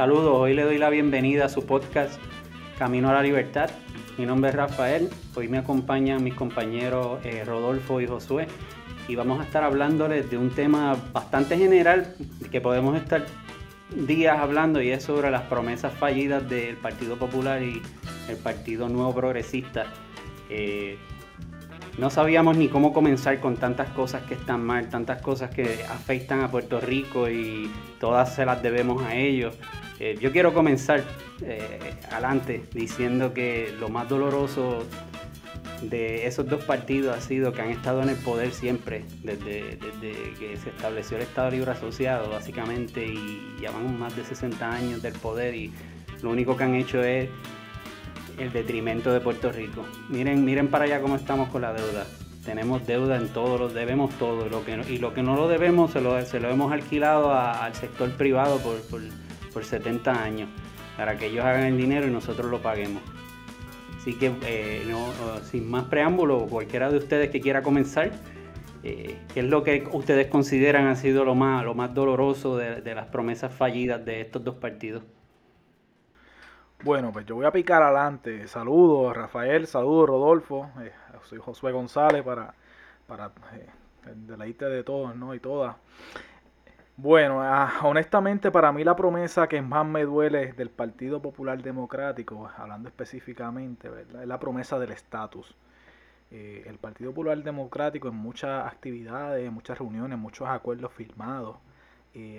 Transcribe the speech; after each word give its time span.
Saludos, 0.00 0.32
hoy 0.34 0.54
le 0.54 0.62
doy 0.62 0.78
la 0.78 0.88
bienvenida 0.88 1.44
a 1.44 1.48
su 1.50 1.66
podcast 1.66 2.18
Camino 2.78 3.10
a 3.10 3.12
la 3.12 3.22
Libertad. 3.22 3.68
Mi 4.16 4.24
nombre 4.24 4.48
es 4.48 4.56
Rafael, 4.56 5.10
hoy 5.34 5.46
me 5.46 5.58
acompañan 5.58 6.24
mis 6.24 6.32
compañeros 6.32 7.20
eh, 7.22 7.44
Rodolfo 7.44 8.00
y 8.00 8.06
Josué 8.06 8.46
y 9.08 9.14
vamos 9.14 9.40
a 9.40 9.42
estar 9.44 9.62
hablándoles 9.62 10.30
de 10.30 10.38
un 10.38 10.48
tema 10.48 10.96
bastante 11.12 11.58
general 11.58 12.16
que 12.50 12.62
podemos 12.62 12.96
estar 12.96 13.26
días 13.94 14.38
hablando 14.38 14.80
y 14.80 14.88
es 14.88 15.02
sobre 15.02 15.30
las 15.30 15.42
promesas 15.42 15.92
fallidas 15.92 16.48
del 16.48 16.78
Partido 16.78 17.16
Popular 17.18 17.62
y 17.62 17.82
el 18.30 18.36
Partido 18.38 18.88
Nuevo 18.88 19.14
Progresista. 19.14 19.84
Eh, 20.48 20.96
no 21.98 22.10
sabíamos 22.10 22.56
ni 22.56 22.68
cómo 22.68 22.92
comenzar 22.92 23.40
con 23.40 23.56
tantas 23.56 23.90
cosas 23.90 24.22
que 24.22 24.34
están 24.34 24.64
mal, 24.64 24.88
tantas 24.88 25.20
cosas 25.22 25.50
que 25.54 25.84
afectan 25.88 26.40
a 26.40 26.50
Puerto 26.50 26.80
Rico 26.80 27.28
y 27.28 27.70
todas 27.98 28.34
se 28.34 28.44
las 28.44 28.62
debemos 28.62 29.02
a 29.02 29.14
ellos. 29.14 29.54
Eh, 29.98 30.16
yo 30.20 30.32
quiero 30.32 30.54
comenzar 30.54 31.04
eh, 31.42 31.94
adelante 32.10 32.64
diciendo 32.72 33.34
que 33.34 33.74
lo 33.78 33.88
más 33.88 34.08
doloroso 34.08 34.84
de 35.82 36.26
esos 36.26 36.46
dos 36.46 36.64
partidos 36.64 37.16
ha 37.16 37.20
sido 37.20 37.52
que 37.52 37.62
han 37.62 37.70
estado 37.70 38.02
en 38.02 38.10
el 38.10 38.16
poder 38.16 38.52
siempre, 38.52 39.04
desde, 39.22 39.76
desde 39.76 40.34
que 40.38 40.56
se 40.56 40.70
estableció 40.70 41.16
el 41.16 41.22
Estado 41.22 41.50
Libre 41.50 41.70
Asociado, 41.70 42.30
básicamente, 42.30 43.06
y 43.06 43.56
llevan 43.58 43.98
más 43.98 44.14
de 44.16 44.24
60 44.24 44.70
años 44.70 45.02
del 45.02 45.14
poder 45.14 45.54
y 45.54 45.72
lo 46.22 46.30
único 46.30 46.56
que 46.56 46.64
han 46.64 46.74
hecho 46.74 47.02
es 47.02 47.28
el 48.40 48.52
detrimento 48.52 49.12
de 49.12 49.20
Puerto 49.20 49.52
Rico. 49.52 49.84
Miren, 50.08 50.44
miren 50.44 50.68
para 50.68 50.84
allá 50.84 51.00
cómo 51.00 51.16
estamos 51.16 51.50
con 51.50 51.62
la 51.62 51.72
deuda. 51.72 52.06
Tenemos 52.44 52.86
deuda 52.86 53.16
en 53.16 53.28
todo, 53.28 53.58
lo 53.58 53.68
debemos 53.68 54.10
todo. 54.18 54.48
Lo 54.48 54.64
que, 54.64 54.80
y 54.88 54.98
lo 54.98 55.12
que 55.12 55.22
no 55.22 55.36
lo 55.36 55.46
debemos 55.46 55.92
se 55.92 56.00
lo, 56.00 56.20
se 56.24 56.40
lo 56.40 56.48
hemos 56.48 56.72
alquilado 56.72 57.34
al 57.34 57.74
sector 57.74 58.10
privado 58.12 58.58
por, 58.58 58.80
por, 59.52 59.64
70 59.64 60.22
años, 60.22 60.48
para 60.96 61.18
que 61.18 61.26
ellos 61.26 61.44
hagan 61.44 61.64
el 61.64 61.76
dinero 61.76 62.06
y 62.06 62.10
nosotros 62.10 62.50
lo 62.50 62.62
paguemos. 62.62 63.02
Así 63.98 64.14
que, 64.14 64.32
eh, 64.46 64.86
no, 64.88 65.12
sin 65.44 65.70
más 65.70 65.84
preámbulo, 65.84 66.46
cualquiera 66.46 66.90
de 66.90 66.96
ustedes 66.96 67.28
que 67.28 67.42
quiera 67.42 67.60
comenzar, 67.60 68.10
eh, 68.82 69.18
¿qué 69.34 69.40
es 69.40 69.46
lo 69.46 69.62
que 69.62 69.86
ustedes 69.92 70.28
consideran 70.28 70.86
ha 70.86 70.96
sido 70.96 71.26
lo 71.26 71.34
más, 71.34 71.62
lo 71.62 71.74
más 71.74 71.92
doloroso 71.92 72.56
de 72.56 72.94
las 72.94 73.08
promesas 73.08 73.52
fallidas 73.52 74.02
de 74.06 74.22
estos 74.22 74.42
dos 74.42 74.54
partidos? 74.54 75.02
Bueno, 76.82 77.12
pues 77.12 77.26
yo 77.26 77.34
voy 77.34 77.44
a 77.44 77.52
picar 77.52 77.82
adelante. 77.82 78.48
Saludos, 78.48 79.14
Rafael, 79.14 79.66
saludos, 79.66 80.08
Rodolfo. 80.08 80.70
Eh, 80.80 80.90
soy 81.24 81.38
Josué 81.38 81.72
González 81.72 82.22
para, 82.22 82.54
para 83.06 83.26
eh, 83.52 83.66
el 84.06 84.26
deleite 84.26 84.64
de 84.64 84.82
todos 84.82 85.14
¿no? 85.14 85.34
y 85.34 85.40
todas. 85.40 85.76
Bueno, 86.96 87.42
ah, 87.42 87.80
honestamente 87.82 88.50
para 88.50 88.72
mí 88.72 88.82
la 88.82 88.96
promesa 88.96 89.46
que 89.46 89.60
más 89.60 89.84
me 89.84 90.04
duele 90.04 90.54
del 90.54 90.70
Partido 90.70 91.20
Popular 91.20 91.62
Democrático, 91.62 92.50
hablando 92.56 92.88
específicamente, 92.88 93.90
¿verdad? 93.90 94.22
es 94.22 94.28
la 94.28 94.38
promesa 94.40 94.78
del 94.78 94.92
estatus. 94.92 95.54
Eh, 96.30 96.64
el 96.66 96.78
Partido 96.78 97.10
Popular 97.10 97.42
Democrático 97.42 98.08
en 98.08 98.14
muchas 98.14 98.66
actividades, 98.66 99.46
en 99.46 99.52
muchas 99.52 99.78
reuniones, 99.78 100.18
muchos 100.18 100.48
acuerdos 100.48 100.92
firmados, 100.92 101.58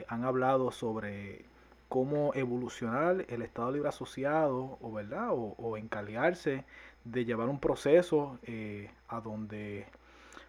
han 0.07 0.25
hablado 0.25 0.71
sobre 0.71 1.45
cómo 1.91 2.31
evolucionar 2.35 3.25
el 3.27 3.41
Estado 3.41 3.69
Libre 3.69 3.89
Asociado 3.89 4.77
o, 4.79 4.93
¿verdad? 4.93 5.31
o, 5.31 5.55
o 5.57 5.75
encargarse 5.75 6.63
de 7.03 7.25
llevar 7.25 7.49
un 7.49 7.59
proceso 7.59 8.39
eh, 8.43 8.89
a 9.09 9.19
donde 9.19 9.87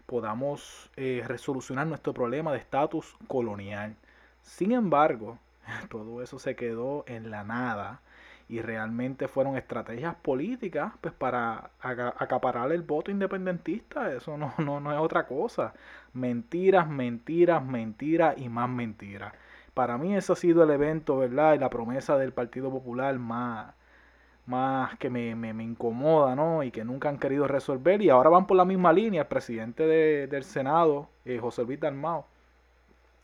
podamos 0.05 0.89
eh, 0.95 1.21
resolucionar 1.27 1.85
nuestro 1.85 2.13
problema 2.13 2.53
de 2.53 2.59
estatus 2.59 3.17
colonial. 3.27 3.97
Sin 4.41 4.71
embargo, 4.71 5.37
todo 5.89 6.23
eso 6.23 6.39
se 6.39 6.55
quedó 6.55 7.03
en 7.07 7.29
la 7.29 7.43
nada 7.43 7.99
y 8.47 8.61
realmente 8.61 9.27
fueron 9.27 9.57
estrategias 9.57 10.15
políticas 10.15 10.93
pues 11.01 11.13
para 11.13 11.71
acaparar 11.81 12.71
el 12.71 12.83
voto 12.83 13.11
independentista. 13.11 14.13
Eso 14.13 14.37
no, 14.37 14.53
no, 14.59 14.79
no 14.79 14.93
es 14.93 14.99
otra 14.99 15.27
cosa. 15.27 15.73
Mentiras, 16.13 16.87
mentiras, 16.87 17.61
mentiras 17.65 18.37
y 18.37 18.47
más 18.47 18.69
mentiras. 18.69 19.33
Para 19.73 19.97
mí 19.97 20.15
ese 20.15 20.33
ha 20.33 20.35
sido 20.35 20.63
el 20.63 20.69
evento, 20.71 21.17
¿verdad? 21.17 21.55
Y 21.55 21.59
la 21.59 21.69
promesa 21.69 22.17
del 22.17 22.31
Partido 22.31 22.69
Popular 22.69 23.17
más, 23.17 23.73
más 24.45 24.97
que 24.99 25.09
me, 25.09 25.35
me, 25.35 25.63
incomoda, 25.63 26.35
¿no? 26.35 26.63
Y 26.63 26.71
que 26.71 26.83
nunca 26.83 27.09
han 27.09 27.17
querido 27.17 27.47
resolver. 27.47 28.01
Y 28.01 28.09
ahora 28.09 28.29
van 28.29 28.45
por 28.47 28.57
la 28.57 28.65
misma 28.65 28.93
línea. 28.93 29.21
El 29.21 29.27
presidente 29.27 29.87
del 30.27 30.43
Senado, 30.43 31.09
eh, 31.25 31.39
José 31.39 31.63
Luis 31.63 31.79
Dalmao, 31.79 32.25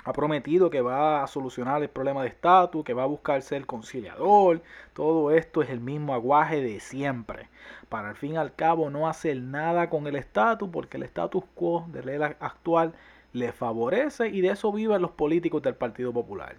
ha 0.05 0.13
prometido 0.13 0.69
que 0.69 0.81
va 0.81 1.23
a 1.23 1.27
solucionar 1.27 1.81
el 1.83 1.89
problema 1.89 2.23
de 2.23 2.29
estatus, 2.29 2.83
que 2.83 2.93
va 2.93 3.03
a 3.03 3.05
buscar 3.05 3.41
ser 3.41 3.65
conciliador. 3.65 4.61
Todo 4.93 5.31
esto 5.31 5.61
es 5.61 5.69
el 5.69 5.81
mismo 5.81 6.13
aguaje 6.13 6.61
de 6.61 6.79
siempre. 6.79 7.49
Para 7.89 8.09
al 8.09 8.15
fin 8.15 8.33
y 8.33 8.37
al 8.37 8.55
cabo 8.55 8.89
no 8.89 9.07
hacer 9.07 9.37
nada 9.37 9.89
con 9.89 10.07
el 10.07 10.15
estatus, 10.15 10.69
porque 10.71 10.97
el 10.97 11.03
status 11.03 11.43
quo 11.53 11.85
de 11.89 12.03
ley 12.03 12.19
actual 12.39 12.93
le 13.33 13.51
favorece 13.51 14.29
y 14.29 14.41
de 14.41 14.49
eso 14.49 14.71
viven 14.71 15.01
los 15.01 15.11
políticos 15.11 15.61
del 15.61 15.75
Partido 15.75 16.11
Popular. 16.11 16.55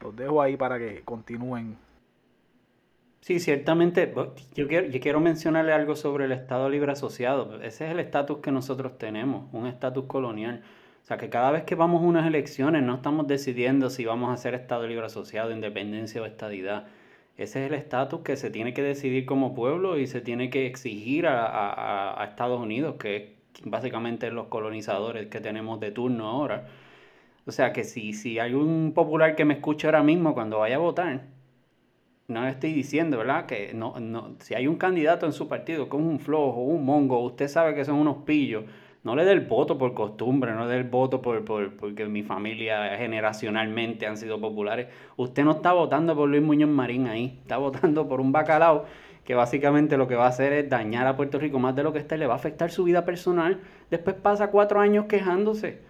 Los 0.00 0.14
dejo 0.14 0.42
ahí 0.42 0.56
para 0.56 0.78
que 0.78 1.02
continúen. 1.02 1.76
Sí, 3.20 3.40
ciertamente. 3.40 4.12
Yo 4.54 4.68
quiero, 4.68 4.86
yo 4.86 5.00
quiero 5.00 5.20
mencionarle 5.20 5.72
algo 5.72 5.96
sobre 5.96 6.26
el 6.26 6.32
Estado 6.32 6.68
Libre 6.68 6.92
Asociado. 6.92 7.60
Ese 7.60 7.86
es 7.86 7.90
el 7.90 7.98
estatus 7.98 8.38
que 8.38 8.52
nosotros 8.52 8.98
tenemos, 8.98 9.52
un 9.52 9.66
estatus 9.66 10.04
colonial. 10.04 10.62
O 11.02 11.06
sea, 11.06 11.16
que 11.16 11.28
cada 11.28 11.50
vez 11.50 11.64
que 11.64 11.74
vamos 11.74 12.02
a 12.02 12.06
unas 12.06 12.26
elecciones 12.26 12.82
no 12.82 12.96
estamos 12.96 13.26
decidiendo 13.26 13.90
si 13.90 14.04
vamos 14.04 14.32
a 14.32 14.36
ser 14.36 14.54
Estado 14.54 14.86
Libre 14.86 15.06
Asociado, 15.06 15.50
independencia 15.50 16.22
o 16.22 16.26
estadidad. 16.26 16.86
Ese 17.36 17.64
es 17.64 17.70
el 17.70 17.74
estatus 17.74 18.20
que 18.20 18.36
se 18.36 18.50
tiene 18.50 18.74
que 18.74 18.82
decidir 18.82 19.26
como 19.26 19.54
pueblo 19.54 19.98
y 19.98 20.06
se 20.06 20.20
tiene 20.20 20.50
que 20.50 20.66
exigir 20.66 21.26
a, 21.26 21.46
a, 21.46 22.22
a 22.22 22.24
Estados 22.26 22.60
Unidos, 22.60 22.96
que 22.98 23.16
es 23.16 23.22
básicamente 23.64 24.30
los 24.30 24.46
colonizadores 24.46 25.28
que 25.28 25.40
tenemos 25.40 25.80
de 25.80 25.90
turno 25.90 26.28
ahora. 26.28 26.66
O 27.46 27.52
sea 27.52 27.72
que 27.72 27.84
si, 27.84 28.12
si 28.12 28.38
hay 28.38 28.54
un 28.54 28.92
popular 28.92 29.36
que 29.36 29.44
me 29.44 29.54
escucha 29.54 29.88
ahora 29.88 30.02
mismo 30.02 30.34
cuando 30.34 30.58
vaya 30.58 30.76
a 30.76 30.80
votar, 30.80 31.26
no 32.28 32.42
le 32.42 32.50
estoy 32.50 32.72
diciendo, 32.72 33.18
¿verdad? 33.18 33.46
Que 33.46 33.72
no, 33.72 33.98
no, 34.00 34.34
si 34.40 34.54
hay 34.54 34.66
un 34.66 34.76
candidato 34.76 35.26
en 35.26 35.32
su 35.32 35.48
partido 35.48 35.88
que 35.88 35.96
es 35.96 36.02
un 36.02 36.18
flojo, 36.18 36.60
un 36.62 36.84
mongo, 36.84 37.20
usted 37.20 37.48
sabe 37.48 37.74
que 37.74 37.84
son 37.84 37.96
unos 37.96 38.24
pillos, 38.24 38.64
no 39.04 39.14
le 39.14 39.24
dé 39.24 39.30
el 39.30 39.42
voto 39.42 39.78
por 39.78 39.94
costumbre, 39.94 40.52
no 40.52 40.64
le 40.64 40.72
dé 40.72 40.78
el 40.78 40.88
voto 40.88 41.22
por, 41.22 41.44
por, 41.44 41.76
porque 41.76 42.06
mi 42.06 42.24
familia 42.24 42.96
generacionalmente 42.96 44.08
han 44.08 44.16
sido 44.16 44.40
populares. 44.40 44.88
Usted 45.16 45.44
no 45.44 45.52
está 45.52 45.72
votando 45.72 46.16
por 46.16 46.28
Luis 46.28 46.42
Muñoz 46.42 46.70
Marín 46.70 47.06
ahí, 47.06 47.38
está 47.42 47.58
votando 47.58 48.08
por 48.08 48.20
un 48.20 48.32
bacalao 48.32 48.86
que 49.26 49.34
básicamente 49.34 49.96
lo 49.96 50.06
que 50.06 50.14
va 50.14 50.26
a 50.26 50.28
hacer 50.28 50.52
es 50.52 50.70
dañar 50.70 51.08
a 51.08 51.16
Puerto 51.16 51.38
Rico 51.38 51.58
más 51.58 51.74
de 51.74 51.82
lo 51.82 51.92
que 51.92 51.98
está, 51.98 52.16
le 52.16 52.28
va 52.28 52.34
a 52.34 52.36
afectar 52.36 52.70
su 52.70 52.84
vida 52.84 53.04
personal. 53.04 53.60
Después 53.90 54.14
pasa 54.14 54.52
cuatro 54.52 54.78
años 54.78 55.06
quejándose. 55.06 55.80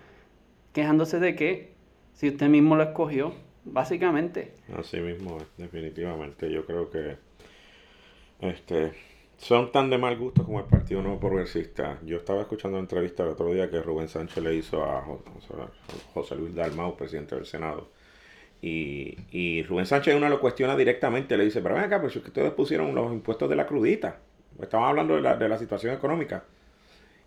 ¿Quejándose 0.72 1.20
de 1.20 1.36
qué? 1.36 1.74
Si 2.14 2.28
usted 2.30 2.48
mismo 2.48 2.76
lo 2.76 2.82
escogió, 2.82 3.34
básicamente. 3.64 4.54
Así 4.74 5.00
mismo, 5.00 5.36
definitivamente. 5.58 6.50
Yo 6.50 6.64
creo 6.64 6.88
que 6.90 7.18
este, 8.40 8.92
son 9.36 9.70
tan 9.70 9.90
de 9.90 9.98
mal 9.98 10.16
gusto 10.16 10.42
como 10.42 10.60
el 10.60 10.64
Partido 10.64 11.02
Nuevo 11.02 11.20
Progresista. 11.20 12.00
Yo 12.06 12.16
estaba 12.16 12.40
escuchando 12.40 12.78
una 12.78 12.84
entrevista 12.84 13.22
el 13.22 13.30
otro 13.30 13.52
día 13.52 13.70
que 13.70 13.82
Rubén 13.82 14.08
Sánchez 14.08 14.42
le 14.42 14.54
hizo 14.54 14.82
a 14.82 15.04
José 16.14 16.36
Luis 16.36 16.54
Dalmau, 16.54 16.96
presidente 16.96 17.34
del 17.34 17.44
Senado 17.44 17.90
y, 18.62 19.16
y 19.30 19.62
Rubén 19.64 19.86
Sánchez 19.86 20.14
uno 20.14 20.28
lo 20.28 20.40
cuestiona 20.40 20.76
directamente, 20.76 21.36
le 21.36 21.44
dice, 21.44 21.60
pero 21.60 21.74
ven 21.74 21.84
acá, 21.84 22.00
pues 22.00 22.12
que 22.14 22.18
ustedes 22.18 22.52
pusieron 22.52 22.94
los 22.94 23.12
impuestos 23.12 23.48
de 23.48 23.56
la 23.56 23.66
crudita. 23.66 24.18
Estaban 24.60 24.88
hablando 24.88 25.16
de 25.16 25.22
la, 25.22 25.36
de 25.36 25.48
la 25.48 25.58
situación 25.58 25.94
económica. 25.94 26.44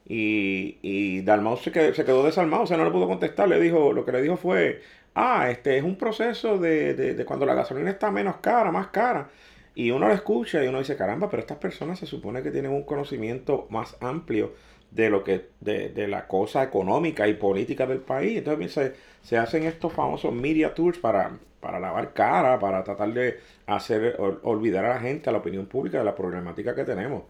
Y, 0.08 0.78
y 0.82 1.22
Dalmau 1.22 1.58
se 1.58 1.72
quedó, 1.72 1.94
se 1.94 2.04
quedó 2.04 2.26
desarmado, 2.26 2.64
o 2.64 2.68
sea, 2.68 2.78
no 2.78 2.86
le 2.86 2.92
pudo 2.92 3.08
contestar. 3.08 3.48
Le 3.48 3.60
dijo, 3.60 3.94
lo 3.94 4.06
que 4.06 4.12
le 4.12 4.22
dijo 4.22 4.38
fue, 4.38 4.82
ah, 5.14 5.50
este 5.52 5.78
es 5.78 5.84
un 5.84 5.98
proceso 5.98 6.58
de, 6.58 6.96
de, 6.96 7.14
de 7.14 7.26
cuando 7.26 7.46
la 7.46 7.54
gasolina 7.54 7.92
está 7.92 8.10
menos 8.10 8.38
cara, 8.38 8.72
más 8.72 8.88
cara. 8.88 9.30
Y 9.76 9.92
uno 9.92 10.08
lo 10.08 10.14
escucha 10.14 10.64
y 10.64 10.68
uno 10.68 10.80
dice, 10.80 10.96
caramba, 10.98 11.30
pero 11.30 11.42
estas 11.42 11.60
personas 11.60 12.00
se 12.00 12.08
supone 12.08 12.42
que 12.42 12.52
tienen 12.52 12.72
un 12.72 12.84
conocimiento 12.84 13.68
más 13.70 13.96
amplio 14.02 14.54
de 14.92 15.10
lo 15.10 15.24
que 15.24 15.50
de, 15.60 15.90
de, 15.90 16.08
la 16.08 16.28
cosa 16.28 16.64
económica 16.64 17.28
y 17.28 17.36
política 17.36 17.86
del 17.86 18.00
país. 18.00 18.38
Entonces 18.38 18.72
se, 18.72 18.94
se 19.22 19.38
hacen 19.38 19.64
estos 19.64 19.94
famosos 19.94 20.34
media 20.34 20.74
tours 20.74 20.98
para, 20.98 21.38
para 21.60 21.80
lavar 21.80 22.14
cara, 22.14 22.60
para 22.60 22.84
tratar 22.84 23.14
de 23.14 23.40
hacer 23.68 24.18
olvidar 24.44 24.86
a 24.86 24.96
la 24.96 25.00
gente, 25.00 25.30
a 25.30 25.34
la 25.34 25.40
opinión 25.40 25.66
pública 25.68 26.00
de 26.00 26.06
la 26.06 26.16
problemática 26.16 26.76
que 26.76 26.84
tenemos. 26.84 27.24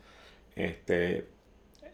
Este, 0.55 1.25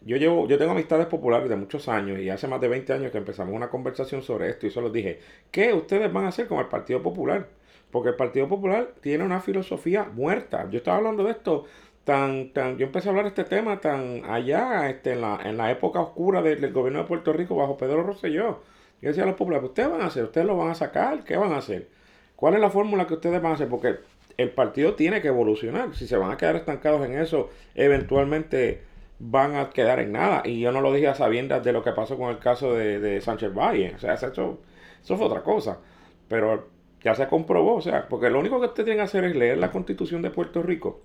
yo 0.04 0.16
llevo, 0.16 0.46
yo 0.46 0.58
tengo 0.58 0.72
amistades 0.72 1.06
populares 1.06 1.48
de 1.48 1.56
muchos 1.56 1.88
años 1.88 2.20
y 2.20 2.30
hace 2.30 2.46
más 2.46 2.60
de 2.60 2.68
20 2.68 2.92
años 2.92 3.12
que 3.12 3.18
empezamos 3.18 3.54
una 3.54 3.68
conversación 3.68 4.22
sobre 4.22 4.50
esto 4.50 4.66
y 4.66 4.70
solo 4.70 4.90
dije, 4.90 5.20
¿qué 5.50 5.72
ustedes 5.72 6.12
van 6.12 6.26
a 6.26 6.28
hacer 6.28 6.46
con 6.46 6.58
el 6.58 6.66
Partido 6.66 7.02
Popular? 7.02 7.48
Porque 7.90 8.10
el 8.10 8.16
Partido 8.16 8.48
Popular 8.48 8.92
tiene 9.00 9.24
una 9.24 9.40
filosofía 9.40 10.04
muerta. 10.04 10.68
Yo 10.70 10.78
estaba 10.78 10.98
hablando 10.98 11.24
de 11.24 11.32
esto 11.32 11.64
tan, 12.06 12.52
tan, 12.52 12.78
yo 12.78 12.86
empecé 12.86 13.08
a 13.08 13.10
hablar 13.10 13.24
de 13.24 13.30
este 13.30 13.42
tema 13.44 13.80
tan 13.80 14.22
allá, 14.26 14.88
este, 14.88 15.14
en 15.14 15.22
la, 15.22 15.40
en 15.44 15.56
la 15.56 15.72
época 15.72 16.00
oscura 16.00 16.40
del, 16.40 16.72
gobierno 16.72 17.00
de 17.00 17.04
Puerto 17.06 17.32
Rico 17.32 17.56
bajo 17.56 17.76
Pedro 17.76 18.04
Rosselló. 18.04 18.60
Yo 19.02 19.08
decía 19.08 19.24
a 19.24 19.26
los 19.26 19.34
populares, 19.34 19.68
¿ustedes 19.68 19.90
van 19.90 20.02
a 20.02 20.06
hacer? 20.06 20.22
¿Ustedes 20.22 20.46
lo 20.46 20.56
van 20.56 20.70
a 20.70 20.76
sacar? 20.76 21.24
¿Qué 21.24 21.36
van 21.36 21.52
a 21.52 21.58
hacer? 21.58 21.88
¿Cuál 22.36 22.54
es 22.54 22.60
la 22.60 22.70
fórmula 22.70 23.08
que 23.08 23.14
ustedes 23.14 23.42
van 23.42 23.52
a 23.52 23.54
hacer? 23.56 23.68
Porque 23.68 23.96
el 24.36 24.50
partido 24.50 24.94
tiene 24.94 25.20
que 25.20 25.28
evolucionar. 25.28 25.96
Si 25.96 26.06
se 26.06 26.16
van 26.16 26.30
a 26.30 26.36
quedar 26.36 26.54
estancados 26.54 27.04
en 27.04 27.18
eso, 27.18 27.50
eventualmente 27.74 28.82
van 29.18 29.56
a 29.56 29.70
quedar 29.70 29.98
en 29.98 30.12
nada. 30.12 30.42
Y 30.44 30.60
yo 30.60 30.70
no 30.70 30.82
lo 30.82 30.92
dije 30.92 31.08
a 31.08 31.14
sabiendas 31.16 31.64
de 31.64 31.72
lo 31.72 31.82
que 31.82 31.90
pasó 31.90 32.16
con 32.16 32.30
el 32.30 32.38
caso 32.38 32.72
de, 32.72 33.20
Sánchez 33.20 33.52
Valle. 33.52 33.94
O 33.96 33.98
sea, 33.98 34.14
eso, 34.14 34.60
eso 35.02 35.16
fue 35.16 35.26
otra 35.26 35.42
cosa. 35.42 35.80
Pero 36.28 36.68
ya 37.02 37.16
se 37.16 37.26
comprobó. 37.26 37.74
O 37.74 37.82
sea, 37.82 38.06
porque 38.08 38.30
lo 38.30 38.38
único 38.38 38.60
que 38.60 38.66
usted 38.66 38.84
tiene 38.84 38.98
que 38.98 39.04
hacer 39.04 39.24
es 39.24 39.34
leer 39.34 39.58
la 39.58 39.72
constitución 39.72 40.22
de 40.22 40.30
Puerto 40.30 40.62
Rico 40.62 41.02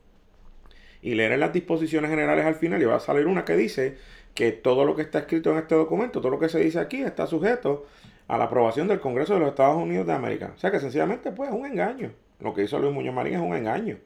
y 1.02 1.16
leer 1.16 1.38
las 1.40 1.54
disposiciones 1.54 2.10
generales 2.10 2.46
al 2.46 2.56
final 2.56 2.82
y 2.82 2.86
va 2.86 2.96
a 2.96 3.00
salir 3.00 3.28
una 3.28 3.46
que 3.46 3.56
dice 3.56 3.98
que 4.34 4.52
todo 4.52 4.86
lo 4.86 4.96
que 4.96 5.02
está 5.02 5.20
escrito 5.20 5.52
en 5.52 5.58
este 5.58 5.76
documento, 5.76 6.22
todo 6.22 6.32
lo 6.32 6.40
que 6.40 6.50
se 6.50 6.60
dice 6.60 6.80
aquí 6.80 7.02
está 7.02 7.28
sujeto 7.28 7.86
a 8.28 8.38
la 8.38 8.46
aprobación 8.46 8.88
del 8.88 9.00
Congreso 9.00 9.34
de 9.34 9.42
los 9.42 9.50
Estados 9.50 9.78
Unidos 9.78 10.08
de 10.08 10.14
América. 10.14 10.54
O 10.56 10.60
sea 10.60 10.72
que 10.72 10.80
sencillamente 10.80 11.32
pues 11.32 11.50
es 11.50 11.56
un 11.56 11.66
engaño. 11.66 12.12
Lo 12.40 12.54
que 12.54 12.64
hizo 12.64 12.80
Luis 12.80 12.94
Muñoz 12.94 13.14
Marín 13.14 13.34
es 13.36 13.42
un 13.42 13.56
engaño. 13.56 13.98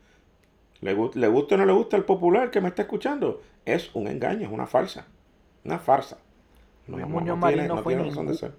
Le, 0.81 0.95
le 1.13 1.27
gusta 1.27 1.55
o 1.55 1.57
no 1.57 1.65
le 1.65 1.73
gusta 1.73 1.95
el 1.95 2.03
popular 2.03 2.51
que 2.51 2.59
me 2.59 2.69
está 2.69 2.81
escuchando, 2.81 3.41
es 3.65 3.93
un 3.93 4.07
engaño, 4.07 4.47
es 4.47 4.53
una 4.53 4.67
farsa. 4.67 5.05
Una 5.63 5.79
farsa. 5.79 6.17
Luis 6.87 7.07
Muñoz 7.07 7.37
Marín 7.37 7.67
no, 7.67 7.81
fue 7.81 7.97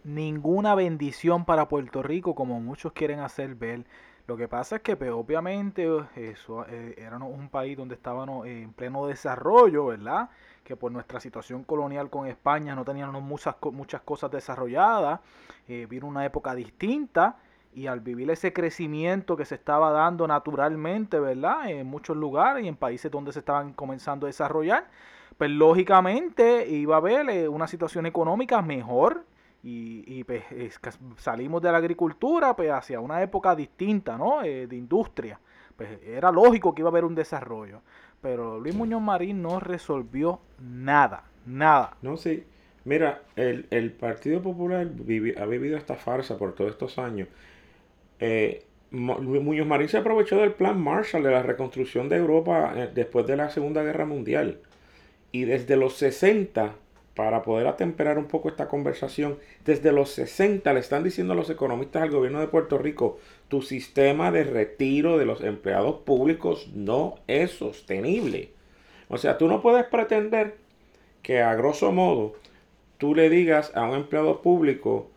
ninguna 0.05 0.75
bendición 0.75 1.45
para 1.45 1.69
Puerto 1.69 2.03
Rico 2.03 2.35
como 2.35 2.61
muchos 2.61 2.93
quieren 2.93 3.21
hacer 3.21 3.55
ver. 3.55 3.85
Lo 4.27 4.37
que 4.37 4.49
pasa 4.49 4.77
es 4.77 4.83
que 4.83 4.97
pues, 4.97 5.11
obviamente 5.13 5.87
eso 6.17 6.67
eh, 6.69 6.95
era 6.99 7.17
un 7.19 7.49
país 7.49 7.77
donde 7.77 7.95
estábamos 7.95 8.47
en 8.47 8.73
pleno 8.73 9.07
desarrollo, 9.07 9.87
¿verdad? 9.87 10.31
Que 10.65 10.75
por 10.75 10.91
nuestra 10.91 11.21
situación 11.21 11.63
colonial 11.63 12.11
con 12.11 12.27
España 12.27 12.75
no 12.75 12.85
teníamos 12.85 13.23
muchas, 13.23 13.55
muchas 13.73 14.01
cosas 14.01 14.33
desarrolladas. 14.33 15.21
Eh, 15.69 15.87
vino 15.89 16.09
una 16.09 16.25
época 16.25 16.57
distinta 16.57 17.37
y 17.73 17.87
al 17.87 18.01
vivir 18.01 18.29
ese 18.31 18.53
crecimiento 18.53 19.37
que 19.37 19.45
se 19.45 19.55
estaba 19.55 19.93
dando 19.93 20.27
naturalmente, 20.27 21.21
¿verdad? 21.21 21.71
En 21.71 21.87
muchos 21.87 22.17
lugares 22.17 22.65
y 22.65 22.69
en 22.69 22.77
países 22.77 23.13
donde 23.13 23.33
se 23.33 23.39
estaban 23.41 23.75
comenzando 23.75 24.27
a 24.27 24.29
desarrollar, 24.29 24.89
pues 25.39 25.51
lógicamente 25.51 26.67
iba 26.69 26.97
a 26.97 26.99
haber 26.99 27.31
eh, 27.31 27.49
una 27.49 27.69
situación 27.69 28.07
económica 28.07 28.61
mejor 28.61 29.25
y, 29.63 30.23
pues, 30.25 30.45
salimos 31.17 31.61
de 31.61 31.73
la 31.73 31.79
agricultura 31.79 32.55
pues, 32.55 32.71
hacia 32.71 33.01
una 33.01 33.21
época 33.23 33.57
distinta, 33.57 34.17
¿no? 34.17 34.43
Eh, 34.43 34.67
de 34.67 34.77
industria. 34.77 35.41
Pues 35.77 35.99
era 36.07 36.31
lógico 36.31 36.75
que 36.75 36.83
iba 36.83 36.89
a 36.89 36.93
haber 36.93 37.05
un 37.05 37.15
desarrollo. 37.15 37.83
Pero 38.23 38.61
Luis 38.61 38.75
Muñoz 38.75 39.03
Marín 39.03 39.43
no 39.43 39.61
resolvió 39.61 40.41
nada, 40.61 41.25
nada. 41.45 41.97
No, 42.01 42.17
sí. 42.17 42.45
Mira, 42.85 43.23
el, 43.35 43.67
el 43.71 43.91
Partido 43.93 44.41
Popular 44.41 44.87
ha 44.87 45.47
vivido 45.47 45.77
esta 45.77 45.97
farsa 45.97 46.39
por 46.39 46.55
todos 46.55 46.71
estos 46.71 46.99
años. 46.99 47.29
Eh, 48.21 48.65
Muñoz 48.93 49.67
Marín 49.67 49.89
se 49.89 49.99
aprovechó 49.99 50.37
del 50.37 50.53
plan 50.53 50.81
Marshall 50.81 51.25
de 51.25 51.33
la 51.33 51.43
reconstrucción 51.43 52.09
de 52.09 52.17
Europa 52.17 52.73
eh, 52.77 52.91
después 52.95 53.27
de 53.27 53.37
la 53.37 53.51
Segunda 53.51 53.83
Guerra 53.83 54.07
Mundial. 54.07 54.61
Y 55.33 55.45
desde 55.45 55.77
los 55.77 55.95
60 55.97 56.77
para 57.17 57.43
poder 57.43 57.67
atemperar 57.67 58.19
un 58.19 58.27
poco 58.27 58.51
esta 58.51 58.69
conversación, 58.69 59.39
desde 59.65 59.91
los 59.91 60.11
60 60.11 60.71
le 60.75 60.81
están 60.81 61.03
diciendo 61.03 61.33
a 61.33 61.37
los 61.37 61.49
economistas 61.49 62.03
al 62.03 62.11
gobierno 62.11 62.41
de 62.41 62.47
Puerto 62.47 62.77
Rico, 62.77 63.19
tu 63.49 63.63
sistema 63.63 64.31
de 64.31 64.45
retiro 64.45 65.17
de 65.17 65.25
los 65.25 65.41
empleados 65.41 65.97
públicos 66.01 66.69
no 66.75 67.15
es 67.27 67.53
sostenible. 67.53 68.51
O 69.09 69.17
sea, 69.17 69.39
tú 69.39 69.49
no 69.49 69.63
puedes 69.63 69.87
pretender 69.87 70.57
que 71.23 71.41
a 71.41 71.55
grosso 71.55 71.91
modo 71.91 72.35
tú 72.99 73.15
le 73.15 73.31
digas 73.31 73.75
a 73.75 73.85
un 73.85 73.95
empleado 73.95 74.43
público, 74.43 75.09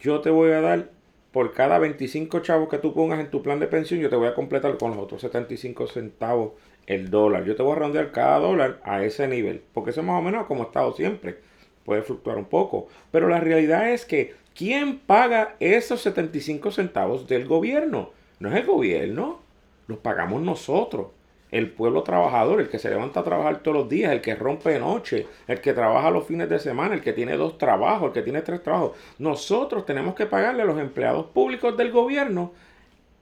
yo 0.00 0.22
te 0.22 0.30
voy 0.30 0.50
a 0.50 0.60
dar 0.60 0.90
por 1.30 1.52
cada 1.52 1.78
25 1.78 2.40
chavos 2.40 2.68
que 2.68 2.78
tú 2.78 2.92
pongas 2.94 3.20
en 3.20 3.30
tu 3.30 3.42
plan 3.42 3.60
de 3.60 3.68
pensión, 3.68 4.00
yo 4.00 4.10
te 4.10 4.16
voy 4.16 4.26
a 4.26 4.34
completar 4.34 4.76
con 4.76 4.90
los 4.90 4.98
otros 4.98 5.20
75 5.20 5.86
centavos 5.86 6.54
el 6.86 7.10
dólar. 7.10 7.44
Yo 7.44 7.56
te 7.56 7.62
voy 7.62 7.72
a 7.72 7.76
redondear 7.76 8.12
cada 8.12 8.38
dólar 8.38 8.80
a 8.84 9.02
ese 9.02 9.28
nivel, 9.28 9.62
porque 9.72 9.90
eso 9.90 10.00
es 10.00 10.06
más 10.06 10.18
o 10.18 10.22
menos 10.22 10.46
como 10.46 10.62
ha 10.62 10.66
estado 10.66 10.92
siempre. 10.92 11.38
Puede 11.84 12.02
fluctuar 12.02 12.38
un 12.38 12.46
poco, 12.46 12.88
pero 13.10 13.28
la 13.28 13.40
realidad 13.40 13.90
es 13.90 14.04
que 14.04 14.34
¿quién 14.54 14.98
paga 14.98 15.56
esos 15.60 16.00
75 16.02 16.70
centavos 16.70 17.26
del 17.26 17.46
gobierno? 17.46 18.10
No 18.38 18.48
es 18.48 18.56
el 18.56 18.66
gobierno, 18.66 19.40
los 19.86 19.98
pagamos 19.98 20.42
nosotros. 20.42 21.08
El 21.50 21.70
pueblo 21.70 22.02
trabajador, 22.02 22.60
el 22.60 22.68
que 22.68 22.80
se 22.80 22.90
levanta 22.90 23.20
a 23.20 23.24
trabajar 23.24 23.62
todos 23.62 23.76
los 23.76 23.88
días, 23.88 24.10
el 24.10 24.20
que 24.20 24.34
rompe 24.34 24.70
de 24.70 24.80
noche, 24.80 25.28
el 25.46 25.60
que 25.60 25.72
trabaja 25.72 26.10
los 26.10 26.26
fines 26.26 26.48
de 26.48 26.58
semana, 26.58 26.94
el 26.94 27.00
que 27.00 27.12
tiene 27.12 27.36
dos 27.36 27.58
trabajos, 27.58 28.08
el 28.08 28.12
que 28.12 28.22
tiene 28.22 28.42
tres 28.42 28.60
trabajos. 28.60 28.96
Nosotros 29.18 29.86
tenemos 29.86 30.16
que 30.16 30.26
pagarle 30.26 30.62
a 30.62 30.66
los 30.66 30.80
empleados 30.80 31.26
públicos 31.26 31.76
del 31.76 31.92
gobierno 31.92 32.52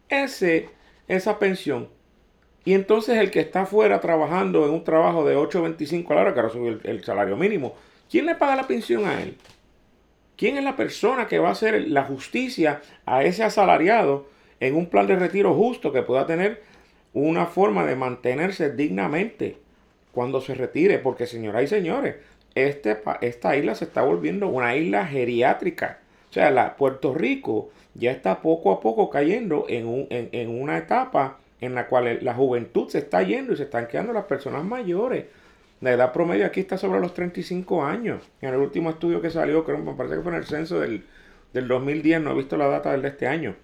ese, 0.08 0.70
esa 1.08 1.38
pensión 1.38 1.88
y 2.64 2.75
entonces 2.75 3.19
el 3.19 3.31
que 3.31 3.41
está 3.41 3.62
afuera 3.62 4.00
trabajando 4.00 4.64
en 4.64 4.73
un 4.73 4.85
trabajo 4.85 5.25
de 5.25 5.37
8.25 5.37 6.11
a 6.11 6.14
la 6.14 6.20
hora, 6.20 6.35
que 6.35 6.41
ahora 6.41 6.53
subió 6.53 6.79
el, 6.82 7.05
salario 7.05 7.37
mínimo, 7.37 7.75
¿quién 8.11 8.26
le 8.26 8.37
paga 8.37 8.56
la 8.56 8.69
pensión 8.69 9.05
a 9.05 9.20
él? 9.20 9.37
¿Quién 10.37 10.56
es 10.56 10.64
la 10.64 10.76
persona 10.76 11.26
que 11.26 11.38
va 11.38 11.49
a 11.49 11.53
hacer 11.53 11.88
la 11.88 12.05
justicia 12.05 12.81
a 13.05 13.25
ese 13.25 13.43
asalariado 13.43 14.26
en 14.61 14.76
un 14.76 14.87
plan 14.87 15.06
de 15.06 15.17
retiro 15.17 15.55
justo 15.55 15.93
que 15.93 16.03
pueda 16.03 16.26
tener 16.26 16.62
una 17.12 17.47
forma 17.47 17.85
de 17.85 17.97
mantenerse 17.97 18.70
dignamente 18.70 19.58
cuando 20.12 20.41
se 20.41 20.55
retire? 20.55 20.99
Porque 20.99 21.26
señoras 21.26 21.65
y 21.65 21.67
señores, 21.67 22.17
este, 22.55 22.97
esta 23.23 23.56
isla 23.56 23.75
se 23.75 23.85
está 23.87 24.03
volviendo 24.03 24.49
una 24.49 24.76
isla 24.76 25.06
geriátrica. 25.06 25.99
O 26.31 26.32
sea, 26.32 26.50
la, 26.50 26.76
Puerto 26.76 27.12
Rico 27.12 27.70
ya 27.94 28.12
está 28.12 28.41
poco 28.41 28.73
a 28.73 28.81
poco 28.81 29.11
cayendo 29.11 29.67
en, 29.69 29.87
un, 29.87 30.06
en 30.11 30.49
una 30.49 30.79
etapa 30.79 31.38
en 31.62 31.76
la 31.76 31.87
cual 31.87 32.19
la 32.23 32.35
juventud 32.35 32.88
se 32.88 32.99
está 32.99 33.23
yendo 33.23 33.53
y 33.53 33.56
se 33.56 33.62
están 33.62 33.87
quedando 33.87 34.12
las 34.12 34.25
personas 34.25 34.64
mayores. 34.64 35.26
La 35.81 35.93
edad 35.93 36.12
promedio 36.12 36.44
aquí 36.44 36.61
está 36.61 36.76
sobre 36.76 37.00
los 37.00 37.14
35 37.14 37.85
años. 37.85 38.29
En 38.41 38.53
el 38.53 38.61
último 38.61 38.91
estudio 38.91 39.23
que 39.23 39.31
salió, 39.31 39.64
creo 39.64 39.79
me 39.79 39.94
parece 39.94 40.17
que 40.17 40.23
fue 40.23 40.32
en 40.32 40.38
el 40.38 40.44
censo 40.44 40.81
del, 40.81 41.05
2010, 41.53 42.20
no 42.20 42.32
he 42.32 42.35
visto 42.35 42.56
la 42.56 42.67
data 42.67 42.91
del 42.91 43.03
de 43.03 43.09
este 43.09 43.29
año, 43.29 43.55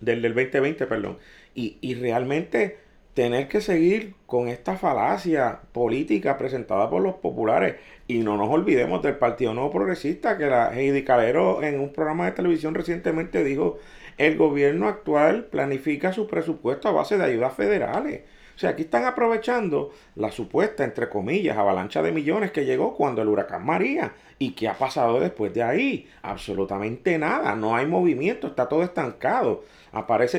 del, 0.00 0.22
del 0.22 0.34
2020, 0.34 0.86
perdón. 0.86 1.18
Y, 1.54 1.76
y 1.82 1.94
realmente 1.94 2.78
tener 3.12 3.48
que 3.48 3.60
seguir 3.60 4.14
con 4.24 4.48
esta 4.48 4.76
falacia 4.76 5.60
política 5.72 6.38
presentada 6.38 6.88
por 6.88 7.02
los 7.02 7.16
populares. 7.16 7.76
Y 8.08 8.20
no 8.20 8.38
nos 8.38 8.48
olvidemos 8.48 9.02
del 9.02 9.16
Partido 9.16 9.52
Nuevo 9.52 9.70
Progresista, 9.72 10.38
que 10.38 10.46
la 10.46 10.74
Heidi 10.74 11.04
Calero 11.04 11.62
en 11.62 11.80
un 11.80 11.92
programa 11.92 12.24
de 12.24 12.32
televisión 12.32 12.74
recientemente 12.74 13.44
dijo 13.44 13.78
el 14.20 14.36
gobierno 14.36 14.86
actual 14.86 15.46
planifica 15.46 16.12
su 16.12 16.26
presupuesto 16.26 16.88
a 16.88 16.92
base 16.92 17.16
de 17.16 17.24
ayudas 17.24 17.54
federales. 17.54 18.20
O 18.54 18.58
sea, 18.58 18.70
aquí 18.70 18.82
están 18.82 19.06
aprovechando 19.06 19.92
la 20.14 20.30
supuesta, 20.30 20.84
entre 20.84 21.08
comillas, 21.08 21.56
avalancha 21.56 22.02
de 22.02 22.12
millones 22.12 22.50
que 22.50 22.66
llegó 22.66 22.94
cuando 22.94 23.22
el 23.22 23.28
huracán 23.28 23.64
María. 23.64 24.12
¿Y 24.38 24.50
qué 24.50 24.68
ha 24.68 24.74
pasado 24.74 25.20
después 25.20 25.54
de 25.54 25.62
ahí? 25.62 26.06
Absolutamente 26.20 27.16
nada, 27.18 27.56
no 27.56 27.74
hay 27.74 27.86
movimiento, 27.86 28.48
está 28.48 28.68
todo 28.68 28.82
estancado. 28.82 29.64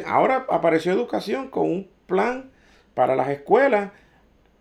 Ahora 0.05 0.45
apareció 0.47 0.91
educación 0.91 1.47
con 1.47 1.65
un 1.65 1.89
plan 2.05 2.51
para 2.93 3.15
las 3.15 3.29
escuelas 3.29 3.89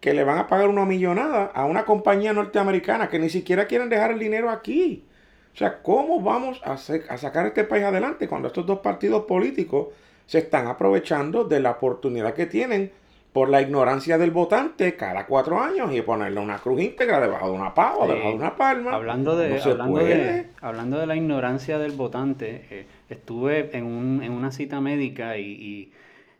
que 0.00 0.14
le 0.14 0.24
van 0.24 0.38
a 0.38 0.46
pagar 0.46 0.70
una 0.70 0.86
millonada 0.86 1.44
a 1.44 1.66
una 1.66 1.84
compañía 1.84 2.32
norteamericana 2.32 3.10
que 3.10 3.18
ni 3.18 3.28
siquiera 3.28 3.66
quieren 3.66 3.90
dejar 3.90 4.12
el 4.12 4.18
dinero 4.18 4.48
aquí. 4.48 5.04
O 5.52 5.56
sea, 5.56 5.82
¿cómo 5.82 6.20
vamos 6.20 6.60
a, 6.64 6.72
a 6.72 7.18
sacar 7.18 7.46
este 7.46 7.64
país 7.64 7.84
adelante 7.84 8.28
cuando 8.28 8.48
estos 8.48 8.66
dos 8.66 8.78
partidos 8.78 9.24
políticos 9.24 9.88
se 10.26 10.38
están 10.38 10.68
aprovechando 10.68 11.44
de 11.44 11.60
la 11.60 11.72
oportunidad 11.72 12.34
que 12.34 12.46
tienen 12.46 12.92
por 13.32 13.48
la 13.48 13.62
ignorancia 13.62 14.18
del 14.18 14.30
votante 14.30 14.96
cada 14.96 15.26
cuatro 15.26 15.60
años 15.60 15.94
y 15.94 16.02
ponerle 16.02 16.40
una 16.40 16.58
cruz 16.58 16.80
íntegra 16.80 17.20
debajo 17.20 17.46
de 17.46 17.52
una 17.52 17.74
pava 17.74 18.06
debajo 18.06 18.28
de 18.28 18.34
una 18.34 18.56
palma. 18.56 18.92
Hablando 18.92 19.36
de, 19.36 20.46
hablando, 20.60 20.98
de 20.98 21.06
la 21.06 21.16
ignorancia 21.16 21.78
del 21.78 21.92
votante, 21.92 22.66
eh, 22.70 22.86
estuve 23.08 23.76
en, 23.76 23.84
un, 23.84 24.22
en, 24.22 24.32
una 24.32 24.50
cita 24.50 24.80
médica 24.80 25.36
y, 25.38 25.92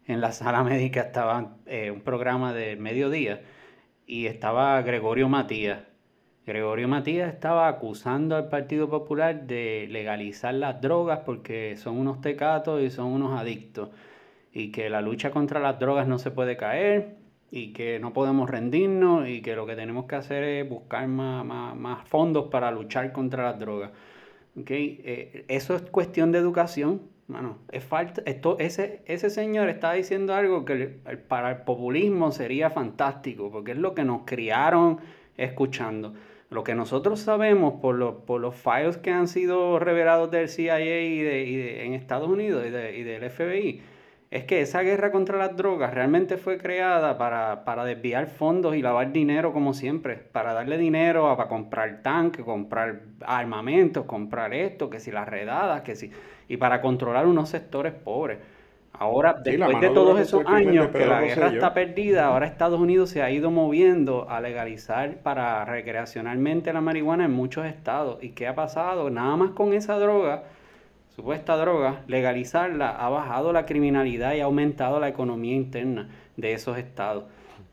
en 0.07 0.21
la 0.21 0.33
sala 0.33 0.65
médica 0.65 1.03
estaba 1.03 1.55
eh, 1.67 1.93
un 1.93 2.01
programa 2.01 2.53
de 2.53 2.75
mediodía 2.75 3.43
y 4.07 4.27
estaba 4.27 4.83
Gregorio 4.83 5.29
Matías 5.29 5.90
Gregorio 6.47 6.89
Matías 6.89 7.33
estaba 7.33 7.69
acusando 7.69 8.35
al 8.35 8.49
Partido 8.49 8.89
Popular 8.89 9.47
de 9.47 9.87
legalizar 9.91 10.55
las 10.55 10.81
drogas 10.81 11.21
porque 11.27 11.77
son 11.77 11.99
unos 11.99 12.21
tecatos 12.21 12.83
y 12.83 12.91
son 12.91 13.07
unos 13.07 13.39
adictos 13.39 13.91
y 14.53 14.73
que 14.73 14.89
la 14.89 15.03
lucha 15.03 15.31
contra 15.31 15.61
las 15.61 15.79
drogas 15.79 16.09
no 16.09 16.19
se 16.19 16.31
puede 16.31 16.57
caer 16.57 17.17
y 17.51 17.73
que 17.73 17.99
no 17.99 18.13
podemos 18.13 18.49
rendirnos 18.49 19.29
y 19.29 19.43
que 19.43 19.55
lo 19.55 19.67
que 19.67 19.77
tenemos 19.77 20.07
que 20.07 20.17
hacer 20.17 20.43
es 20.45 20.69
buscar 20.69 21.07
más, 21.09 22.09
fondos 22.09 22.49
para 22.49 22.71
luchar 22.71 23.13
contra 23.13 23.45
las 23.51 23.59
drogas. 23.59 23.91
¿Okay? 24.59 25.01
Eh, 25.05 25.45
eso 25.49 25.75
es 25.75 25.83
cuestión 25.83 26.33
de 26.33 26.39
educación. 26.39 27.03
Bueno, 27.29 27.59
es 27.71 27.85
falta, 27.85 28.23
esto, 28.27 28.57
ese, 28.59 29.03
ese 29.07 29.31
señor 29.31 29.69
está 29.69 29.93
diciendo 29.93 30.35
algo 30.35 30.65
que 30.65 31.01
para 31.29 31.51
el 31.51 31.57
populismo 31.59 32.33
sería 32.33 32.71
fantástico, 32.71 33.51
porque 33.53 33.73
es 33.73 33.79
lo 33.79 33.95
que 33.95 34.05
nos 34.05 34.23
criaron 34.25 34.99
escuchando. 35.37 36.15
Lo 36.51 36.65
que 36.65 36.75
nosotros 36.75 37.21
sabemos 37.21 37.75
por, 37.81 38.25
por 38.25 38.41
los 38.41 38.57
files 38.57 38.97
que 38.97 39.13
han 39.13 39.29
sido 39.29 39.79
revelados 39.79 40.33
del 40.33 40.49
CIA 40.49 40.81
y, 40.81 41.23
de, 41.23 41.87
en 41.87 41.95
Estados 41.95 42.29
Unidos 42.29 42.67
y, 42.67 42.71
del 42.71 43.31
FBI, 43.31 43.81
es 44.33 44.45
que 44.45 44.61
esa 44.61 44.83
guerra 44.83 45.13
contra 45.13 45.39
las 45.39 45.57
drogas 45.57 45.95
realmente 45.95 46.39
fue 46.39 46.59
creada 46.59 47.19
para, 47.19 47.65
para, 47.65 47.85
desviar 47.85 48.27
fondos 48.27 48.75
y 48.75 48.83
lavar 48.83 49.13
dinero 49.13 49.53
como 49.53 49.75
siempre, 49.75 50.17
para 50.17 50.53
darle 50.53 50.77
dinero 50.77 51.29
a, 51.29 51.37
para 51.37 51.49
comprar 51.49 52.03
tanques, 52.03 52.45
comprar 52.45 53.01
armamentos, 53.25 54.07
comprar 54.07 54.53
esto, 54.53 54.91
que 54.91 54.99
si 54.99 55.13
las 55.13 55.29
redadas, 55.29 55.83
que 55.83 55.95
si, 55.95 56.11
y 56.49 56.57
para 56.57 56.81
controlar 56.81 57.29
unos 57.29 57.49
sectores 57.49 57.93
pobres. 57.93 58.39
Ahora, 58.93 59.35
después 59.43 59.81
de 59.81 59.91
todos 59.91 60.21
esos 60.21 60.45
años 60.47 60.89
que 60.89 61.07
la 61.07 61.23
guerra 61.23 61.49
está 61.49 61.73
perdida, 61.73 62.27
ahora 62.27 62.47
Estados 62.47 62.79
Unidos 62.79 63.09
se 63.09 63.23
ha 63.23 63.31
ido 63.31 63.51
moviendo 63.51 64.29
a 64.29 64.41
legalizar 64.43 65.17
para 65.23 65.65
recreacionalmente 65.65 66.73
la 66.73 66.83
marihuana 66.83 67.25
en 67.25 67.31
muchos 67.31 67.65
estados. 67.65 68.23
¿Y 68.23 68.31
qué 68.31 68.47
ha 68.47 68.55
pasado? 68.55 69.09
Nada 69.09 69.37
más 69.37 69.53
con 69.53 69.73
esa 69.73 69.99
droga, 69.99 70.43
supuesta 71.17 71.57
droga, 71.57 72.03
legalizarla 72.09 72.91
ha 72.91 73.09
bajado 73.09 73.55
la 73.55 73.65
criminalidad 73.65 74.35
y 74.35 74.41
ha 74.41 74.45
aumentado 74.45 75.01
la 75.01 75.09
economía 75.09 75.55
interna 75.55 76.11
de 76.37 76.53
esos 76.53 76.77
estados. 76.77 77.25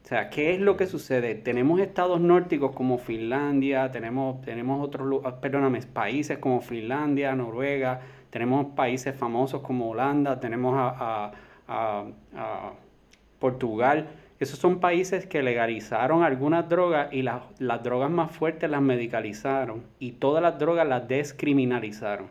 O 0.03 0.07
sea, 0.07 0.29
¿qué 0.29 0.53
es 0.53 0.61
lo 0.61 0.77
que 0.77 0.87
sucede? 0.87 1.35
Tenemos 1.35 1.81
estados 1.81 2.21
nórdicos 2.21 2.71
como 2.71 2.97
Finlandia, 2.97 3.91
tenemos, 3.91 4.41
tenemos 4.41 4.81
otros, 4.81 5.21
perdóname, 5.41 5.81
países 5.81 6.37
como 6.37 6.61
Finlandia, 6.61 7.35
Noruega, 7.35 7.99
tenemos 8.37 8.67
países 8.75 9.15
famosos 9.15 9.63
como 9.63 9.89
Holanda, 9.89 10.39
tenemos 10.39 10.75
a, 10.77 11.31
Portugal. 13.39 14.09
Esos 14.39 14.59
son 14.59 14.79
países 14.79 15.25
que 15.25 15.41
legalizaron 15.41 16.21
algunas 16.21 16.69
drogas 16.69 17.11
y 17.11 17.23
las, 17.23 17.41
las 17.57 17.81
drogas 17.81 18.11
más 18.11 18.31
fuertes 18.31 18.69
las 18.69 18.83
medicalizaron 18.83 19.81
y 19.97 20.11
todas 20.11 20.43
las 20.43 20.59
drogas 20.59 20.87
las 20.87 21.07
descriminalizaron. 21.07 22.27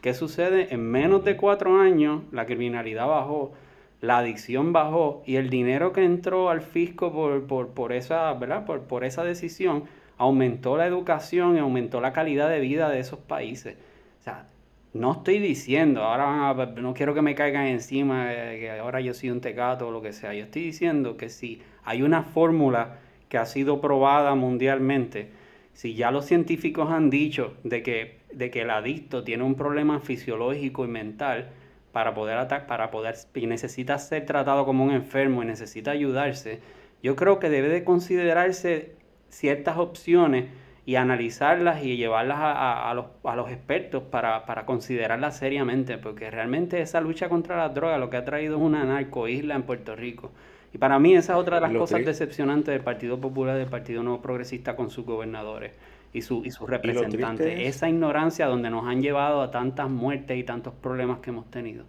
¿Qué 0.00 0.14
sucede? 0.14 0.72
En 0.72 0.90
menos 0.90 1.22
de 1.22 1.36
cuatro 1.36 1.78
años 1.78 2.22
la 2.32 2.46
criminalidad 2.46 3.06
bajó, 3.06 3.52
la 4.00 4.18
adicción 4.18 4.72
bajó 4.72 5.22
y 5.26 5.36
el 5.36 5.50
dinero 5.50 5.92
que 5.92 6.02
entró 6.02 6.48
al 6.48 6.62
fisco 6.62 7.12
por, 7.12 7.74
por, 7.74 7.92
esa, 7.92 8.32
¿verdad? 8.32 8.64
Por, 8.64 8.84
por 8.84 9.04
esa 9.04 9.22
decisión 9.22 9.84
aumentó 10.16 10.78
la 10.78 10.86
educación 10.86 11.56
y 11.56 11.58
aumentó 11.58 12.00
la 12.00 12.14
calidad 12.14 12.48
de 12.48 12.60
vida 12.60 12.88
de 12.88 13.00
esos 13.00 13.18
países. 13.18 13.76
O 14.20 14.22
sea, 14.22 14.46
no 14.94 15.12
estoy 15.12 15.38
diciendo, 15.38 16.02
ahora 16.02 16.54
no 16.76 16.94
quiero 16.94 17.14
que 17.14 17.22
me 17.22 17.34
caigan 17.34 17.66
encima, 17.66 18.32
eh, 18.32 18.58
que 18.60 18.70
ahora 18.70 19.00
yo 19.00 19.14
soy 19.14 19.30
un 19.30 19.40
tecato 19.40 19.88
o 19.88 19.90
lo 19.90 20.02
que 20.02 20.12
sea. 20.12 20.34
Yo 20.34 20.44
estoy 20.44 20.62
diciendo 20.62 21.16
que 21.16 21.30
si 21.30 21.62
hay 21.82 22.02
una 22.02 22.22
fórmula 22.22 22.98
que 23.28 23.38
ha 23.38 23.46
sido 23.46 23.80
probada 23.80 24.34
mundialmente, 24.34 25.30
si 25.72 25.94
ya 25.94 26.10
los 26.10 26.26
científicos 26.26 26.90
han 26.90 27.08
dicho 27.08 27.54
de 27.64 27.82
que, 27.82 28.18
de 28.32 28.50
que 28.50 28.62
el 28.62 28.70
adicto 28.70 29.24
tiene 29.24 29.44
un 29.44 29.54
problema 29.54 30.00
fisiológico 30.00 30.84
y 30.84 30.88
mental 30.88 31.50
para 31.92 32.12
poder 32.12 32.36
atacar, 32.36 32.66
para 32.66 32.90
poder, 32.90 33.14
y 33.34 33.46
necesita 33.46 33.98
ser 33.98 34.26
tratado 34.26 34.66
como 34.66 34.84
un 34.84 34.92
enfermo 34.92 35.42
y 35.42 35.46
necesita 35.46 35.92
ayudarse, 35.92 36.60
yo 37.02 37.16
creo 37.16 37.38
que 37.38 37.48
debe 37.48 37.68
de 37.68 37.84
considerarse 37.84 38.94
ciertas 39.30 39.78
opciones 39.78 40.46
y 40.84 40.96
analizarlas 40.96 41.84
y 41.84 41.96
llevarlas 41.96 42.38
a, 42.40 42.92
los, 42.94 43.06
a 43.22 43.36
los, 43.36 43.50
expertos 43.50 44.02
para, 44.02 44.46
para, 44.46 44.66
considerarlas 44.66 45.36
seriamente, 45.36 45.96
porque 45.96 46.30
realmente 46.30 46.80
esa 46.80 47.00
lucha 47.00 47.28
contra 47.28 47.56
la 47.56 47.68
droga 47.68 47.98
lo 47.98 48.10
que 48.10 48.16
ha 48.16 48.24
traído 48.24 48.56
es 48.56 48.62
una 48.62 48.84
narcoisla 48.84 49.54
en 49.54 49.62
Puerto 49.62 49.94
Rico. 49.94 50.32
Y 50.74 50.78
para 50.78 50.98
mí 50.98 51.14
esa 51.14 51.34
es 51.34 51.38
otra 51.38 51.56
de 51.56 51.68
las 51.68 51.72
cosas 51.72 52.04
decepcionantes 52.04 52.72
del 52.72 52.82
Partido 52.82 53.20
Popular, 53.20 53.56
del 53.56 53.68
Partido 53.68 54.02
Nuevo 54.02 54.22
Progresista 54.22 54.74
con 54.74 54.90
sus 54.90 55.04
gobernadores 55.04 55.72
y, 56.12 56.22
su, 56.22 56.42
y 56.44 56.50
sus 56.50 56.68
representantes. 56.68 57.60
Esa 57.60 57.88
ignorancia 57.88 58.46
donde 58.46 58.70
nos 58.70 58.86
han 58.86 59.02
llevado 59.02 59.42
a 59.42 59.50
tantas 59.50 59.88
muertes 59.88 60.36
y 60.36 60.44
tantos 60.44 60.74
problemas 60.74 61.20
que 61.20 61.30
hemos 61.30 61.50
tenido. 61.50 61.84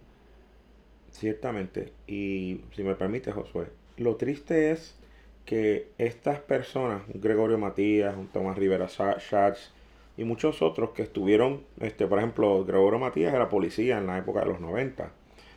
Ciertamente. 1.10 1.92
Y 2.06 2.60
si 2.72 2.84
me 2.84 2.94
permite, 2.94 3.32
Josué, 3.32 3.68
lo 3.96 4.16
triste 4.16 4.70
es 4.70 4.98
que 5.44 5.88
estas 5.98 6.38
personas, 6.40 7.02
Gregorio 7.08 7.58
Matías, 7.58 8.14
Tomás 8.32 8.56
Rivera 8.56 8.88
Schatz 8.88 9.72
y 10.16 10.24
muchos 10.24 10.62
otros 10.62 10.90
que 10.90 11.02
estuvieron, 11.02 11.62
este, 11.80 12.06
por 12.06 12.18
ejemplo, 12.18 12.64
Gregorio 12.64 12.98
Matías 12.98 13.34
era 13.34 13.48
policía 13.48 13.98
en 13.98 14.06
la 14.06 14.18
época 14.18 14.40
de 14.40 14.46
los 14.46 14.60
90. 14.60 15.10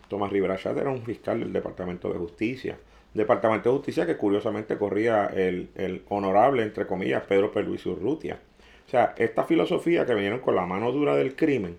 Tomás 0.09 0.31
Rivera 0.31 0.57
Schatz 0.57 0.77
era 0.77 0.89
un 0.89 1.03
fiscal 1.03 1.39
del 1.39 1.53
Departamento 1.53 2.11
de 2.11 2.19
Justicia. 2.19 2.77
Departamento 3.13 3.69
de 3.69 3.77
Justicia 3.77 4.05
que 4.05 4.17
curiosamente 4.17 4.77
corría 4.77 5.27
el, 5.27 6.03
honorable, 6.09 6.63
entre 6.63 6.85
comillas, 6.85 7.23
Pedro 7.23 7.51
Luis 7.61 7.85
Urrutia. 7.85 8.39
O 8.85 8.89
sea, 8.89 9.15
esta 9.17 9.43
filosofía 9.43 10.05
que 10.05 10.13
vinieron 10.13 10.39
con 10.39 10.55
la 10.55 10.65
mano 10.65 10.91
dura 10.91 11.15
del 11.15 11.35
crimen, 11.35 11.77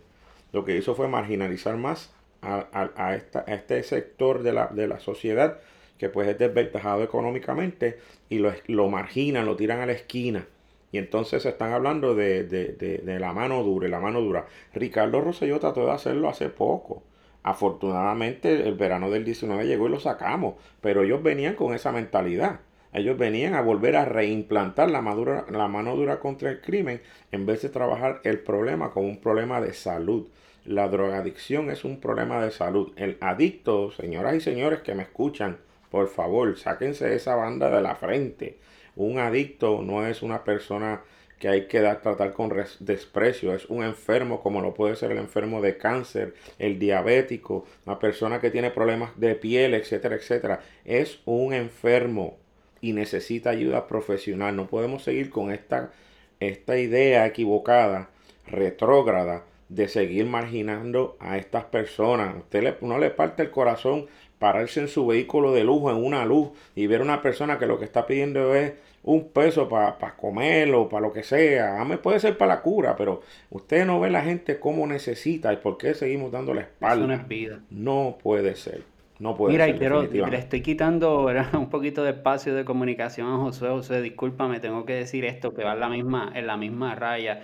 lo 0.52 0.64
que 0.64 0.76
hizo 0.76 0.94
fue 0.94 1.08
marginalizar 1.08 1.76
más 1.76 2.12
a, 2.42 3.14
esta, 3.14 3.44
a 3.46 3.54
este 3.54 3.82
sector 3.82 4.42
de 4.42 4.52
la, 4.52 4.68
de 4.68 4.86
la 4.86 5.00
sociedad 5.00 5.58
que 5.98 6.08
pues 6.08 6.28
es 6.28 6.38
desventajado 6.38 7.02
económicamente 7.02 7.98
y 8.28 8.38
lo, 8.38 8.52
lo 8.66 8.88
marginan, 8.88 9.46
lo 9.46 9.56
tiran 9.56 9.80
a 9.80 9.86
la 9.86 9.92
esquina. 9.92 10.46
Y 10.90 10.98
entonces 10.98 11.44
están 11.44 11.72
hablando 11.72 12.14
de, 12.14 12.44
de, 12.44 12.72
de, 12.72 13.18
la 13.18 13.32
mano 13.32 13.62
dura 13.62 13.88
y 13.88 13.90
la 13.90 14.00
mano 14.00 14.20
dura. 14.20 14.46
Ricardo 14.72 15.20
Rosselló 15.20 15.58
trató 15.60 15.84
de 15.84 15.92
hacerlo 15.92 16.28
hace 16.28 16.48
poco. 16.48 17.02
Afortunadamente 17.42 18.66
el 18.66 18.74
verano 18.74 19.10
del 19.10 19.24
19 19.24 19.66
llegó 19.66 19.88
y 19.88 19.90
lo 19.90 20.00
sacamos, 20.00 20.54
pero 20.80 21.02
ellos 21.02 21.22
venían 21.22 21.54
con 21.54 21.74
esa 21.74 21.92
mentalidad. 21.92 22.60
Ellos 22.92 23.18
venían 23.18 23.54
a 23.54 23.60
volver 23.60 23.96
a 23.96 24.06
reimplantar 24.06 24.90
la, 24.90 25.02
madura, 25.02 25.44
la 25.50 25.68
mano 25.68 25.94
dura 25.94 26.20
contra 26.20 26.50
el 26.50 26.62
crimen 26.62 27.02
en 27.32 27.44
vez 27.44 27.60
de 27.62 27.68
trabajar 27.68 28.20
el 28.24 28.38
problema 28.38 28.90
como 28.92 29.08
un 29.08 29.20
problema 29.20 29.60
de 29.60 29.74
salud. 29.74 30.26
La 30.64 30.88
drogadicción 30.88 31.70
es 31.70 31.84
un 31.84 32.00
problema 32.00 32.42
de 32.42 32.50
salud. 32.50 32.92
El 32.96 33.18
adicto, 33.20 33.90
señoras 33.90 34.34
y 34.34 34.40
señores 34.40 34.80
que 34.80 34.94
me 34.94 35.02
escuchan, 35.02 35.58
por 35.90 36.09
favor, 36.09 36.57
sáquense 36.59 37.14
esa 37.14 37.35
banda 37.35 37.71
de 37.71 37.83
la 37.83 37.95
frente. 37.97 38.59
Un 38.97 39.18
adicto 39.18 39.83
no 39.83 40.07
es 40.07 40.23
una 40.23 40.45
persona 40.45 41.02
que 41.38 41.49
hay 41.49 41.66
que 41.66 41.80
tratar 41.80 42.33
con 42.33 42.52
desprecio. 42.80 43.54
Es 43.54 43.66
un 43.66 43.85
enfermo 43.85 44.40
como 44.40 44.61
lo 44.61 44.75
puede 44.75 44.97
ser 44.97 45.12
el 45.12 45.18
enfermo 45.18 45.61
de 45.62 45.76
cáncer, 45.76 46.35
el 46.59 46.78
diabético, 46.78 47.64
una 47.87 47.99
persona 47.99 48.40
que 48.40 48.50
tiene 48.50 48.71
problemas 48.71 49.18
de 49.18 49.35
piel, 49.35 49.75
etcétera, 49.75 50.16
etcétera. 50.16 50.61
Es 50.85 51.21
un 51.25 51.54
enfermo 51.54 52.37
y 52.80 52.92
necesita 52.92 53.50
ayuda 53.50 53.87
profesional. 53.87 54.57
No 54.57 54.66
podemos 54.66 55.04
seguir 55.04 55.30
con 55.30 55.52
esta, 55.52 55.92
esta 56.40 56.78
idea 56.78 57.26
equivocada, 57.26 58.11
retrógrada, 58.47 59.45
de 59.68 59.87
seguir 59.87 60.26
marginando 60.26 61.16
a 61.21 61.37
estas 61.37 61.64
personas. 61.64 62.37
usted 62.37 62.62
le, 62.62 62.76
no 62.80 62.99
le 62.99 63.11
parte 63.11 63.42
el 63.42 63.50
corazón 63.50 64.07
pararse 64.38 64.80
en 64.80 64.88
su 64.88 65.07
vehículo 65.07 65.52
de 65.52 65.64
lujo, 65.64 65.90
en 65.90 66.02
una 66.02 66.25
luz, 66.25 66.50
y 66.75 66.87
ver 66.87 67.00
a 67.00 67.04
una 67.04 67.23
persona 67.23 67.59
que 67.59 67.66
lo 67.66 67.78
que 67.78 67.85
está 67.85 68.07
pidiendo 68.07 68.54
es 68.54 68.75
un 69.04 69.28
peso 69.28 69.68
para 69.68 69.97
comerlo 70.16 70.18
comer 70.18 70.75
o 70.75 70.88
para 70.88 71.07
lo 71.07 71.12
que 71.12 71.23
sea. 71.23 71.85
me 71.85 71.99
puede 71.99 72.21
ser 72.21 72.37
para 72.37 72.57
la 72.57 72.61
cura, 72.61 72.97
pero 72.97 73.23
usted 73.50 73.87
no 73.87 74.00
ve 74.00 74.11
la 74.11 74.23
gente 74.23 74.59
cómo 74.61 74.87
necesita 74.87 75.52
y 75.52 75.57
por 75.57 75.78
qué 75.78 75.95
seguimos 75.95 76.30
dando 76.30 76.52
la 76.54 76.62
espalda. 76.62 77.07
no 77.07 77.14
es 77.14 77.26
vida. 77.26 77.61
No 77.71 78.18
puede 78.23 78.54
ser. 78.54 78.83
No 79.18 79.35
puede 79.37 79.52
Mira, 79.52 79.66
ser. 79.66 80.11
Mira, 80.11 80.28
le 80.28 80.38
estoy 80.38 80.61
quitando 80.61 81.26
un 81.54 81.71
poquito 81.71 82.04
de 82.04 82.11
espacio 82.11 82.54
de 82.54 82.64
comunicación 82.64 83.28
a 83.28 83.37
José. 83.38 83.68
José, 83.68 84.02
discúlpame, 84.02 84.61
tengo 84.61 84.85
que 84.85 84.95
decir 84.95 85.25
esto 85.25 85.54
que 85.54 85.64
va 85.64 85.73
en 85.73 85.80
la 85.80 85.88
misma, 85.88 86.30
en 86.35 86.47
la 86.47 86.57
misma 86.57 86.95
raya. 86.95 87.42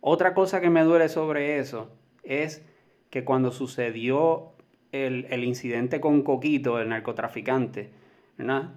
Otra 0.00 0.34
cosa 0.34 0.60
que 0.60 0.68
me 0.68 0.82
duele 0.82 1.08
sobre 1.08 1.58
eso 1.58 1.88
es 2.22 2.64
que 3.10 3.24
cuando 3.24 3.52
sucedió 3.52 4.52
el, 4.92 5.44
incidente 5.44 6.00
con 6.00 6.22
Coquito, 6.22 6.80
el 6.80 6.88
narcotraficante, 6.88 7.90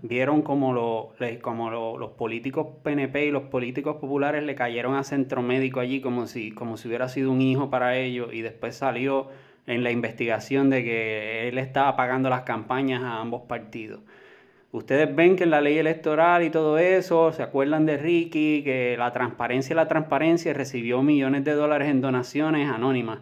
vieron 0.02 0.42
como, 0.42 0.74
lo, 0.74 1.14
como 1.42 1.98
los 1.98 2.12
políticos 2.12 2.68
PNP 2.84 3.26
y 3.26 3.32
los 3.32 3.44
políticos 3.44 3.98
populares 3.98 4.44
le 4.44 4.56
cayeron 4.56 4.96
a 4.96 5.04
centro 5.04 5.42
médico 5.42 5.80
allí 5.80 6.02
como 6.02 6.28
si, 6.28 6.52
como 6.52 6.78
si 6.78 6.88
hubiera 6.88 7.10
sido 7.10 7.32
un 7.32 7.42
hijo 7.42 7.70
para 7.70 7.98
ellos 7.98 8.34
y 8.34 8.42
después 8.42 8.76
salió 8.76 9.28
en 9.68 9.84
la 9.84 9.92
investigación 9.92 10.70
de 10.70 10.84
que 10.84 11.48
él 11.48 11.58
estaba 11.58 11.96
pagando 11.96 12.30
las 12.30 12.42
campañas 12.42 13.04
a 13.04 13.20
ambos 13.20 13.44
partidos. 13.44 14.02
Ustedes 14.72 15.16
ven 15.16 15.36
que 15.36 15.46
en 15.46 15.50
la 15.50 15.62
ley 15.62 15.80
electoral 15.80 16.44
y 16.44 16.52
todo 16.52 16.78
eso, 16.78 17.32
se 17.32 17.42
acuerdan 17.42 17.88
de 17.88 17.98
Ricky, 17.98 18.62
que 18.64 18.96
la 18.98 19.12
transparencia 19.12 19.76
la 19.76 19.88
transparencia 19.88 20.54
recibió 20.54 21.02
millones 21.02 21.44
de 21.44 21.54
dólares 21.54 21.90
en 21.90 22.02
donaciones 22.02 22.70
anónimas, 22.70 23.20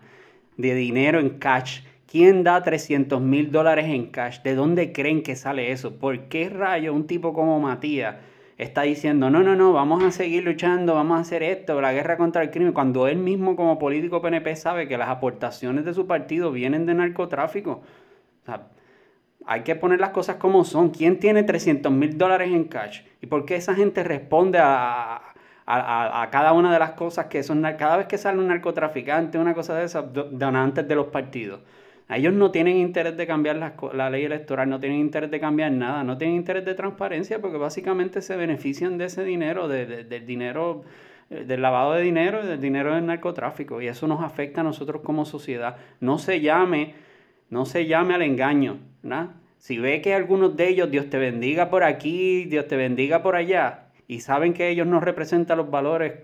de 0.58 0.76
dinero 0.76 1.20
en 1.20 1.38
cash 1.40 1.82
¿Quién 2.08 2.44
da 2.44 2.64
300 2.64 3.22
mil 3.22 3.52
dólares 3.52 3.86
en 3.88 4.08
cash? 4.08 4.42
¿De 4.42 4.56
dónde 4.56 4.94
creen 4.94 5.24
que 5.24 5.36
sale 5.36 5.72
eso? 5.72 6.00
¿Por 6.00 6.30
qué 6.30 6.50
rayo 6.50 6.94
un 6.94 7.06
tipo 7.06 7.34
como 7.34 7.60
Matías 7.60 8.16
está 8.58 8.84
diciendo, 8.84 9.30
no, 9.30 9.44
no, 9.44 9.56
no, 9.56 9.74
vamos 9.74 10.04
a 10.04 10.12
seguir 10.12 10.44
luchando, 10.44 10.96
vamos 10.96 11.18
a 11.18 11.22
hacer 11.22 11.44
esto, 11.44 11.80
la 11.82 11.94
guerra 11.94 12.18
contra 12.18 12.42
el 12.42 12.50
crimen, 12.50 12.74
cuando 12.74 13.08
él 13.08 13.18
mismo 13.18 13.56
como 13.56 13.78
político 13.78 14.22
PNP 14.22 14.56
sabe 14.56 14.88
que 14.88 14.98
las 14.98 15.10
aportaciones 15.10 15.86
de 15.86 15.94
su 15.94 16.08
partido 16.08 16.52
vienen 16.52 16.86
de 16.86 16.96
narcotráfico? 16.96 17.84
Hay 19.46 19.62
que 19.62 19.76
poner 19.76 20.00
las 20.00 20.10
cosas 20.12 20.38
como 20.38 20.64
son. 20.66 20.90
¿Quién 20.90 21.20
tiene 21.20 21.44
300 21.44 21.92
mil 21.92 22.18
dólares 22.18 22.50
en 22.52 22.66
cash? 22.66 23.02
¿Y 23.22 23.28
por 23.28 23.46
qué 23.46 23.56
esa 23.58 23.76
gente 23.76 24.04
responde 24.04 24.60
a, 24.62 25.34
a, 25.68 26.30
cada 26.32 26.54
una 26.54 26.72
de 26.72 26.80
las 26.80 26.92
cosas 26.92 27.26
que 27.26 27.44
son, 27.44 27.62
cada 27.78 27.98
vez 27.98 28.08
que 28.08 28.18
sale 28.18 28.40
un 28.40 28.48
narcotraficante, 28.48 29.38
una 29.38 29.54
cosa 29.54 29.76
de 29.76 29.86
esas, 29.86 30.06
donantes 30.14 30.88
de 30.88 30.96
los 30.96 31.08
partidos. 31.08 31.60
Ellos 32.10 32.34
no 32.34 32.52
tienen 32.52 32.78
interés 32.78 33.18
de 33.18 33.28
cambiar 33.28 33.58
la, 33.58 34.10
ley 34.10 34.24
electoral, 34.24 34.70
no 34.70 34.80
tienen 34.80 35.00
interés 35.00 35.30
de 35.30 35.42
cambiar 35.42 35.74
nada, 35.74 36.04
no 36.06 36.18
tienen 36.18 36.38
interés 36.38 36.64
de 36.64 36.74
transparencia 36.74 37.40
porque 37.42 37.58
básicamente 37.58 38.22
se 38.22 38.38
benefician 38.38 38.98
de 38.98 39.06
ese 39.06 39.26
dinero, 39.26 39.68
del 39.68 40.26
dinero, 40.26 40.84
eh, 41.30 41.44
del 41.44 41.62
lavado 41.62 41.94
de 41.94 42.04
dinero 42.04 42.44
y 42.44 42.48
del 42.48 42.62
dinero 42.62 42.96
del 42.96 43.06
narcotráfico. 43.06 43.82
Y 43.82 43.88
eso 43.88 44.08
nos 44.08 44.24
afecta 44.24 44.62
a 44.62 44.64
nosotros 44.64 45.02
como 45.02 45.26
sociedad. 45.26 45.76
No 46.00 46.18
se 46.18 46.40
llame, 46.40 46.96
no 47.50 47.66
se 47.66 47.88
llame 47.88 48.14
al 48.14 48.22
engaño, 48.22 48.78
¿verdad? 49.04 49.32
Si 49.58 49.78
ve 49.78 50.02
que 50.02 50.14
algunos 50.14 50.56
de 50.56 50.70
ellos, 50.70 50.90
Dios 50.90 51.10
te 51.10 51.18
bendiga 51.18 51.70
por 51.70 51.84
aquí, 51.84 52.46
Dios 52.46 52.68
te 52.68 52.78
bendiga 52.78 53.22
por 53.22 53.36
allá, 53.36 53.88
y 54.08 54.22
saben 54.22 54.54
que 54.54 54.70
ellos 54.70 54.88
no 54.88 55.02
representan 55.02 55.58
los 55.58 55.70
valores 55.70 56.24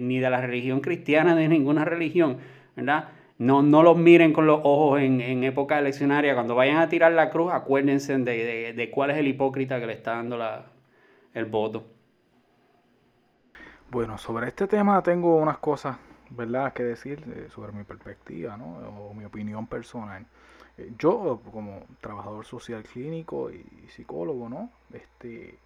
ni 0.00 0.18
de 0.18 0.30
la 0.30 0.40
religión 0.40 0.80
cristiana, 0.80 1.36
de 1.36 1.46
ninguna 1.48 1.84
religión, 1.84 2.38
¿verdad? 2.74 3.10
No, 3.42 3.60
no 3.60 3.82
los 3.82 3.96
miren 3.96 4.32
con 4.32 4.46
los 4.46 4.60
ojos 4.62 5.00
en, 5.00 5.20
en, 5.20 5.42
época 5.42 5.76
eleccionaria. 5.76 6.34
Cuando 6.34 6.54
vayan 6.54 6.76
a 6.76 6.88
tirar 6.88 7.10
la 7.10 7.28
cruz, 7.28 7.52
acuérdense 7.52 8.16
de, 8.16 8.90
cuál 8.94 9.10
es 9.10 9.16
el 9.16 9.26
hipócrita 9.26 9.80
que 9.80 9.86
le 9.88 9.94
está 9.94 10.12
dando 10.12 10.38
la, 10.38 10.66
el 11.34 11.46
voto. 11.46 11.84
Bueno, 13.90 14.16
sobre 14.16 14.46
este 14.46 14.68
tema 14.68 15.02
tengo 15.02 15.38
unas 15.38 15.58
cosas, 15.58 15.96
¿verdad?, 16.30 16.72
que 16.72 16.84
decir 16.84 17.24
eh, 17.34 17.48
sobre 17.50 17.72
mi 17.72 17.82
perspectiva, 17.82 18.56
¿no? 18.56 19.08
O 19.08 19.12
mi 19.12 19.24
opinión 19.24 19.66
personal. 19.66 20.24
Eh, 20.78 20.92
yo, 20.96 21.40
como 21.50 21.82
trabajador 22.00 22.44
social 22.44 22.84
clínico 22.84 23.50
y 23.50 23.64
psicólogo, 23.88 24.48
¿no? 24.48 24.70
Este, 24.92 25.58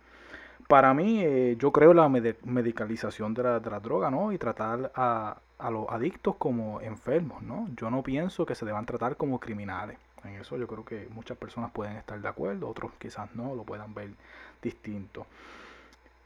para 0.67 0.95
mí, 0.95 1.21
eh, 1.23 1.57
yo 1.59 1.73
creo 1.73 1.93
la 1.93 2.09
medicalización 2.09 3.35
de 3.35 3.43
la, 3.43 3.61
droga, 3.61 4.11
¿no? 4.11 4.33
Y 4.33 4.39
tratar 4.39 4.91
a, 4.95 5.37
los 5.59 5.87
adictos 5.89 6.37
como 6.37 6.81
enfermos, 6.81 7.43
¿no? 7.43 7.69
Yo 7.77 7.91
no 7.91 8.03
pienso 8.03 8.45
que 8.47 8.55
se 8.55 8.67
deban 8.67 8.87
tratar 8.87 9.17
como 9.17 9.41
criminales. 9.41 9.99
En 10.25 10.35
eso 10.35 10.57
yo 10.57 10.67
creo 10.67 10.85
que 10.85 11.09
muchas 11.11 11.37
personas 11.39 11.71
pueden 11.71 11.97
estar 11.97 12.21
de 12.21 12.29
acuerdo, 12.29 12.69
otros 12.69 12.93
quizás 12.99 13.35
no, 13.35 13.55
lo 13.55 13.65
puedan 13.65 13.95
ver 13.95 14.11
distinto. 14.61 15.27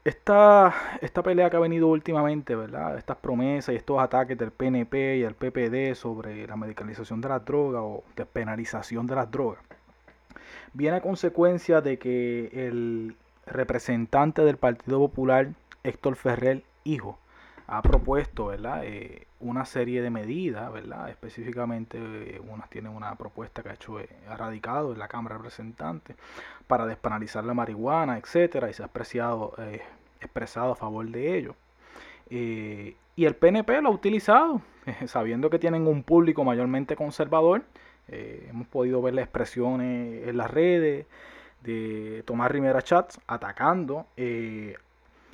Esta, 0.03 0.73
esta 1.01 1.21
pelea 1.21 1.49
que 1.49 1.57
ha 1.57 1.59
venido 1.59 1.87
últimamente, 1.87 2.55
¿verdad? 2.55 2.97
Estas 2.97 3.17
promesas 3.17 3.73
y 3.73 3.77
estos 3.77 3.99
ataques 3.99 4.35
del 4.37 4.51
PNP 4.51 5.17
y 5.17 5.23
el 5.23 5.35
PPD 5.35 5.93
sobre 5.95 6.47
la 6.47 6.55
medicalización 6.55 7.21
de 7.21 7.29
las 7.29 7.45
drogas 7.45 7.81
o 7.83 8.03
despenalización 8.15 9.05
de 9.05 9.15
las 9.15 9.29
drogas, 9.29 9.63
viene 10.73 10.97
a 10.97 11.01
consecuencia 11.01 11.81
de 11.81 11.99
que 11.99 12.49
el 12.67 13.15
representante 13.45 14.43
del 14.43 14.57
Partido 14.57 14.97
Popular, 14.99 15.49
Héctor 15.83 16.15
Ferrer, 16.15 16.63
hijo, 16.83 17.19
ha 17.71 17.81
propuesto 17.81 18.47
¿verdad? 18.47 18.83
Eh, 18.83 19.27
una 19.39 19.65
serie 19.65 20.01
de 20.01 20.09
medidas, 20.09 20.71
¿verdad? 20.71 21.09
específicamente 21.09 21.97
eh, 21.97 22.41
unas 22.47 22.69
tienen 22.69 22.91
una 22.91 23.15
propuesta 23.15 23.63
que 23.63 23.69
ha 23.69 23.73
hecho 23.73 23.99
eh, 23.99 24.09
radicado 24.37 24.91
en 24.91 24.99
la 24.99 25.07
Cámara 25.07 25.35
de 25.35 25.39
Representantes 25.39 26.17
para 26.67 26.85
despenalizar 26.85 27.45
la 27.45 27.53
marihuana, 27.53 28.17
etcétera, 28.17 28.69
y 28.69 28.73
se 28.73 28.83
ha 28.83 28.87
expresado, 28.87 29.55
expresado 30.19 30.73
a 30.73 30.75
favor 30.75 31.07
de 31.09 31.37
ello. 31.37 31.55
y 32.29 33.25
el 33.25 33.35
PNP 33.35 33.81
lo 33.81 33.89
ha 33.89 33.91
utilizado, 33.91 34.61
sabiendo 35.05 35.49
que 35.49 35.59
tienen 35.59 35.87
un 35.87 36.03
público 36.03 36.43
mayormente 36.43 36.95
conservador. 36.95 37.63
hemos 38.07 38.67
podido 38.67 39.01
ver 39.01 39.13
las 39.15 39.23
expresiones 39.23 40.27
en 40.27 40.37
las 40.37 40.51
redes, 40.51 41.05
de 41.63 42.23
Tomás 42.25 42.51
Rivera 42.51 42.81
Chats 42.81 43.19
atacando 43.27 44.07
eh, 44.17 44.75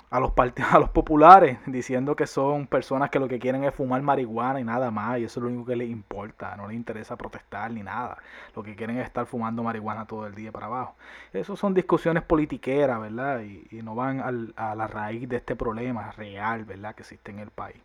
a, 0.10 0.20
los 0.20 0.32
a 0.72 0.80
los 0.80 0.90
populares, 0.90 1.60
diciendo 1.66 2.16
que 2.16 2.28
son 2.28 2.68
personas 2.68 3.10
que 3.10 3.20
lo 3.20 3.28
que 3.28 3.40
quieren 3.40 3.64
es 3.64 3.74
fumar 3.74 4.02
marihuana 4.02 4.60
y 4.60 4.64
nada 4.64 4.92
más, 4.92 5.20
y 5.20 5.26
eso 5.26 5.40
es 5.40 5.44
lo 5.44 5.50
único 5.50 5.66
que 5.66 5.76
les 5.76 5.90
importa, 5.90 6.56
no 6.56 6.68
les 6.68 6.76
interesa 6.76 7.16
protestar 7.16 7.72
ni 7.72 7.84
nada, 7.84 8.18
lo 8.56 8.64
que 8.64 8.76
quieren 8.76 8.98
es 8.98 9.06
estar 9.06 9.26
fumando 9.26 9.64
marihuana 9.64 10.06
todo 10.06 10.28
el 10.28 10.36
día 10.36 10.52
para 10.52 10.68
abajo. 10.68 10.96
Eso 11.34 11.56
son 11.56 11.74
discusiones 11.74 12.24
politiqueras, 12.24 13.00
¿verdad? 13.00 13.42
Y, 13.42 13.68
no 13.88 13.96
van 13.96 14.54
a 14.56 14.76
la 14.76 14.88
raíz 14.88 15.30
de 15.30 15.38
este 15.38 15.56
problema 15.56 16.12
real, 16.12 16.66
¿verdad? 16.66 16.96
Que 16.96 17.04
existe 17.04 17.32
en 17.32 17.40
el 17.40 17.52
país. 17.52 17.78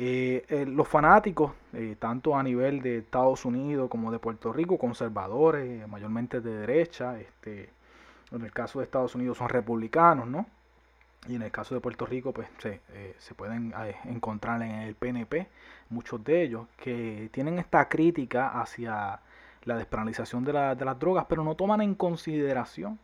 Eh, 0.00 0.46
eh, 0.48 0.64
los 0.64 0.86
fanáticos, 0.86 1.50
eh, 1.72 1.96
tanto 1.98 2.36
a 2.36 2.42
nivel 2.44 2.82
de 2.82 2.98
Estados 2.98 3.44
Unidos 3.44 3.90
como 3.90 4.12
de 4.12 4.20
Puerto 4.20 4.52
Rico, 4.52 4.78
conservadores, 4.78 5.88
mayormente 5.88 6.40
de 6.40 6.54
derecha, 6.56 7.18
este, 7.18 7.70
en 8.30 8.42
el 8.42 8.52
caso 8.52 8.78
de 8.78 8.84
Estados 8.84 9.16
Unidos 9.16 9.38
son 9.38 9.48
republicanos, 9.48 10.28
¿no? 10.28 10.46
Y 11.26 11.34
en 11.34 11.42
el 11.42 11.50
caso 11.50 11.74
de 11.74 11.80
Puerto 11.80 12.06
Rico, 12.06 12.32
pues 12.32 12.48
se, 12.58 12.80
se 13.18 13.34
pueden 13.34 13.74
encontrar 14.04 14.62
en 14.62 14.70
el 14.70 14.94
PNP, 14.94 15.48
muchos 15.90 16.22
de 16.24 16.42
ellos, 16.42 16.66
que 16.78 17.28
tienen 17.32 17.58
esta 17.58 17.88
crítica 17.88 18.60
hacia 18.60 19.20
la 19.64 19.76
despenalización 19.76 20.44
de, 20.44 20.52
de 20.52 20.84
las 20.84 20.98
drogas, 20.98 21.26
pero 21.28 21.44
no 21.44 21.54
toman 21.54 21.80
en 21.80 21.94
consideración 21.94 22.98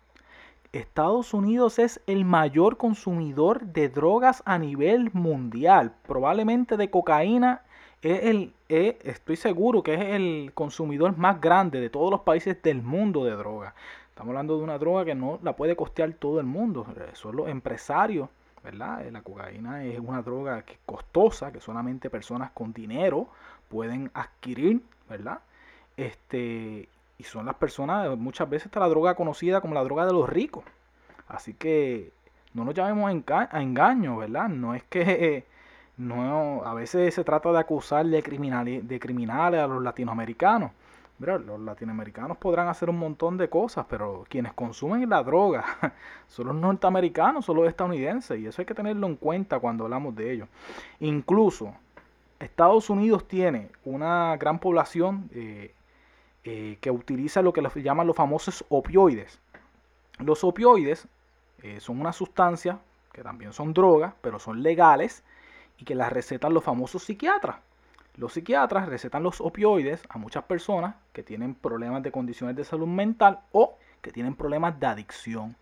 Estados 0.74 1.34
Unidos 1.34 1.78
es 1.78 2.00
el 2.06 2.24
mayor 2.24 2.76
consumidor 2.76 3.64
de 3.64 3.88
drogas 3.88 4.42
a 4.44 4.58
nivel 4.58 5.10
mundial. 5.12 5.94
Probablemente 6.06 6.76
de 6.76 6.90
cocaína 6.90 7.62
es 8.02 8.24
el, 8.24 8.52
estoy 8.68 9.36
seguro 9.36 9.82
que 9.82 9.94
es 9.94 10.00
el 10.00 10.50
consumidor 10.52 11.16
más 11.16 11.40
grande 11.40 11.80
de 11.80 11.90
todos 11.90 12.10
los 12.10 12.20
países 12.20 12.60
del 12.62 12.82
mundo 12.82 13.24
de 13.24 13.32
drogas. 13.32 13.74
Estamos 14.14 14.30
hablando 14.30 14.56
de 14.56 14.62
una 14.62 14.78
droga 14.78 15.04
que 15.04 15.16
no 15.16 15.40
la 15.42 15.56
puede 15.56 15.74
costear 15.74 16.12
todo 16.12 16.38
el 16.38 16.46
mundo, 16.46 16.86
son 17.14 17.34
los 17.34 17.48
empresarios, 17.48 18.28
¿verdad? 18.62 19.04
La 19.10 19.22
cocaína 19.22 19.82
es 19.82 19.98
una 19.98 20.22
droga 20.22 20.62
que 20.62 20.78
costosa, 20.86 21.50
que 21.50 21.58
solamente 21.58 22.08
personas 22.10 22.52
con 22.52 22.72
dinero 22.72 23.26
pueden 23.68 24.12
adquirir, 24.14 24.80
¿verdad? 25.10 25.40
Este, 25.96 26.88
y 27.18 27.24
son 27.24 27.44
las 27.44 27.56
personas, 27.56 28.16
muchas 28.16 28.48
veces 28.48 28.66
está 28.66 28.78
la 28.78 28.88
droga 28.88 29.16
conocida 29.16 29.60
como 29.60 29.74
la 29.74 29.82
droga 29.82 30.06
de 30.06 30.12
los 30.12 30.28
ricos. 30.28 30.62
Así 31.26 31.54
que 31.54 32.12
no 32.52 32.64
nos 32.64 32.72
llamemos 32.72 33.10
a 33.10 33.60
engaño, 33.60 34.18
¿verdad? 34.18 34.48
No 34.48 34.76
es 34.76 34.84
que 34.84 35.44
no, 35.96 36.62
a 36.64 36.72
veces 36.74 37.14
se 37.16 37.24
trata 37.24 37.50
de 37.50 37.58
acusar 37.58 38.06
de, 38.06 38.22
criminales, 38.22 38.86
de 38.86 39.00
criminales 39.00 39.60
a 39.60 39.66
los 39.66 39.82
latinoamericanos. 39.82 40.70
Mira, 41.18 41.38
los 41.38 41.60
latinoamericanos 41.60 42.36
podrán 42.38 42.66
hacer 42.66 42.90
un 42.90 42.98
montón 42.98 43.36
de 43.36 43.48
cosas, 43.48 43.86
pero 43.88 44.24
quienes 44.28 44.52
consumen 44.52 45.08
la 45.08 45.22
droga 45.22 45.64
son 46.28 46.48
los 46.48 46.56
norteamericanos, 46.56 47.44
son 47.44 47.56
los 47.56 47.68
estadounidenses, 47.68 48.40
y 48.40 48.46
eso 48.46 48.60
hay 48.60 48.66
que 48.66 48.74
tenerlo 48.74 49.06
en 49.06 49.14
cuenta 49.14 49.60
cuando 49.60 49.84
hablamos 49.84 50.16
de 50.16 50.32
ello. 50.32 50.48
Incluso 50.98 51.74
Estados 52.40 52.90
Unidos 52.90 53.28
tiene 53.28 53.70
una 53.84 54.36
gran 54.38 54.58
población 54.58 55.30
eh, 55.32 55.72
eh, 56.42 56.78
que 56.80 56.90
utiliza 56.90 57.42
lo 57.42 57.52
que 57.52 57.62
llaman 57.82 58.06
los 58.06 58.16
famosos 58.16 58.64
opioides. 58.68 59.40
Los 60.18 60.42
opioides 60.42 61.06
eh, 61.62 61.80
son 61.80 62.00
una 62.00 62.12
sustancia 62.12 62.80
que 63.12 63.22
también 63.22 63.52
son 63.52 63.72
drogas, 63.72 64.14
pero 64.20 64.38
son 64.38 64.62
legales 64.62 65.22
y 65.78 65.84
que 65.84 65.94
las 65.94 66.12
recetan 66.12 66.52
los 66.52 66.64
famosos 66.64 67.04
psiquiatras. 67.04 67.56
Los 68.16 68.34
psiquiatras 68.34 68.88
recetan 68.88 69.24
los 69.24 69.40
opioides 69.40 70.02
a 70.08 70.18
muchas 70.18 70.44
personas 70.44 70.94
que 71.12 71.24
tienen 71.24 71.54
problemas 71.54 72.02
de 72.04 72.12
condiciones 72.12 72.54
de 72.54 72.64
salud 72.64 72.86
mental 72.86 73.40
o 73.50 73.76
que 74.02 74.12
tienen 74.12 74.36
problemas 74.36 74.78
de 74.78 74.86
adicción. 74.86 75.56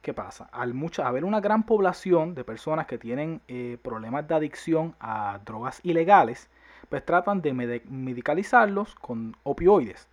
¿Qué 0.00 0.14
pasa? 0.14 0.48
Al 0.52 0.72
mucha, 0.72 1.08
haber 1.08 1.24
una 1.24 1.40
gran 1.40 1.64
población 1.64 2.34
de 2.34 2.44
personas 2.44 2.86
que 2.86 2.96
tienen 2.96 3.40
eh, 3.48 3.76
problemas 3.82 4.28
de 4.28 4.34
adicción 4.34 4.94
a 5.00 5.40
drogas 5.44 5.80
ilegales, 5.82 6.48
pues 6.88 7.04
tratan 7.04 7.42
de 7.42 7.52
medicalizarlos 7.52 8.94
con 8.94 9.36
opioides. 9.42 10.08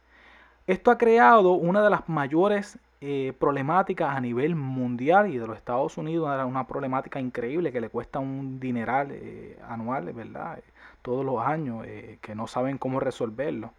Esto 0.65 0.91
ha 0.91 0.97
creado 0.97 1.53
una 1.53 1.83
de 1.83 1.89
las 1.91 2.09
mayores 2.09 2.79
eh, 2.99 3.33
problemáticas 3.39 4.15
a 4.15 4.19
nivel 4.19 4.55
mundial 4.55 5.31
y 5.31 5.37
de 5.37 5.45
los 5.45 5.55
Estados 5.55 5.97
Unidos, 5.97 6.27
una 6.43 6.65
problemática 6.65 7.19
increíble 7.19 7.71
que 7.71 7.79
le 7.79 7.89
cuesta 7.89 8.17
un 8.17 8.59
dineral 8.59 9.09
eh, 9.11 9.59
anual, 9.69 10.11
¿verdad? 10.11 10.59
Todos 11.08 11.24
los 11.24 11.39
años, 11.39 11.86
eh, 11.88 12.20
que 12.22 12.36
no 12.36 12.48
saben 12.48 12.78
cómo 12.78 13.00
resolverlo. 13.00 13.72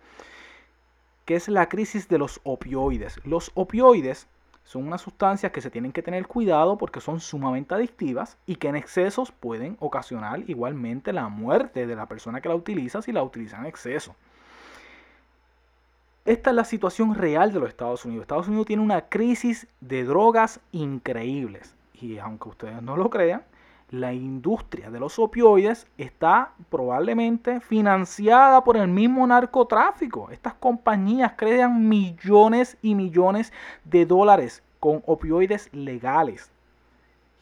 Que 1.26 1.36
es 1.36 1.48
la 1.48 1.68
crisis 1.68 2.08
de 2.08 2.16
los 2.16 2.40
opioides. 2.42 3.22
Los 3.26 3.50
opioides 3.52 4.26
son 4.64 4.86
unas 4.86 5.02
sustancias 5.02 5.52
que 5.52 5.60
se 5.60 5.70
tienen 5.70 5.92
que 5.92 6.02
tener 6.02 6.26
cuidado 6.26 6.78
porque 6.78 7.02
son 7.02 7.20
sumamente 7.20 7.74
adictivas 7.74 8.38
y 8.46 8.56
que 8.56 8.68
en 8.68 8.76
excesos 8.76 9.30
pueden 9.30 9.76
ocasionar 9.78 10.40
igualmente 10.48 11.12
la 11.12 11.28
muerte 11.28 11.86
de 11.86 11.96
la 11.96 12.06
persona 12.06 12.40
que 12.40 12.48
la 12.48 12.54
utiliza 12.54 13.02
si 13.02 13.12
la 13.12 13.22
utiliza 13.22 13.58
en 13.58 13.66
exceso. 13.66 14.16
Esta 16.24 16.48
es 16.48 16.56
la 16.56 16.64
situación 16.64 17.14
real 17.14 17.52
de 17.52 17.60
los 17.60 17.68
Estados 17.68 18.06
Unidos. 18.06 18.22
Estados 18.22 18.48
Unidos 18.48 18.64
tiene 18.64 18.82
una 18.82 19.02
crisis 19.02 19.66
de 19.82 20.04
drogas 20.04 20.60
increíbles. 20.72 21.74
Y 21.92 22.16
aunque 22.16 22.48
ustedes 22.48 22.80
no 22.80 22.96
lo 22.96 23.10
crean, 23.10 23.42
la 23.90 24.12
industria 24.12 24.90
de 24.90 25.00
los 25.00 25.18
opioides 25.18 25.86
está 25.96 26.52
probablemente 26.70 27.60
financiada 27.60 28.62
por 28.62 28.76
el 28.76 28.88
mismo 28.88 29.26
narcotráfico. 29.26 30.30
Estas 30.30 30.54
compañías 30.54 31.32
crean 31.36 31.88
millones 31.88 32.76
y 32.82 32.94
millones 32.94 33.52
de 33.84 34.04
dólares 34.04 34.62
con 34.78 35.02
opioides 35.06 35.70
legales. 35.72 36.50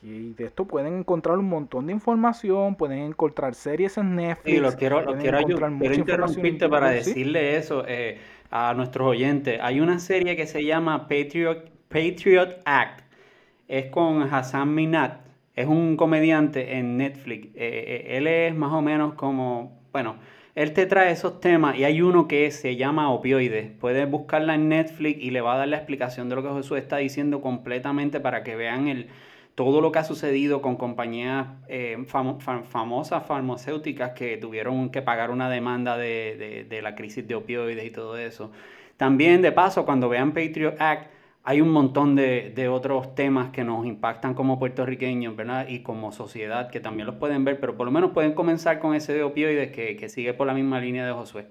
Y 0.03 0.35
de 0.35 0.45
esto 0.45 0.67
pueden 0.67 0.99
encontrar 0.99 1.37
un 1.39 1.49
montón 1.49 1.87
de 1.87 1.93
información, 1.93 2.77
pueden 2.77 2.99
encontrar 3.01 3.55
series 3.55 3.99
en 3.99 4.15
Netflix. 4.15 4.55
Sí, 4.55 4.61
lo 4.61 4.73
quiero, 4.73 5.01
lo 5.03 5.17
quiero, 5.17 5.39
quiero 5.39 5.95
interrumpirte 5.95 6.69
para 6.69 6.91
decirle 6.91 7.57
eso 7.57 7.83
eh, 7.89 8.21
a 8.51 8.73
nuestros 8.75 9.09
oyentes. 9.09 9.59
Hay 9.61 9.81
una 9.81 9.99
serie 9.99 10.37
que 10.37 10.47
se 10.47 10.65
llama 10.65 11.09
Patriot, 11.09 11.71
Patriot 11.89 12.61
Act. 12.65 13.01
Es 13.67 13.87
con 13.87 14.23
Hassan 14.23 14.73
Minat. 14.73 15.26
Es 15.57 15.67
un 15.67 15.97
comediante 15.97 16.77
en 16.77 16.99
Netflix. 16.99 17.47
Eh, 17.49 17.53
eh, 17.57 18.17
él 18.19 18.27
es 18.27 18.55
más 18.55 18.73
o 18.73 18.83
menos 18.83 19.15
como, 19.15 19.81
bueno, 19.91 20.17
él 20.55 20.73
te 20.75 20.87
trae 20.87 21.11
esos 21.11 21.41
temas 21.41 21.77
y 21.79 21.85
hay 21.85 22.03
uno 22.03 22.29
que 22.29 22.51
se 22.51 22.77
llama 22.77 23.11
opioides. 23.11 23.71
Puedes 23.81 24.09
buscarla 24.11 24.55
en 24.55 24.69
Netflix 24.69 25.19
y 25.21 25.31
le 25.31 25.41
va 25.41 25.55
a 25.55 25.59
dar 25.59 25.69
la 25.69 25.79
explicación 25.79 26.29
de 26.29 26.37
lo 26.37 26.43
que 26.43 26.51
Jesús 26.51 26.79
está 26.79 26.99
diciendo 26.99 27.41
completamente 27.41 28.21
para 28.21 28.43
que 28.43 28.55
vean 28.55 28.89
el, 28.89 29.09
todo 29.55 29.81
lo 29.81 29.91
que 29.91 29.99
ha 29.99 30.05
sucedido 30.05 30.61
con 30.61 30.77
compañías 30.77 31.47
eh, 31.69 31.97
famosas 32.07 33.27
farmacéuticas 33.27 34.11
que 34.11 34.37
tuvieron 34.37 34.91
que 34.91 35.01
pagar 35.01 35.31
una 35.31 35.49
demanda 35.49 35.97
de, 35.97 36.67
de, 36.69 36.83
la 36.83 36.95
crisis 36.95 37.27
de 37.27 37.35
opioides 37.35 37.85
y 37.85 37.91
todo 37.91 38.19
eso. 38.19 38.53
También, 38.99 39.41
de 39.41 39.53
paso, 39.53 39.87
cuando 39.87 40.11
vean 40.11 40.33
Patriot 40.33 40.77
Act, 40.79 41.11
hay 41.49 41.61
un 41.61 41.71
montón 41.71 42.17
de, 42.17 42.53
de, 42.57 42.69
otros 42.69 43.15
temas 43.15 43.51
que 43.51 43.63
nos 43.63 43.87
impactan 43.87 44.35
como 44.35 44.59
puertorriqueños, 44.59 45.37
¿verdad? 45.37 45.69
Y 45.69 45.85
como 45.85 46.11
sociedad, 46.11 46.71
que 46.71 46.81
también 46.81 47.07
los 47.07 47.15
pueden 47.15 47.45
ver, 47.45 47.61
pero 47.61 47.77
por 47.77 47.87
lo 47.87 47.93
menos 47.93 48.11
pueden 48.11 48.35
comenzar 48.35 48.81
con 48.81 48.97
ese 48.97 49.15
de 49.15 49.23
opioides 49.23 49.71
que, 49.71 49.97
que 49.97 50.09
sigue 50.09 50.35
por 50.35 50.49
la 50.49 50.55
misma 50.55 50.81
línea 50.81 51.07
de 51.07 51.13
Josué. 51.13 51.47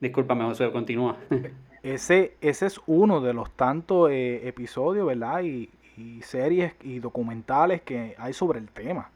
Discúlpame, 0.00 0.44
Josué, 0.44 0.70
continúa. 0.70 1.16
Ese, 1.82 2.36
ese 2.40 2.66
es 2.66 2.80
uno 2.86 3.20
de 3.20 3.34
los 3.34 3.50
tantos 3.56 4.08
eh, 4.12 4.46
episodios, 4.46 5.04
¿verdad? 5.04 5.42
Y, 5.42 5.68
series 6.22 6.74
y 6.82 7.00
documentales 7.00 7.82
que 7.82 8.14
hay 8.18 8.32
sobre 8.32 8.60
el 8.60 8.68
tema. 8.68 9.10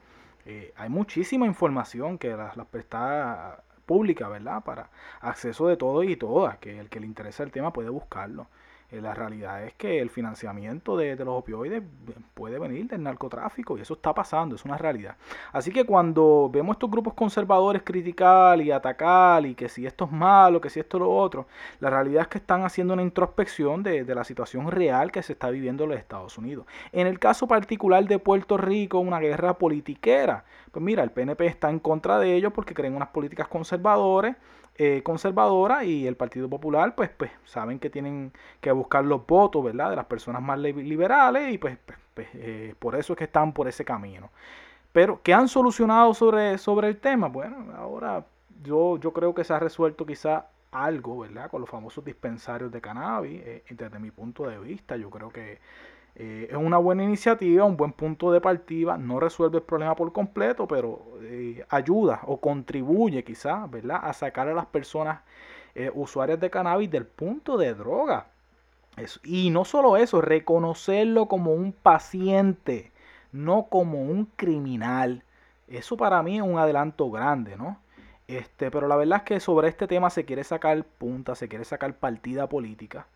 Eh, 0.45 0.73
hay 0.77 0.89
muchísima 0.89 1.47
información 1.47 2.19
que 2.19 2.31
las, 2.31 2.57
las 2.57 2.67
está 2.75 3.63
pública, 3.87 4.29
¿verdad? 4.29 4.65
Para 4.65 4.91
acceso 5.21 5.69
de 5.69 5.77
todo 5.77 6.03
y 6.03 6.17
todas, 6.17 6.59
que 6.59 6.81
el 6.81 6.89
que 6.89 6.99
le 6.99 7.07
interesa 7.07 7.45
el 7.45 7.53
tema 7.53 7.73
puede 7.73 7.89
buscarlo. 7.89 8.49
Eh, 8.91 9.01
la 9.01 9.15
realidad 9.15 9.65
es 9.65 9.75
que 9.75 10.01
el 10.01 10.11
financiamiento 10.11 10.97
de, 10.97 11.17
los 11.17 11.39
opioides 11.39 11.83
puede 12.35 12.59
venir 12.59 12.87
del 12.87 13.03
narcotráfico 13.03 13.77
y 13.77 13.81
eso 13.81 13.95
está 13.95 14.15
pasando, 14.15 14.55
es 14.55 14.65
una 14.65 14.79
realidad. 14.79 15.17
Así 15.53 15.73
que 15.73 15.85
cuando 15.85 16.49
vemos 16.53 16.77
estos 16.77 16.91
grupos 16.91 17.15
conservadores 17.15 17.83
criticar 17.83 18.61
y 18.61 18.71
atacar 18.71 19.45
y 19.45 19.57
que 19.57 19.69
si 19.69 19.87
esto 19.87 20.05
es 20.05 20.13
malo, 20.13 20.61
que 20.61 20.71
si 20.71 20.79
esto 20.79 20.99
es 20.99 21.01
lo 21.01 21.13
otro, 21.13 21.47
la 21.81 21.91
realidad 21.91 22.23
es 22.23 22.29
que 22.29 22.39
están 22.39 22.65
haciendo 22.65 22.95
una 22.95 23.03
introspección 23.03 23.83
de, 23.83 24.05
de 24.05 24.15
la 24.15 24.23
situación 24.23 24.71
real 24.71 25.11
que 25.11 25.23
se 25.23 25.33
está 25.33 25.51
viviendo 25.51 25.85
en 25.85 25.91
los 25.91 25.99
Estados 25.99 26.39
Unidos. 26.39 26.67
En 26.93 27.09
el 27.09 27.19
caso 27.19 27.49
particular 27.49 28.05
de 28.07 28.21
Puerto 28.21 28.57
Rico, 28.57 29.01
una 29.01 29.19
guerra 29.19 29.55
politiquera. 29.59 30.45
Pues 30.71 30.85
mira, 30.85 31.03
el 31.03 31.11
PNP 31.11 31.47
está 31.47 31.71
en 31.71 31.81
contra 31.81 32.19
de 32.21 32.35
ellos 32.37 32.53
porque 32.53 32.75
creen 32.75 32.95
unas 32.95 33.09
políticas 33.09 33.49
conservadoras 33.49 34.37
eh, 34.79 35.03
conservadora 35.03 35.85
y 35.85 36.07
el 36.07 36.17
Partido 36.17 36.49
Popular, 36.49 36.95
pues, 36.95 37.11
pues 37.11 37.31
saben 37.45 37.79
que 37.79 37.91
tienen 37.91 38.33
que 38.61 38.73
buscar 38.73 39.05
los 39.05 39.27
votos, 39.27 39.65
¿verdad? 39.65 39.91
De 39.91 39.97
las 39.97 40.07
personas 40.07 40.43
más 40.43 40.59
liberales 40.59 41.53
y 41.53 41.59
pues, 41.59 41.79
pues, 41.85 41.99
pues 42.15 42.29
eh, 42.35 42.75
por 42.79 42.95
eso 42.97 43.13
es 43.15 43.19
que 43.19 43.25
están 43.25 43.53
por 43.53 43.69
ese 43.69 43.85
camino. 43.85 44.31
Pero, 44.93 45.21
¿qué 45.23 45.35
han 45.35 45.49
solucionado 45.49 46.15
sobre, 46.15 46.59
sobre 46.59 46.89
el 46.89 46.99
tema? 46.99 47.29
Bueno, 47.29 47.67
ahora 47.77 48.25
yo, 48.63 48.99
yo 48.99 49.13
creo 49.13 49.35
que 49.35 49.45
se 49.45 49.53
ha 49.53 49.59
resuelto 49.59 50.07
quizá 50.07 50.47
algo, 50.73 51.21
¿verdad? 51.21 51.51
Con 51.51 51.61
los 51.61 51.71
famosos 51.71 52.05
dispensarios 52.05 52.71
de 52.73 52.81
cannabis, 52.81 53.43
eh, 53.45 53.65
desde 53.71 53.99
mi 53.99 54.11
punto 54.11 54.47
de 54.49 54.59
vista, 54.59 54.97
yo 54.97 55.11
creo 55.11 55.31
que 55.31 55.59
eh, 56.19 56.49
es 56.51 56.57
una 56.57 56.79
buena 56.79 57.05
iniciativa, 57.05 57.65
un 57.65 57.77
buen 57.77 57.93
punto 57.93 58.33
de 58.33 58.41
partida, 58.41 58.97
no 58.97 59.21
resuelve 59.21 59.59
el 59.59 59.65
problema 59.65 59.95
por 59.95 60.13
completo, 60.13 60.67
pero 60.67 61.03
eh, 61.23 61.65
ayuda 61.69 62.21
o 62.25 62.41
contribuye 62.41 63.23
quizás, 63.23 63.71
¿verdad?, 63.71 64.01
a 64.03 64.13
sacar 64.15 64.49
a 64.49 64.55
las 64.55 64.65
personas 64.67 65.21
eh, 65.75 65.91
usuarias 65.95 66.41
de 66.41 66.49
cannabis 66.51 66.91
del 66.91 67.07
punto 67.07 67.59
de 67.59 67.75
droga. 67.75 68.29
y 69.25 69.51
no 69.51 69.65
solo 69.65 69.97
eso, 69.97 70.21
reconocerlo 70.23 71.27
como 71.29 71.53
un 71.55 71.73
paciente, 71.73 72.93
no 73.33 73.67
como 73.69 74.03
un 74.03 74.27
criminal. 74.37 75.23
Eso 75.69 75.97
para 75.97 76.23
mí 76.23 76.37
es 76.39 76.43
un 76.43 76.59
adelanto 76.59 77.11
grande, 77.11 77.57
¿no? 77.57 77.79
Este, 78.29 78.71
pero 78.71 78.89
la 78.89 78.97
verdad 78.97 79.19
es 79.19 79.25
que 79.25 79.41
sobre 79.41 79.69
este 79.69 79.87
tema 79.87 80.11
se 80.11 80.25
quiere 80.25 80.45
sacar 80.45 80.83
punta, 80.85 81.35
se 81.35 81.49
quiere 81.49 81.65
sacar 81.65 81.95
partida 81.95 82.49
política 82.49 83.07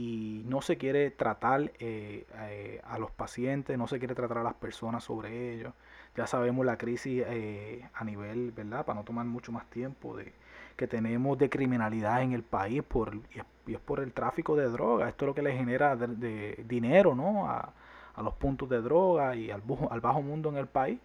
y 0.00 0.42
no 0.46 0.62
se 0.62 0.78
quiere 0.78 1.10
tratar 1.10 1.72
eh, 1.78 2.24
eh, 2.34 2.80
a 2.84 2.98
los 2.98 3.10
pacientes, 3.10 3.76
no 3.76 3.86
se 3.86 3.98
quiere 3.98 4.14
tratar 4.14 4.38
a 4.38 4.42
las 4.42 4.54
personas 4.54 5.04
sobre 5.04 5.52
ellos. 5.52 5.74
Ya 6.16 6.26
sabemos 6.26 6.64
la 6.64 6.78
crisis 6.78 7.22
eh, 7.26 7.86
a 7.92 8.02
nivel, 8.04 8.50
¿verdad? 8.52 8.86
Para 8.86 8.98
no 8.98 9.04
tomar 9.04 9.26
mucho 9.26 9.52
más 9.52 9.68
tiempo, 9.68 10.16
de 10.16 10.32
que 10.76 10.86
tenemos 10.86 11.36
de 11.36 11.50
criminalidad 11.50 12.22
en 12.22 12.32
el 12.32 12.42
país 12.42 12.82
por, 12.82 13.14
y, 13.66 13.72
es, 13.72 13.80
por 13.80 14.00
el 14.00 14.14
tráfico 14.14 14.56
de 14.56 14.70
drogas. 14.70 15.10
Esto 15.10 15.26
es 15.26 15.26
lo 15.26 15.34
que 15.34 15.42
le 15.42 15.54
genera 15.54 15.96
de, 15.96 16.64
dinero, 16.66 17.14
¿no? 17.14 17.50
A, 17.50 17.74
los 18.22 18.34
puntos 18.34 18.68
de 18.68 18.82
droga 18.82 19.34
y 19.34 19.50
al, 19.50 19.62
al 19.90 20.00
bajo 20.00 20.20
mundo 20.20 20.50
en 20.50 20.56
el 20.56 20.66
país. 20.66 20.98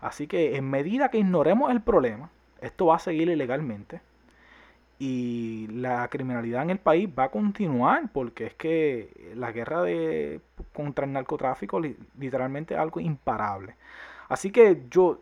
Así 0.00 0.26
que 0.26 0.56
en 0.56 0.68
medida 0.68 1.10
que 1.10 1.18
ignoremos 1.18 1.70
el 1.70 1.82
problema, 1.82 2.30
esto 2.60 2.86
va 2.86 2.96
a 2.96 2.98
seguir 2.98 3.28
ilegalmente 3.28 4.00
y 4.98 5.66
la 5.68 6.08
criminalidad 6.08 6.62
en 6.62 6.70
el 6.70 6.78
país 6.78 7.08
va 7.18 7.24
a 7.24 7.30
continuar 7.30 8.10
porque 8.12 8.46
es 8.46 8.54
que 8.54 9.32
la 9.34 9.52
guerra 9.52 9.82
de, 9.82 10.40
contra 10.72 11.04
el 11.04 11.12
narcotráfico 11.12 11.80
literalmente 12.18 12.74
es 12.74 12.80
algo 12.80 13.00
imparable. 13.00 13.76
Así 14.28 14.50
que 14.50 14.84
yo, 14.90 15.20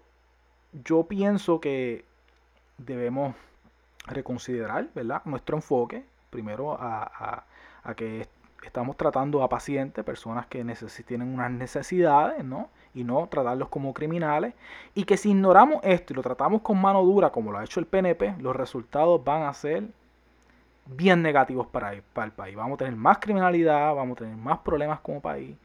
yo 0.84 1.04
pienso 1.04 1.60
que 1.60 2.04
debemos 2.78 3.34
reconsiderar 4.06 4.88
¿verdad? 4.94 5.22
nuestro 5.24 5.56
enfoque 5.56 6.04
primero 6.30 6.72
a, 6.72 7.02
a, 7.02 7.44
a 7.82 7.94
que 7.94 8.26
estamos 8.64 8.96
tratando 8.96 9.42
a 9.42 9.48
pacientes, 9.48 10.04
personas 10.04 10.46
que 10.46 10.64
tienen 11.06 11.34
unas 11.34 11.50
necesidades, 11.50 12.44
¿no? 12.44 12.70
Y 12.94 13.04
no 13.04 13.26
tratarlos 13.28 13.68
como 13.68 13.94
criminales. 13.94 14.54
Y 14.94 15.04
que 15.04 15.16
si 15.16 15.30
ignoramos 15.30 15.80
esto 15.82 16.12
y 16.12 16.16
lo 16.16 16.22
tratamos 16.22 16.62
con 16.62 16.80
mano 16.80 17.02
dura, 17.02 17.30
como 17.30 17.52
lo 17.52 17.58
ha 17.58 17.64
hecho 17.64 17.80
el 17.80 17.86
PNP, 17.86 18.36
los 18.38 18.54
resultados 18.54 19.22
van 19.24 19.42
a 19.44 19.54
ser 19.54 19.84
bien 20.86 21.22
negativos 21.22 21.66
para 21.66 21.92
el, 21.92 22.02
para 22.02 22.26
el 22.26 22.32
país. 22.32 22.56
Vamos 22.56 22.74
a 22.74 22.78
tener 22.78 22.96
más 22.96 23.18
criminalidad, 23.18 23.94
vamos 23.94 24.16
a 24.16 24.24
tener 24.24 24.36
más 24.36 24.58
problemas 24.58 25.00
como 25.00 25.20
país. 25.20 25.56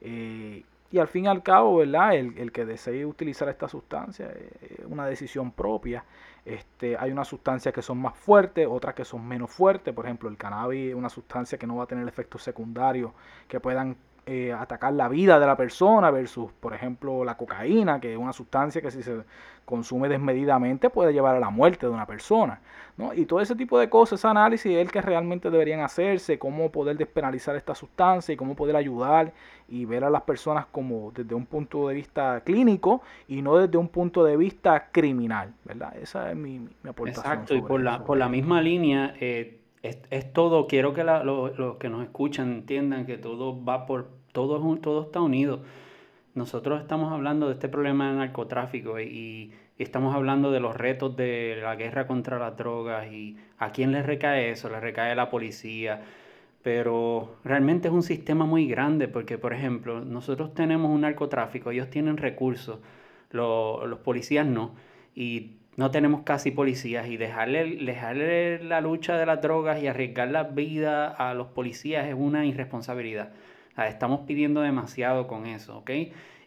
Eh, 0.00 0.64
y 0.90 0.98
al 0.98 1.08
fin 1.08 1.24
y 1.24 1.28
al 1.28 1.42
cabo, 1.42 1.76
¿verdad? 1.78 2.14
El, 2.14 2.38
el 2.38 2.52
que 2.52 2.64
desee 2.64 3.04
utilizar 3.04 3.48
esta 3.48 3.68
sustancia 3.68 4.30
es 4.60 4.84
una 4.86 5.06
decisión 5.06 5.50
propia. 5.50 6.04
Este, 6.44 6.96
hay 6.96 7.10
unas 7.10 7.26
sustancias 7.26 7.74
que 7.74 7.82
son 7.82 7.98
más 7.98 8.14
fuertes, 8.16 8.68
otras 8.70 8.94
que 8.94 9.04
son 9.04 9.26
menos 9.26 9.50
fuertes. 9.50 9.94
Por 9.94 10.04
ejemplo, 10.04 10.28
el 10.28 10.36
cannabis 10.36 10.90
es 10.90 10.94
una 10.94 11.08
sustancia 11.08 11.58
que 11.58 11.66
no 11.66 11.76
va 11.76 11.84
a 11.84 11.86
tener 11.86 12.06
efectos 12.06 12.42
secundarios 12.42 13.12
que 13.48 13.58
puedan 13.60 13.96
eh, 14.26 14.52
atacar 14.52 14.92
la 14.94 15.08
vida 15.08 15.38
de 15.38 15.46
la 15.46 15.56
persona 15.56 16.10
versus, 16.10 16.50
por 16.52 16.72
ejemplo, 16.72 17.24
la 17.24 17.36
cocaína, 17.36 18.00
que 18.00 18.12
es 18.12 18.18
una 18.18 18.32
sustancia 18.32 18.80
que 18.80 18.90
si 18.90 19.02
se 19.02 19.22
consume 19.64 20.08
desmedidamente 20.08 20.88
puede 20.90 21.12
llevar 21.12 21.36
a 21.36 21.40
la 21.40 21.50
muerte 21.50 21.86
de 21.86 21.92
una 21.92 22.06
persona. 22.06 22.60
¿no? 22.96 23.12
Y 23.12 23.26
todo 23.26 23.40
ese 23.40 23.54
tipo 23.54 23.78
de 23.78 23.90
cosas, 23.90 24.20
ese 24.20 24.28
análisis 24.28 24.72
es 24.72 24.78
el 24.78 24.90
que 24.90 25.02
realmente 25.02 25.50
deberían 25.50 25.80
hacerse, 25.80 26.38
cómo 26.38 26.70
poder 26.70 26.96
despenalizar 26.96 27.54
esta 27.56 27.74
sustancia 27.74 28.32
y 28.32 28.36
cómo 28.36 28.54
poder 28.56 28.76
ayudar 28.76 29.32
y 29.68 29.84
ver 29.84 30.04
a 30.04 30.10
las 30.10 30.22
personas 30.22 30.66
como 30.72 31.10
desde 31.14 31.34
un 31.34 31.44
punto 31.44 31.88
de 31.88 31.94
vista 31.94 32.40
clínico 32.44 33.02
y 33.28 33.42
no 33.42 33.56
desde 33.56 33.76
un 33.76 33.88
punto 33.88 34.24
de 34.24 34.36
vista 34.36 34.88
criminal, 34.90 35.52
¿verdad? 35.64 35.96
Esa 35.96 36.30
es 36.30 36.36
mi, 36.36 36.60
mi 36.60 36.90
aportación. 36.90 37.26
Exacto, 37.26 37.54
y 37.54 37.62
por 37.62 37.82
la, 37.82 38.04
por 38.04 38.16
la 38.16 38.28
misma 38.28 38.62
línea... 38.62 39.14
Eh 39.20 39.60
es, 39.84 40.32
todo, 40.32 40.66
quiero 40.66 40.94
que 40.94 41.04
los 41.04 41.76
que 41.76 41.90
nos 41.90 42.02
escuchan 42.02 42.52
entiendan 42.52 43.04
que 43.04 43.18
todo 43.18 43.62
va 43.62 43.86
por, 43.86 44.08
todo, 44.32 44.58
todo 44.78 45.02
está 45.02 45.20
unido. 45.20 45.60
Nosotros 46.34 46.80
estamos 46.80 47.12
hablando 47.12 47.46
de 47.48 47.54
este 47.54 47.68
problema 47.68 48.08
del 48.08 48.18
narcotráfico 48.18 48.98
y, 48.98 49.52
estamos 49.76 50.14
hablando 50.14 50.52
de 50.52 50.60
los 50.60 50.76
retos 50.76 51.16
de 51.16 51.58
la 51.60 51.74
guerra 51.74 52.06
contra 52.06 52.38
las 52.38 52.56
drogas 52.56 53.12
y 53.12 53.36
a 53.58 53.72
quién 53.72 53.90
le 53.90 54.04
recae 54.04 54.50
eso, 54.50 54.70
le 54.70 54.80
recae 54.80 55.14
la 55.16 55.30
policía. 55.30 56.02
Pero 56.62 57.36
realmente 57.44 57.88
es 57.88 57.94
un 57.94 58.04
sistema 58.04 58.46
muy 58.46 58.66
grande 58.66 59.08
porque, 59.08 59.36
por 59.36 59.52
ejemplo, 59.52 60.00
nosotros 60.00 60.54
tenemos 60.54 60.90
un 60.90 61.02
narcotráfico, 61.02 61.72
ellos 61.72 61.90
tienen 61.90 62.16
recursos, 62.16 62.78
los 63.30 63.98
policías 63.98 64.46
no. 64.46 64.74
Y 65.14 65.56
no 65.76 65.90
tenemos 65.90 66.22
casi 66.22 66.50
policías 66.50 67.08
y 67.08 67.16
dejarle, 67.16 67.76
dejarle 67.84 68.62
la 68.62 68.80
lucha 68.80 69.16
de 69.16 69.26
las 69.26 69.40
drogas 69.42 69.82
y 69.82 69.88
arriesgar 69.88 70.28
la 70.28 70.44
vida 70.44 71.08
a 71.08 71.34
los 71.34 71.48
policías 71.48 72.06
es 72.06 72.14
una 72.14 72.46
irresponsabilidad. 72.46 73.32
estamos 73.76 74.20
pidiendo 74.20 74.60
demasiado 74.60 75.26
con 75.26 75.46
eso, 75.46 75.78
¿ok? 75.78 75.90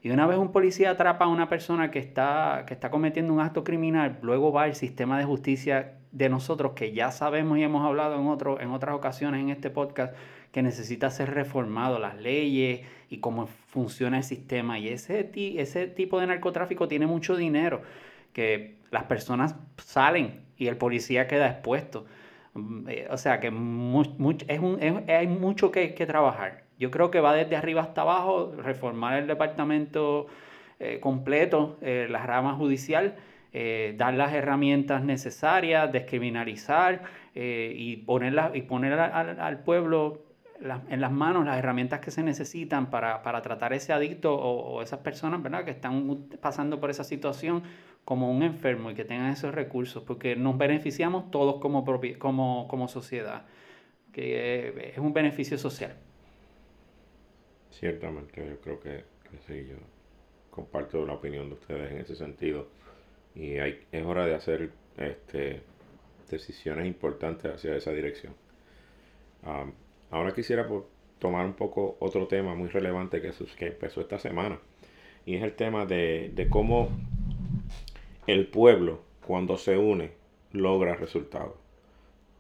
Y 0.02 0.12
una 0.12 0.28
vez 0.28 0.38
un 0.38 0.52
policía 0.52 0.92
atrapa 0.92 1.26
a 1.26 1.28
una 1.28 1.50
persona 1.50 1.92
que 1.92 2.00
está, 2.00 2.64
que 2.66 2.74
está 2.74 2.90
cometiendo 2.90 3.34
un 3.34 3.42
acto 3.42 3.64
criminal, 3.64 4.20
luego 4.22 4.54
va 4.54 4.68
el 4.68 4.76
sistema 4.76 5.18
de 5.18 5.26
justicia 5.26 5.98
de 6.12 6.30
nosotros, 6.30 6.74
que 6.74 6.94
ya 6.94 7.12
sabemos 7.12 7.58
y 7.58 7.64
hemos 7.64 7.86
hablado 7.86 8.20
en, 8.20 8.28
otro, 8.28 8.62
en 8.62 8.72
otras 8.72 8.96
ocasiones 8.96 9.42
en 9.42 9.50
este 9.50 9.70
podcast, 9.70 10.16
que 10.52 10.62
necesita 10.62 11.10
ser 11.12 11.34
reformado, 11.34 12.00
las 12.00 12.16
leyes 12.16 12.82
y 13.10 13.18
cómo 13.18 13.48
funciona 13.48 14.18
el 14.18 14.24
sistema. 14.24 14.80
Y 14.80 14.88
ese 14.88 15.24
tipo 15.96 16.20
de 16.20 16.28
narcotráfico 16.28 16.88
tiene 16.88 17.06
mucho 17.06 17.36
dinero, 17.36 17.82
que 18.34 18.78
las 18.92 19.04
personas 19.04 19.56
salen 19.78 20.46
y 20.58 20.68
el 20.68 20.78
policía 20.78 21.28
queda 21.28 21.48
expuesto. 21.48 22.06
Mm, 22.54 22.90
eh, 22.90 23.08
o 23.10 23.18
sea 23.18 23.40
que 23.40 23.48
es 23.48 24.60
un, 24.60 25.04
hay 25.08 25.28
mucho 25.28 25.72
que, 25.72 25.94
que, 25.94 26.06
trabajar. 26.06 26.64
Yo 26.80 26.92
creo 26.92 27.12
que 27.12 27.20
va 27.20 27.34
desde 27.34 27.56
arriba 27.56 27.82
hasta 27.82 28.02
abajo, 28.02 28.54
reformar 28.58 29.20
el 29.20 29.28
departamento 29.28 30.28
eh, 30.80 31.00
completo, 31.00 31.78
eh, 31.82 32.08
la 32.10 32.26
rama 32.26 32.54
judicial, 32.56 33.16
dar 33.96 34.14
las 34.14 34.34
herramientas 34.34 35.02
necesarias, 35.04 35.92
descriminalizar 35.92 37.02
y, 37.34 37.96
ponerla, 38.06 38.52
y 38.54 38.62
poner 38.62 38.94
al, 38.94 39.64
pueblo 39.64 40.22
en 40.62 41.02
las 41.02 41.12
manos 41.12 41.44
las 41.44 41.58
herramientas 41.58 42.00
que 42.00 42.12
se 42.12 42.22
necesitan 42.22 42.92
para, 42.92 43.24
para 43.24 43.42
tratar 43.42 43.74
ese 43.74 43.94
adicto 43.94 44.36
o, 44.36 44.76
o, 44.76 44.82
esas 44.84 45.00
personas 45.00 45.42
¿verdad? 45.42 45.66
que 45.66 45.72
están 45.72 46.28
pasando 46.40 46.80
por 46.80 46.92
esa 46.92 47.04
situación 47.04 47.64
como 48.08 48.32
un 48.32 48.42
enfermo 48.42 48.90
y 48.90 48.96
que 48.96 49.04
tengan 49.04 49.34
esos 49.34 49.54
recursos, 49.54 50.02
porque 50.02 50.38
nos 50.38 50.58
beneficiamos 50.58 51.30
todos 51.30 51.60
como, 51.60 51.84
como, 52.18 52.66
como 52.70 52.88
sociedad, 52.88 53.46
que 54.14 54.92
es 54.94 54.98
un 54.98 55.12
beneficio 55.12 55.58
social. 55.58 55.94
Ciertamente, 57.70 58.48
yo 58.48 58.62
creo 58.62 58.80
que, 58.80 59.04
sí, 59.46 59.68
yo 59.68 59.76
comparto 60.52 61.06
la 61.06 61.16
opinión 61.16 61.50
de 61.50 61.56
ustedes 61.56 61.92
en 61.92 61.98
ese 61.98 62.16
sentido 62.16 62.70
y 63.36 63.58
hay, 63.58 63.86
es 63.92 64.06
hora 64.06 64.26
de 64.26 64.36
hacer 64.36 64.72
este, 64.96 65.64
decisiones 66.32 66.88
importantes 66.88 67.56
hacia 67.56 67.76
esa 67.76 67.92
dirección. 67.92 68.34
ahora 70.12 70.34
quisiera 70.34 70.66
tomar 71.20 71.46
un 71.46 71.56
poco 71.56 71.98
otro 72.00 72.26
tema 72.28 72.56
muy 72.56 72.70
relevante 72.70 73.22
que, 73.22 73.34
empezó 73.66 74.00
esta 74.00 74.18
semana 74.18 74.60
y 75.26 75.36
es 75.36 75.44
el 75.44 75.58
tema 75.58 75.86
de 75.86 76.48
cómo 76.50 76.90
el 78.28 78.46
pueblo, 78.48 79.00
cuando 79.26 79.58
se 79.58 79.78
une, 79.78 80.12
logra 80.52 80.96
resultados. 80.96 81.56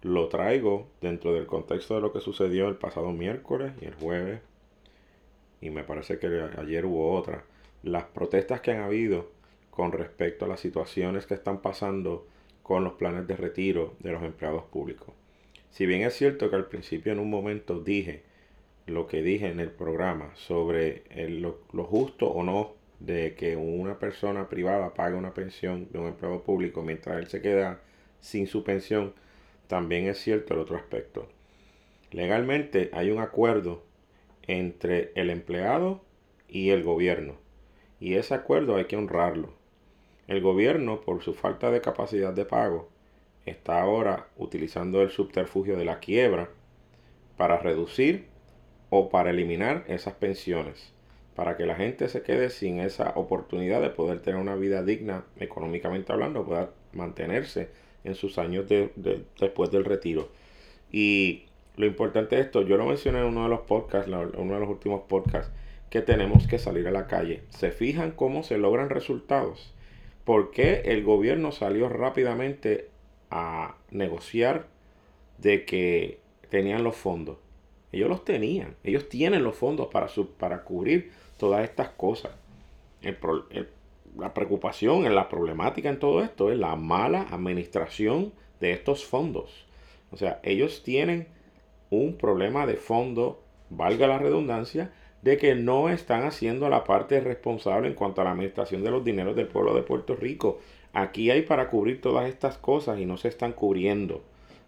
Lo 0.02 0.28
traigo 0.28 0.88
dentro 1.02 1.34
del 1.34 1.47
contexto 1.47 1.95
de 1.95 2.02
lo 2.02 2.12
que 2.12 2.19
sucedió 2.19 2.67
el 2.67 2.76
pasado 2.76 3.12
miércoles 3.13 3.71
y 3.82 3.86
el 3.86 3.95
jueves, 3.95 4.41
y 5.62 5.69
me 5.69 5.84
parece 5.84 6.19
que 6.19 6.28
ayer 6.58 6.86
hubo 6.86 7.13
otra. 7.13 7.45
Las 7.84 8.04
protestas 8.04 8.62
que 8.62 8.71
han 8.71 8.82
habido 8.82 9.32
con 9.71 9.91
respecto 9.91 10.45
a 10.45 10.47
las 10.47 10.60
situaciones 10.60 11.26
que 11.26 11.36
están 11.36 11.62
pasando 11.62 12.28
con 12.63 12.84
los 12.84 12.93
planes 12.93 13.26
de 13.26 13.38
retiro 13.38 13.95
de 14.00 14.12
los 14.12 14.23
empleados 14.23 14.63
públicos. 14.65 15.15
Si 15.71 15.86
bien 15.86 16.02
es 16.02 16.15
cierto 16.15 16.50
que 16.50 16.58
al 16.58 16.67
principio 16.67 17.13
en 17.13 17.19
un 17.19 17.30
momento 17.30 17.80
dije 17.80 18.23
lo 18.88 19.08
que 19.08 19.21
dije 19.21 19.47
en 19.47 19.60
el 19.60 19.69
programa 19.69 20.32
sobre 20.36 21.04
lo, 21.30 21.60
lo, 21.71 21.84
justo 21.84 22.28
o 22.28 22.43
no 22.43 22.77
de 22.99 23.36
que 23.36 23.55
una 23.55 23.99
persona 23.99 24.49
privada 24.49 24.93
pague 24.93 25.15
una 25.15 25.33
pensión 25.33 25.88
de 25.91 25.99
un 25.99 26.07
empleado 26.07 26.43
público 26.43 26.81
mientras 26.81 27.17
él 27.17 27.27
se 27.27 27.41
queda 27.41 27.79
sin 28.19 28.47
su 28.47 28.63
pensión, 28.63 29.13
también 29.67 30.07
es 30.07 30.17
cierto 30.17 30.53
el 30.53 30.62
otro 30.62 30.77
aspecto. 30.77 31.27
Legalmente 32.12 32.89
hay 32.93 33.12
un 33.12 33.19
acuerdo 33.19 33.83
entre 34.43 35.12
el 35.15 35.29
empleado 35.29 36.01
y 36.47 36.69
el 36.69 36.83
gobierno 36.83 37.36
y 37.99 38.15
ese 38.15 38.33
acuerdo 38.33 38.75
hay 38.75 38.86
que 38.86 38.97
honrarlo. 38.97 39.53
El 40.27 40.41
gobierno, 40.41 41.01
por 41.01 41.21
su 41.21 41.33
falta 41.33 41.71
de 41.71 41.81
capacidad 41.81 42.33
de 42.33 42.45
pago, 42.45 42.89
está 43.45 43.81
ahora 43.81 44.27
utilizando 44.38 45.01
el 45.01 45.10
subterfugio 45.10 45.77
de 45.77 45.86
la 45.86 45.99
quiebra 45.99 46.49
para 47.38 47.57
reducir 47.57 48.25
o 48.89 49.10
para 49.10 49.29
eliminar 49.29 49.86
esas 49.88 50.15
pensiones 50.15 50.96
para 51.38 51.56
que 51.56 51.67
la 51.67 51.76
gente 51.76 52.10
se 52.10 52.23
quede 52.23 52.50
sin 52.50 52.80
esa 52.80 53.12
oportunidad 53.12 53.80
de 53.80 53.91
poder 53.91 54.21
tener 54.21 54.41
una 54.41 54.56
vida 54.56 54.82
digna, 54.82 55.23
económicamente 55.39 56.12
hablando, 56.12 56.43
pueda 56.43 56.71
mantenerse 56.93 57.69
en 58.04 58.15
sus 58.15 58.39
años 58.39 58.67
de, 58.67 58.89
después 59.39 59.69
del 59.69 59.86
retiro. 59.86 60.30
Y 60.91 61.43
lo 61.76 61.86
importante 61.86 62.38
de 62.38 62.41
esto, 62.41 62.63
yo 62.63 62.76
lo 62.76 62.88
mencioné 62.88 63.19
en 63.19 63.26
uno 63.26 63.43
de 63.43 63.50
los 63.50 63.60
podcasts, 63.60 64.10
uno 64.10 64.54
de 64.56 64.60
los 64.60 64.67
últimos 64.67 65.04
podcasts, 65.04 65.54
que 65.91 66.02
tenemos 66.02 66.47
que 66.47 66.58
salir 66.58 66.88
a 66.88 66.91
la 66.91 67.06
calle. 67.06 67.43
¿Se 67.50 67.69
fijan 67.69 68.13
cómo 68.13 68.41
se 68.41 68.58
logran 68.58 68.89
resultados? 68.89 69.76
¿Por 70.26 70.50
qué 70.50 70.82
el 70.86 71.04
gobierno 71.04 71.52
salió 71.52 71.88
rápidamente 71.88 72.89
a 73.30 73.76
negociar 73.91 74.65
de 75.38 75.65
que 75.65 76.17
tenían 76.50 76.84
los 76.84 76.95
fondos? 76.95 77.38
Ellos 77.91 78.10
los 78.10 78.26
tenían, 78.26 78.76
ellos 78.84 79.08
tienen 79.08 79.43
los 79.43 79.56
fondos 79.56 79.88
para 79.88 80.63
cubrir 80.63 81.12
todas 81.38 81.63
estas 81.63 81.89
cosas. 81.89 82.32
la 84.17 84.34
preocupación, 84.34 85.13
la 85.13 85.30
problemática 85.30 85.89
en 85.89 86.00
todo 86.00 86.23
esto 86.23 86.52
es 86.52 86.58
la 86.58 86.76
mala 86.76 87.28
administración 87.32 88.34
de 88.60 88.71
estos 88.71 89.06
fondos. 89.06 89.65
O 90.12 90.17
sea, 90.17 90.39
ellos 90.43 90.84
tienen 90.84 91.28
un 91.89 92.17
problema 92.17 92.65
de 92.65 92.78
fondo, 92.78 93.41
valga 93.69 94.08
la 94.08 94.17
redundancia, 94.17 94.91
de 95.21 95.38
que 95.38 95.56
no 95.56 95.89
están 95.89 96.23
haciendo 96.23 96.69
la 96.69 96.84
parte 96.84 97.19
responsable 97.19 97.88
en 97.88 97.93
cuanto 97.93 98.21
a 98.21 98.23
la 98.23 98.32
administración 98.32 98.84
de 98.84 98.91
los 98.91 99.04
dineros 99.04 99.36
del 99.36 99.47
pueblo 99.47 99.73
de 99.73 99.82
Puerto 99.82 100.15
Rico. 100.15 100.60
Aquí 100.93 101.32
hay 101.32 101.41
para 101.41 101.69
cubrir 101.69 102.02
todas 102.02 102.30
estas 102.30 102.58
cosas 102.58 103.00
y 103.00 103.06
no 103.06 103.17
se 103.17 103.28
están 103.28 103.54
cubriendo. 103.54 104.23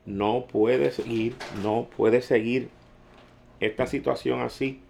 No 0.05 0.45
puede 0.51 0.91
seguir, 0.91 1.35
no 1.63 1.87
puede 1.95 2.21
seguir 2.21 2.69
esta 3.59 3.87
situación 3.87 4.41
así 4.41 4.81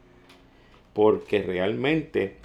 porque 0.94 1.42
realmente 1.42 2.38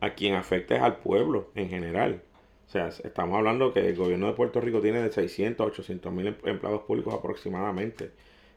a 0.00 0.14
quien 0.14 0.34
afecta 0.34 0.76
es 0.76 0.82
al 0.82 0.96
pueblo 0.96 1.50
en 1.54 1.68
general. 1.68 2.22
O 2.66 2.70
sea, 2.72 2.88
estamos 2.88 3.36
hablando 3.36 3.72
que 3.72 3.80
el 3.88 3.94
gobierno 3.94 4.26
de 4.26 4.32
Puerto 4.32 4.60
Rico 4.60 4.80
tiene 4.80 5.00
de 5.02 5.12
600 5.12 5.64
a 5.64 5.68
800 5.68 6.12
mil 6.12 6.26
em-, 6.26 6.36
empleados 6.44 6.82
públicos 6.82 7.14
aproximadamente. 7.14 8.10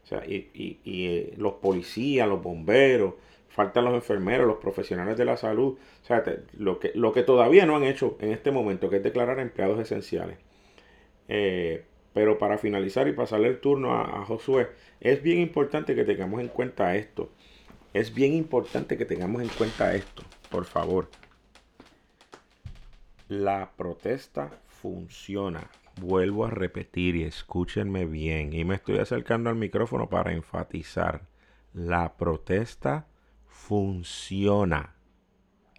O 0.03 0.07
sea, 0.07 0.25
y, 0.25 0.79
eh, 0.85 1.33
los 1.37 1.53
policías, 1.55 2.27
los 2.27 2.41
bomberos, 2.41 3.15
faltan 3.49 3.85
los 3.85 3.93
enfermeros, 3.93 4.47
los 4.47 4.57
profesionales 4.57 5.17
de 5.17 5.25
la 5.25 5.37
salud. 5.37 5.77
O 6.01 6.05
sea, 6.05 6.23
lo, 6.57 6.79
que, 6.79 6.91
lo 6.95 7.11
que 7.11 7.23
todavía 7.23 7.65
no 7.65 7.75
han 7.75 7.83
hecho 7.83 8.17
en 8.21 8.31
este 8.31 8.51
momento, 8.51 8.89
que 8.89 8.97
es 8.97 9.03
declarar 9.03 9.39
empleados 9.39 9.79
esenciales. 9.79 10.37
Eh, 11.27 11.83
pero 12.13 12.37
para 12.37 12.57
finalizar 12.57 13.07
y 13.07 13.13
pasarle 13.13 13.49
el 13.49 13.59
turno 13.59 13.93
a, 13.93 14.21
a 14.21 14.25
Josué, 14.25 14.69
es 15.01 15.21
bien 15.21 15.39
importante 15.39 15.93
que 15.93 16.05
tengamos 16.05 16.39
en 16.41 16.47
cuenta 16.47 16.95
esto. 16.95 17.29
Es 17.95 18.13
bien 18.13 18.33
importante 18.33 18.97
que 18.97 19.05
tengamos 19.05 19.41
en 19.41 19.47
cuenta 19.47 19.95
esto, 19.95 20.21
por 20.51 20.65
favor. 20.65 21.09
La 23.29 23.71
protesta 23.77 24.51
funciona. 24.67 25.71
Vuelvo 26.01 26.43
a 26.43 26.49
repetir 26.49 27.15
y 27.15 27.23
escúchenme 27.23 28.05
bien. 28.05 28.51
Y 28.51 28.65
me 28.65 28.75
estoy 28.75 28.97
acercando 28.97 29.49
al 29.49 29.55
micrófono 29.55 30.09
para 30.09 30.33
enfatizar. 30.33 31.29
La 31.71 32.17
protesta 32.17 33.07
funciona. 33.47 34.97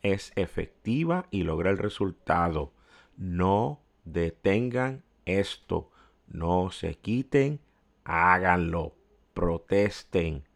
Es 0.01 0.33
efectiva 0.37 1.27
y 1.31 1.43
logra 1.43 1.69
el 1.69 1.77
resultado. 1.77 2.73
No 3.19 3.83
detengan 4.07 5.05
esto. 5.27 5.91
No 6.29 6.71
se 6.71 6.95
quiten. 6.95 7.61
Háganlo. 8.05 8.95
Protesten 9.35 10.47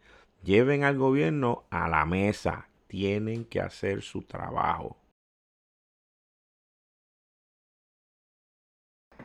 Lleven 0.42 0.84
al 0.84 0.96
gobierno 0.96 1.64
a 1.68 1.86
la 1.86 2.06
mesa. 2.06 2.66
Tienen 2.86 3.44
que 3.44 3.60
hacer 3.60 4.00
su 4.00 4.22
trabajo. 4.22 4.96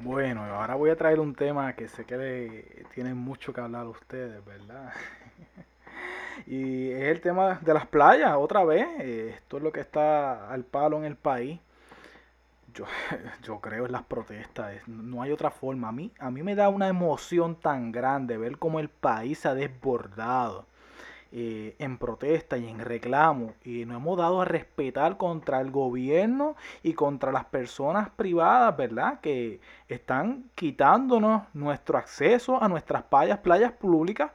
Bueno, 0.01 0.43
ahora 0.43 0.75
voy 0.75 0.89
a 0.89 0.97
traer 0.97 1.21
un 1.21 1.33
tema 1.33 1.73
que 1.73 1.87
sé 1.87 2.03
que 2.05 2.85
tienen 2.93 3.15
mucho 3.15 3.53
que 3.53 3.61
hablar 3.61 3.87
ustedes, 3.87 4.43
¿verdad? 4.43 4.91
y 6.47 6.91
es 6.91 7.03
el 7.03 7.21
tema 7.21 7.59
de 7.61 7.73
las 7.73 7.87
playas, 7.87 8.35
otra 8.37 8.65
vez. 8.65 8.85
Esto 8.99 9.55
es 9.55 9.63
lo 9.63 9.71
que 9.71 9.79
está 9.79 10.49
al 10.49 10.65
palo 10.65 10.97
en 10.97 11.05
el 11.05 11.15
país. 11.15 11.61
Yo, 12.73 12.85
yo 13.41 13.61
creo 13.61 13.85
en 13.85 13.93
las 13.93 14.03
protestas, 14.03 14.85
no 14.85 15.21
hay 15.21 15.31
otra 15.31 15.49
forma. 15.49 15.87
A 15.87 15.91
mí, 15.93 16.11
a 16.19 16.29
mí 16.29 16.43
me 16.43 16.55
da 16.55 16.67
una 16.67 16.89
emoción 16.89 17.55
tan 17.55 17.93
grande 17.93 18.37
ver 18.37 18.57
cómo 18.57 18.81
el 18.81 18.89
país 18.89 19.39
se 19.39 19.47
ha 19.47 19.53
desbordado 19.55 20.65
eh, 21.37 21.75
en 21.79 21.97
protesta 21.97 22.57
y 22.57 22.65
en 22.65 22.79
reclamo 22.79 23.55
y 23.65 23.83
nos 23.83 23.97
hemos 23.97 24.17
dado 24.17 24.39
a 24.41 24.45
respetar 24.45 25.17
contra 25.17 25.59
el 25.59 25.69
gobierno 25.69 26.55
y 26.81 26.93
contra 26.93 27.33
las 27.33 27.43
personas 27.43 28.09
privadas, 28.09 28.77
¿verdad? 28.77 29.19
Que 29.19 29.59
están 29.89 30.45
quitándonos 30.55 31.43
nuestro 31.53 31.97
acceso 31.97 32.63
a 32.63 32.69
nuestras 32.69 33.03
playas, 33.03 33.39
playas 33.39 33.73
públicas 33.73 34.31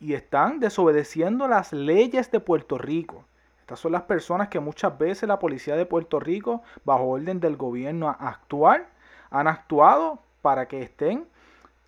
y 0.00 0.14
están 0.14 0.58
desobedeciendo 0.58 1.46
las 1.46 1.72
leyes 1.72 2.32
de 2.32 2.40
Puerto 2.40 2.78
Rico. 2.78 3.24
Estas 3.60 3.78
son 3.78 3.92
las 3.92 4.02
personas 4.02 4.48
que 4.48 4.58
muchas 4.58 4.98
veces 4.98 5.28
la 5.28 5.38
policía 5.38 5.76
de 5.76 5.86
Puerto 5.86 6.18
Rico, 6.18 6.64
bajo 6.84 7.04
orden 7.04 7.38
del 7.38 7.56
gobierno 7.56 8.08
actual, 8.08 8.88
han 9.30 9.46
actuado 9.46 10.18
para 10.42 10.66
que 10.66 10.82
estén 10.82 11.28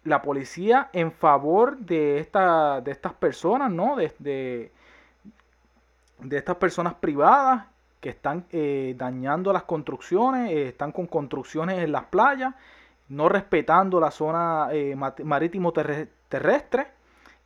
la 0.06 0.22
policía 0.22 0.88
en 0.92 1.12
favor 1.12 1.76
de, 1.78 2.18
esta, 2.18 2.80
de 2.80 2.92
estas 2.92 3.12
personas, 3.14 3.70
¿no? 3.70 3.96
De, 3.96 4.12
de, 4.18 4.70
estas 6.36 6.56
personas 6.56 6.94
privadas 6.94 7.66
que 8.00 8.08
están 8.10 8.46
eh, 8.52 8.94
dañando 8.96 9.52
las 9.52 9.64
construcciones, 9.64 10.50
eh, 10.50 10.68
están 10.68 10.92
con 10.92 11.06
construcciones 11.06 11.78
en 11.82 11.92
las 11.92 12.04
playas, 12.04 12.54
no 13.08 13.28
respetando 13.28 14.00
la 14.00 14.10
zona 14.10 14.68
eh, 14.72 14.96
marítimo 15.24 15.72
terrestre 15.72 16.95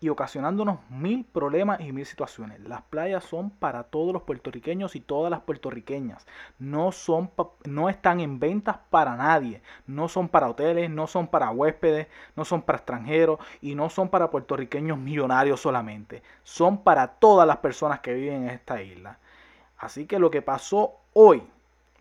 y 0.01 0.09
ocasionándonos 0.09 0.79
mil 0.89 1.27
problemas 1.27 1.81
y 1.81 1.93
mil 1.93 2.07
situaciones. 2.07 2.59
Las 2.61 2.81
playas 2.83 3.23
son 3.23 3.51
para 3.51 3.85
todos 3.85 4.15
los 4.15 4.23
puertorriqueños 4.23 4.97
y 4.97 5.01
todas 5.01 5.31
las 5.31 5.41
puertorriqueñas. 5.41 6.27
No, 6.59 6.91
son 6.91 7.31
no 7.65 7.91
están 7.91 8.21
en 8.21 8.41
ventas 8.41 8.79
para 8.89 9.15
nadie. 9.17 9.61
No 9.87 10.09
son 10.09 10.29
para 10.29 10.49
hoteles, 10.49 10.89
no 10.89 11.07
son 11.07 11.29
para 11.29 11.51
huéspedes, 11.51 12.09
no 12.35 12.47
son 12.47 12.63
para 12.63 12.79
extranjeros 12.79 13.39
y 13.61 13.75
no 13.75 13.91
son 13.91 14.09
para 14.09 14.31
puertorriqueños 14.31 14.97
millonarios 14.97 15.61
solamente. 15.61 16.23
Son 16.45 16.83
para 16.83 17.07
todas 17.07 17.47
las 17.47 17.59
personas 17.59 18.01
que 18.01 18.15
viven 18.15 18.45
en 18.45 18.51
esta 18.51 18.83
isla. 18.83 19.19
Así 19.77 20.07
que 20.07 20.19
lo 20.19 20.31
que 20.31 20.41
pasó 20.41 20.95
hoy, 21.13 21.43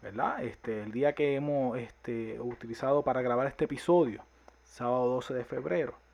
¿verdad? 0.02 0.42
Este, 0.42 0.84
el 0.84 0.94
día 0.94 1.14
que 1.14 1.36
hemos 1.36 1.78
este, 1.78 2.40
utilizado 2.40 3.04
para 3.04 3.22
grabar 3.22 3.48
este 3.48 3.66
episodio, 3.66 4.24
sábado 4.64 5.08
12 5.16 5.34
de 5.34 5.44
febrero 5.44 6.09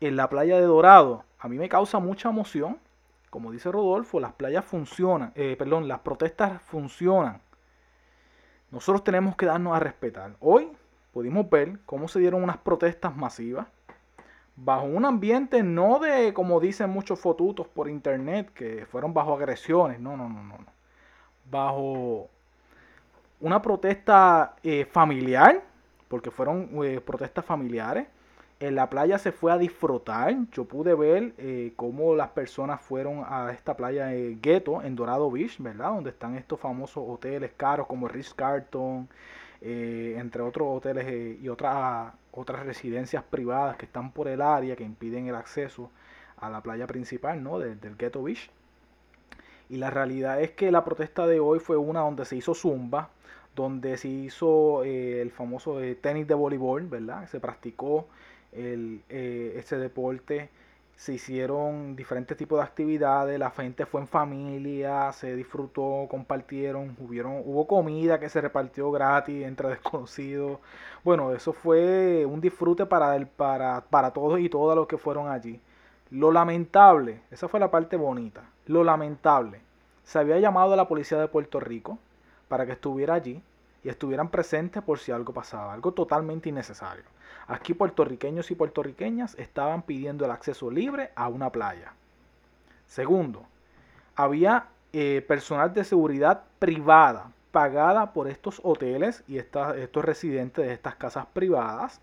en 0.00 0.16
la 0.16 0.28
playa 0.28 0.56
de 0.56 0.66
Dorado, 0.66 1.24
a 1.38 1.48
mí 1.48 1.58
me 1.58 1.68
causa 1.68 1.98
mucha 1.98 2.28
emoción. 2.28 2.78
Como 3.30 3.52
dice 3.52 3.70
Rodolfo, 3.70 4.20
las 4.20 4.32
playas 4.32 4.64
funcionan, 4.64 5.32
eh, 5.34 5.56
perdón, 5.58 5.88
las 5.88 6.00
protestas 6.00 6.62
funcionan. 6.62 7.40
Nosotros 8.70 9.04
tenemos 9.04 9.36
que 9.36 9.46
darnos 9.46 9.76
a 9.76 9.80
respetar. 9.80 10.36
Hoy 10.40 10.68
pudimos 11.12 11.48
ver 11.50 11.78
cómo 11.86 12.08
se 12.08 12.18
dieron 12.18 12.42
unas 12.42 12.58
protestas 12.58 13.14
masivas 13.16 13.66
bajo 14.56 14.86
un 14.86 15.04
ambiente 15.04 15.62
no 15.62 15.98
de, 15.98 16.32
como 16.32 16.58
dicen 16.60 16.90
muchos 16.90 17.20
fotutos 17.20 17.68
por 17.68 17.88
internet, 17.88 18.50
que 18.54 18.86
fueron 18.86 19.12
bajo 19.12 19.34
agresiones. 19.34 20.00
No, 20.00 20.16
no, 20.16 20.28
no, 20.28 20.42
no. 20.42 20.58
no. 20.58 20.66
Bajo 21.50 22.28
una 23.40 23.62
protesta 23.62 24.56
eh, 24.62 24.84
familiar, 24.86 25.62
porque 26.08 26.30
fueron 26.30 26.70
eh, 26.84 27.00
protestas 27.00 27.44
familiares 27.44 28.08
en 28.58 28.74
la 28.74 28.88
playa 28.88 29.18
se 29.18 29.32
fue 29.32 29.52
a 29.52 29.58
disfrutar. 29.58 30.34
Yo 30.52 30.64
pude 30.64 30.94
ver 30.94 31.34
eh, 31.38 31.72
cómo 31.76 32.14
las 32.14 32.30
personas 32.30 32.80
fueron 32.80 33.22
a 33.26 33.52
esta 33.52 33.76
playa 33.76 34.06
de 34.06 34.38
Ghetto, 34.40 34.82
en 34.82 34.96
Dorado 34.96 35.30
Beach, 35.30 35.58
¿verdad? 35.58 35.90
Donde 35.90 36.10
están 36.10 36.36
estos 36.36 36.58
famosos 36.58 37.04
hoteles 37.06 37.52
caros 37.56 37.86
como 37.86 38.08
Ritz 38.08 38.32
Carlton, 38.34 39.08
eh, 39.60 40.16
entre 40.18 40.42
otros 40.42 40.68
hoteles 40.70 41.06
eh, 41.06 41.38
y 41.40 41.48
otras, 41.48 42.14
otras 42.32 42.64
residencias 42.64 43.22
privadas 43.24 43.76
que 43.76 43.86
están 43.86 44.12
por 44.12 44.28
el 44.28 44.40
área 44.40 44.76
que 44.76 44.84
impiden 44.84 45.28
el 45.28 45.34
acceso 45.34 45.90
a 46.38 46.50
la 46.50 46.62
playa 46.62 46.86
principal, 46.86 47.42
¿no? 47.42 47.58
del 47.58 47.96
Ghetto 47.96 48.22
Beach. 48.22 48.50
Y 49.68 49.76
la 49.78 49.90
realidad 49.90 50.40
es 50.40 50.52
que 50.52 50.70
la 50.70 50.84
protesta 50.84 51.26
de 51.26 51.40
hoy 51.40 51.58
fue 51.58 51.76
una 51.76 52.00
donde 52.00 52.24
se 52.24 52.36
hizo 52.36 52.54
zumba, 52.54 53.10
donde 53.54 53.96
se 53.96 54.08
hizo 54.08 54.84
el 54.84 55.30
famoso 55.30 55.80
tenis 56.00 56.28
de 56.28 56.34
voleibol, 56.34 56.86
¿verdad? 56.86 57.26
Se 57.26 57.40
practicó 57.40 58.06
el, 58.52 59.02
eh, 59.08 59.54
este 59.56 59.78
deporte. 59.78 60.50
Se 60.96 61.12
hicieron 61.12 61.94
diferentes 61.94 62.36
tipos 62.38 62.58
de 62.58 62.64
actividades, 62.64 63.38
la 63.38 63.50
gente 63.50 63.84
fue 63.84 64.00
en 64.00 64.08
familia, 64.08 65.12
se 65.12 65.36
disfrutó, 65.36 66.06
compartieron, 66.10 66.96
hubieron, 66.98 67.42
hubo 67.44 67.66
comida 67.66 68.18
que 68.18 68.30
se 68.30 68.40
repartió 68.40 68.90
gratis 68.90 69.44
entre 69.44 69.68
desconocidos. 69.76 70.58
Bueno, 71.04 71.32
eso 71.32 71.52
fue 71.52 72.24
un 72.26 72.40
disfrute 72.40 72.86
para, 72.86 73.14
el, 73.16 73.26
para, 73.26 73.82
para 73.82 74.12
todos 74.12 74.40
y 74.40 74.48
todas 74.48 74.76
los 74.76 74.86
que 74.86 74.96
fueron 74.96 75.28
allí. 75.28 75.60
Lo 76.10 76.32
lamentable, 76.32 77.20
esa 77.30 77.48
fue 77.48 77.60
la 77.60 77.70
parte 77.70 77.96
bonita, 77.96 78.42
lo 78.66 78.84
lamentable, 78.84 79.60
se 80.06 80.20
había 80.20 80.38
llamado 80.38 80.72
a 80.72 80.76
la 80.76 80.86
policía 80.86 81.18
de 81.18 81.26
Puerto 81.26 81.58
Rico 81.58 81.98
para 82.46 82.64
que 82.64 82.72
estuviera 82.72 83.14
allí 83.14 83.42
y 83.82 83.88
estuvieran 83.88 84.30
presentes 84.30 84.82
por 84.82 85.00
si 85.00 85.10
algo 85.10 85.32
pasaba, 85.32 85.72
algo 85.72 85.92
totalmente 85.92 86.48
innecesario. 86.48 87.04
Aquí 87.48 87.74
puertorriqueños 87.74 88.50
y 88.50 88.54
puertorriqueñas 88.54 89.34
estaban 89.38 89.82
pidiendo 89.82 90.24
el 90.24 90.30
acceso 90.30 90.70
libre 90.70 91.10
a 91.14 91.28
una 91.28 91.50
playa. 91.50 91.92
Segundo, 92.86 93.46
había 94.14 94.66
eh, 94.92 95.24
personal 95.26 95.72
de 95.72 95.84
seguridad 95.84 96.42
privada 96.58 97.30
pagada 97.56 98.12
por 98.12 98.28
estos 98.28 98.60
hoteles 98.64 99.24
y 99.26 99.38
estos 99.38 100.04
residentes 100.04 100.66
de 100.66 100.74
estas 100.74 100.94
casas 100.96 101.24
privadas 101.32 102.02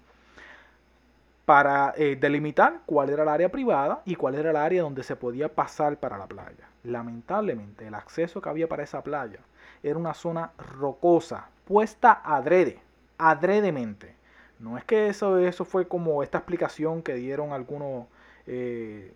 para 1.45 1.93
eh, 1.95 2.17
delimitar 2.19 2.79
cuál 2.87 3.11
era 3.11 3.21
el 3.21 3.29
área 3.29 3.49
privada 3.49 4.01
y 4.03 4.15
cuál 4.15 4.33
era 4.33 4.49
el 4.49 4.55
área 4.55 4.81
donde 4.81 5.03
se 5.03 5.15
podía 5.15 5.53
pasar 5.53 5.97
para 5.97 6.17
la 6.17 6.25
playa. 6.25 6.67
Lamentablemente, 6.83 7.85
el 7.85 7.93
acceso 7.93 8.41
que 8.41 8.49
había 8.49 8.67
para 8.67 8.81
esa 8.81 9.03
playa 9.03 9.41
era 9.83 9.99
una 9.99 10.15
zona 10.15 10.51
rocosa, 10.57 11.49
puesta 11.65 12.21
adrede, 12.23 12.79
adredemente. 13.19 14.15
No 14.63 14.77
es 14.77 14.85
que 14.85 15.07
eso, 15.07 15.37
eso 15.37 15.65
fue 15.65 15.87
como 15.87 16.23
esta 16.23 16.37
explicación 16.37 17.01
que 17.01 17.15
dieron 17.15 17.51
algunos 17.51 18.05
eh, 18.47 19.11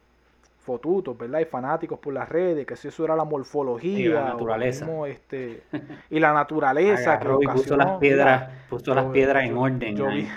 fotutos, 0.59 1.17
¿verdad? 1.17 1.39
Y 1.39 1.45
fanáticos 1.45 1.97
por 1.99 2.13
las 2.13 2.27
redes, 2.27 2.67
que 2.67 2.75
si 2.75 2.89
eso 2.89 3.05
era 3.05 3.15
la 3.15 3.23
morfología. 3.23 3.97
Y 3.97 4.07
la 4.09 4.25
naturaleza. 4.25 4.85
este, 5.07 5.63
y 6.09 6.19
la 6.19 6.33
naturaleza 6.33 7.17
que 7.17 7.29
puso 7.53 7.77
las 7.77 7.97
piedras, 7.97 8.49
puso 8.69 8.93
las 8.93 9.05
piedras 9.05 9.45
en 9.45 9.57
orden. 9.57 10.27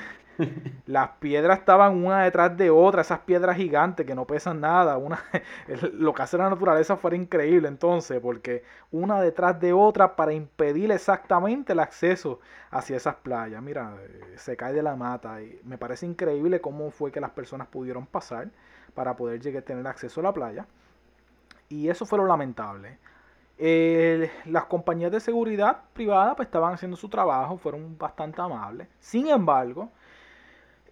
Las 0.86 1.10
piedras 1.18 1.58
estaban 1.58 2.04
una 2.04 2.22
detrás 2.22 2.56
de 2.56 2.70
otra, 2.70 3.02
esas 3.02 3.20
piedras 3.20 3.56
gigantes 3.56 4.06
que 4.06 4.14
no 4.14 4.26
pesan 4.26 4.60
nada. 4.60 4.96
Una, 4.98 5.22
lo 5.92 6.14
que 6.14 6.22
hace 6.22 6.38
la 6.38 6.50
naturaleza 6.50 6.96
fue 6.96 7.16
increíble 7.16 7.68
entonces, 7.68 8.20
porque 8.20 8.64
una 8.90 9.20
detrás 9.20 9.60
de 9.60 9.72
otra 9.72 10.16
para 10.16 10.32
impedir 10.32 10.90
exactamente 10.90 11.72
el 11.72 11.80
acceso 11.80 12.40
hacia 12.70 12.96
esas 12.96 13.16
playas. 13.16 13.62
Mira, 13.62 13.96
eh, 14.00 14.34
se 14.36 14.56
cae 14.56 14.72
de 14.72 14.82
la 14.82 14.96
mata 14.96 15.42
y 15.42 15.60
me 15.64 15.78
parece 15.78 16.06
increíble 16.06 16.60
cómo 16.60 16.90
fue 16.90 17.12
que 17.12 17.20
las 17.20 17.30
personas 17.30 17.68
pudieron 17.68 18.06
pasar 18.06 18.48
para 18.94 19.16
poder 19.16 19.40
llegar 19.40 19.62
a 19.62 19.66
tener 19.66 19.86
acceso 19.86 20.20
a 20.20 20.24
la 20.24 20.32
playa. 20.32 20.66
Y 21.68 21.88
eso 21.88 22.04
fue 22.04 22.18
lo 22.18 22.26
lamentable. 22.26 22.98
las 24.46 24.64
compañías 24.64 25.12
de 25.12 25.20
seguridad 25.20 25.82
privada 25.92 26.34
pues, 26.34 26.46
estaban 26.46 26.74
haciendo 26.74 26.96
su 26.96 27.08
trabajo, 27.08 27.56
fueron 27.58 27.96
bastante 27.98 28.40
amables. 28.40 28.88
Sin 28.98 29.28
embargo, 29.28 29.90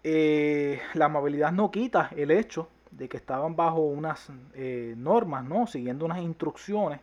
eh, 0.05 0.81
la 0.95 1.07
amabilidad 1.07 1.53
no 1.53 1.71
quita 1.71 2.11
el 2.17 2.31
hecho 2.31 2.69
de 2.91 3.09
que 3.09 3.17
estaban 3.17 3.57
bajo 3.57 3.81
unas 3.81 4.31
eh, 4.55 4.95
normas, 4.97 5.45
¿no? 5.45 5.67
Siguiendo 5.67 6.05
unas 6.05 6.19
instrucciones 6.19 7.01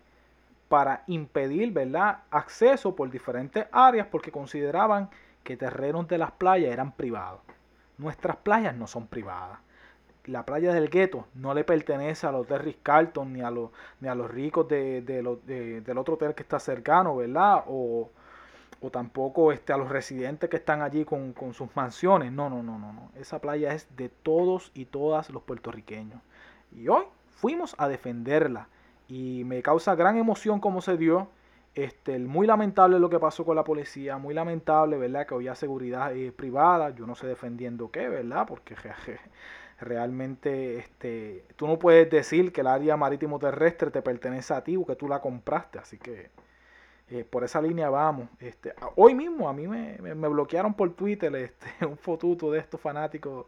para 0.68 1.04
impedir, 1.08 1.72
¿verdad? 1.72 2.20
Acceso 2.32 2.96
por 2.96 3.10
diferentes 3.10 3.66
áreas 3.72 4.08
porque 4.08 4.32
consideraban 4.32 5.10
que 5.44 5.58
terrenos 5.58 6.08
de 6.08 6.18
las 6.18 6.32
playas 6.32 6.74
eran 6.74 6.92
privados. 6.92 7.42
Nuestras 7.98 8.36
playas 8.38 8.76
no 8.76 8.88
son 8.88 9.08
privadas. 9.08 9.60
La 10.26 10.44
playa 10.44 10.74
del 10.74 10.90
gueto 10.90 11.28
no 11.36 11.54
le 11.54 11.64
pertenece 11.64 12.26
a 12.26 12.32
los 12.32 12.48
de 12.48 12.78
Carlton 12.82 13.32
ni 13.32 13.42
a 13.42 13.52
los, 13.52 13.70
ni 14.02 14.08
a 14.08 14.16
los 14.16 14.30
ricos 14.30 14.68
de, 14.68 15.02
del 15.02 15.98
otro 15.98 16.16
hotel 16.16 16.34
que 16.34 16.42
está 16.42 16.60
cercano, 16.60 17.16
¿verdad? 17.16 17.64
O, 17.68 18.10
o 18.82 18.90
tampoco 18.90 19.52
este, 19.52 19.74
a 19.74 19.78
los 19.78 19.90
residentes 19.90 20.50
que 20.50 20.58
están 20.58 20.82
allí 20.82 21.06
con, 21.06 21.34
sus 21.54 21.76
mansiones. 21.76 22.32
No, 22.32 22.50
no, 22.50 22.64
no, 22.64 22.78
no, 22.78 22.94
no. 22.94 23.12
Esa 23.16 23.40
playa 23.40 23.74
es 23.74 23.88
de 23.96 24.10
todos 24.10 24.72
y 24.74 24.86
todas 24.86 25.30
los 25.30 25.44
puertorriqueños. 25.44 26.22
Y 26.72 26.88
hoy 26.88 27.06
fuimos 27.30 27.76
a 27.78 27.88
defenderla. 27.88 28.68
Y 29.08 29.44
me 29.46 29.62
causa 29.62 29.96
gran 29.96 30.18
emoción 30.18 30.60
cómo 30.60 30.82
se 30.82 30.98
dio. 30.98 31.30
Este, 31.74 32.18
muy 32.20 32.48
lamentable 32.48 33.00
lo 33.00 33.10
que 33.10 33.20
pasó 33.20 33.44
con 33.44 33.58
la 33.58 33.66
policía, 33.66 34.18
muy 34.18 34.34
lamentable, 34.34 34.98
¿verdad? 34.98 35.28
Que 35.28 35.36
había 35.36 35.56
seguridad 35.56 36.16
eh, 36.16 36.32
privada, 36.32 36.92
yo 36.92 37.06
no 37.06 37.16
sé 37.16 37.28
defendiendo 37.28 37.92
qué, 37.92 38.08
¿verdad? 38.08 38.46
Porque 38.48 38.76
realmente 39.82 40.78
este, 40.78 41.44
tú 41.58 41.68
no 41.68 41.78
puedes 41.78 42.10
decir 42.10 42.54
que 42.54 42.62
el 42.62 42.68
área 42.68 42.96
marítimo 42.96 43.40
terrestre 43.40 43.92
te 43.92 44.02
pertenece 44.02 44.54
a 44.54 44.64
ti 44.64 44.78
o 44.78 44.86
que 44.86 44.96
tú 44.96 45.10
la 45.10 45.20
compraste, 45.20 45.78
así 45.78 45.98
que 45.98 46.30
eh, 47.10 47.24
por 47.24 47.44
esa 47.44 47.62
línea 47.62 47.90
vamos. 47.90 48.30
Este, 48.40 48.74
hoy 48.96 49.14
mismo 49.14 49.48
a 49.48 49.54
mí 49.54 49.68
me, 49.68 49.98
bloquearon 50.28 50.74
por 50.74 50.94
Twitter 50.94 51.36
este, 51.36 51.86
un 51.86 51.98
fotuto 51.98 52.52
de 52.52 52.60
estos 52.60 52.82
fanáticos 52.82 53.46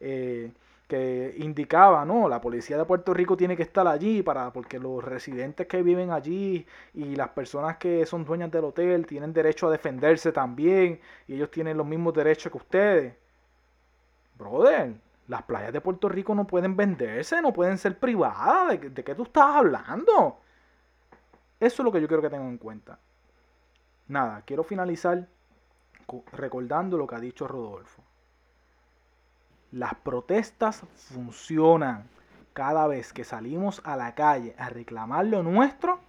eh, 0.00 0.50
que 0.88 1.34
indicaba, 1.38 2.04
no, 2.04 2.28
la 2.28 2.40
policía 2.40 2.76
de 2.78 2.84
Puerto 2.84 3.14
Rico 3.14 3.36
tiene 3.36 3.56
que 3.56 3.62
estar 3.62 3.86
allí 3.86 4.22
para 4.22 4.52
porque 4.52 4.78
los 4.78 5.02
residentes 5.02 5.66
que 5.66 5.82
viven 5.82 6.10
allí 6.10 6.66
y 6.94 7.16
las 7.16 7.30
personas 7.30 7.78
que 7.78 8.06
son 8.06 8.24
dueñas 8.24 8.50
del 8.50 8.64
hotel 8.64 9.06
tienen 9.06 9.32
derecho 9.32 9.68
a 9.68 9.70
defenderse 9.70 10.32
también 10.32 11.00
y 11.26 11.34
ellos 11.34 11.50
tienen 11.50 11.76
los 11.76 11.86
mismos 11.86 12.14
derechos 12.14 12.52
que 12.52 12.58
ustedes. 12.58 13.14
Brother, 14.38 14.94
las 15.28 15.42
playas 15.44 15.72
de 15.72 15.80
Puerto 15.80 16.08
Rico 16.08 16.34
no 16.34 16.46
pueden 16.46 16.76
venderse, 16.76 17.40
no 17.40 17.52
pueden 17.52 17.78
ser 17.78 17.98
privadas. 17.98 18.80
¿De, 18.80 18.90
de 18.90 19.04
qué 19.04 19.14
tú 19.14 19.24
estás 19.24 19.56
hablando? 19.56 20.40
Eso 21.64 21.80
es 21.80 21.84
lo 21.84 21.92
que 21.92 22.00
yo 22.02 22.06
quiero 22.06 22.22
que 22.22 22.28
tengan 22.28 22.48
en 22.48 22.58
cuenta. 22.58 22.98
Nada, 24.06 24.42
quiero 24.42 24.64
finalizar 24.64 25.26
recordando 26.32 26.98
lo 26.98 27.06
que 27.06 27.14
ha 27.14 27.20
dicho 27.20 27.48
Rodolfo. 27.48 28.02
Las 29.72 29.94
protestas 29.94 30.82
funcionan. 30.94 32.06
Cada 32.52 32.86
vez 32.86 33.14
que 33.14 33.24
salimos 33.24 33.80
a 33.84 33.96
la 33.96 34.14
calle 34.14 34.54
a 34.58 34.68
reclamar 34.68 35.24
lo 35.24 35.42
nuestro, 35.42 36.00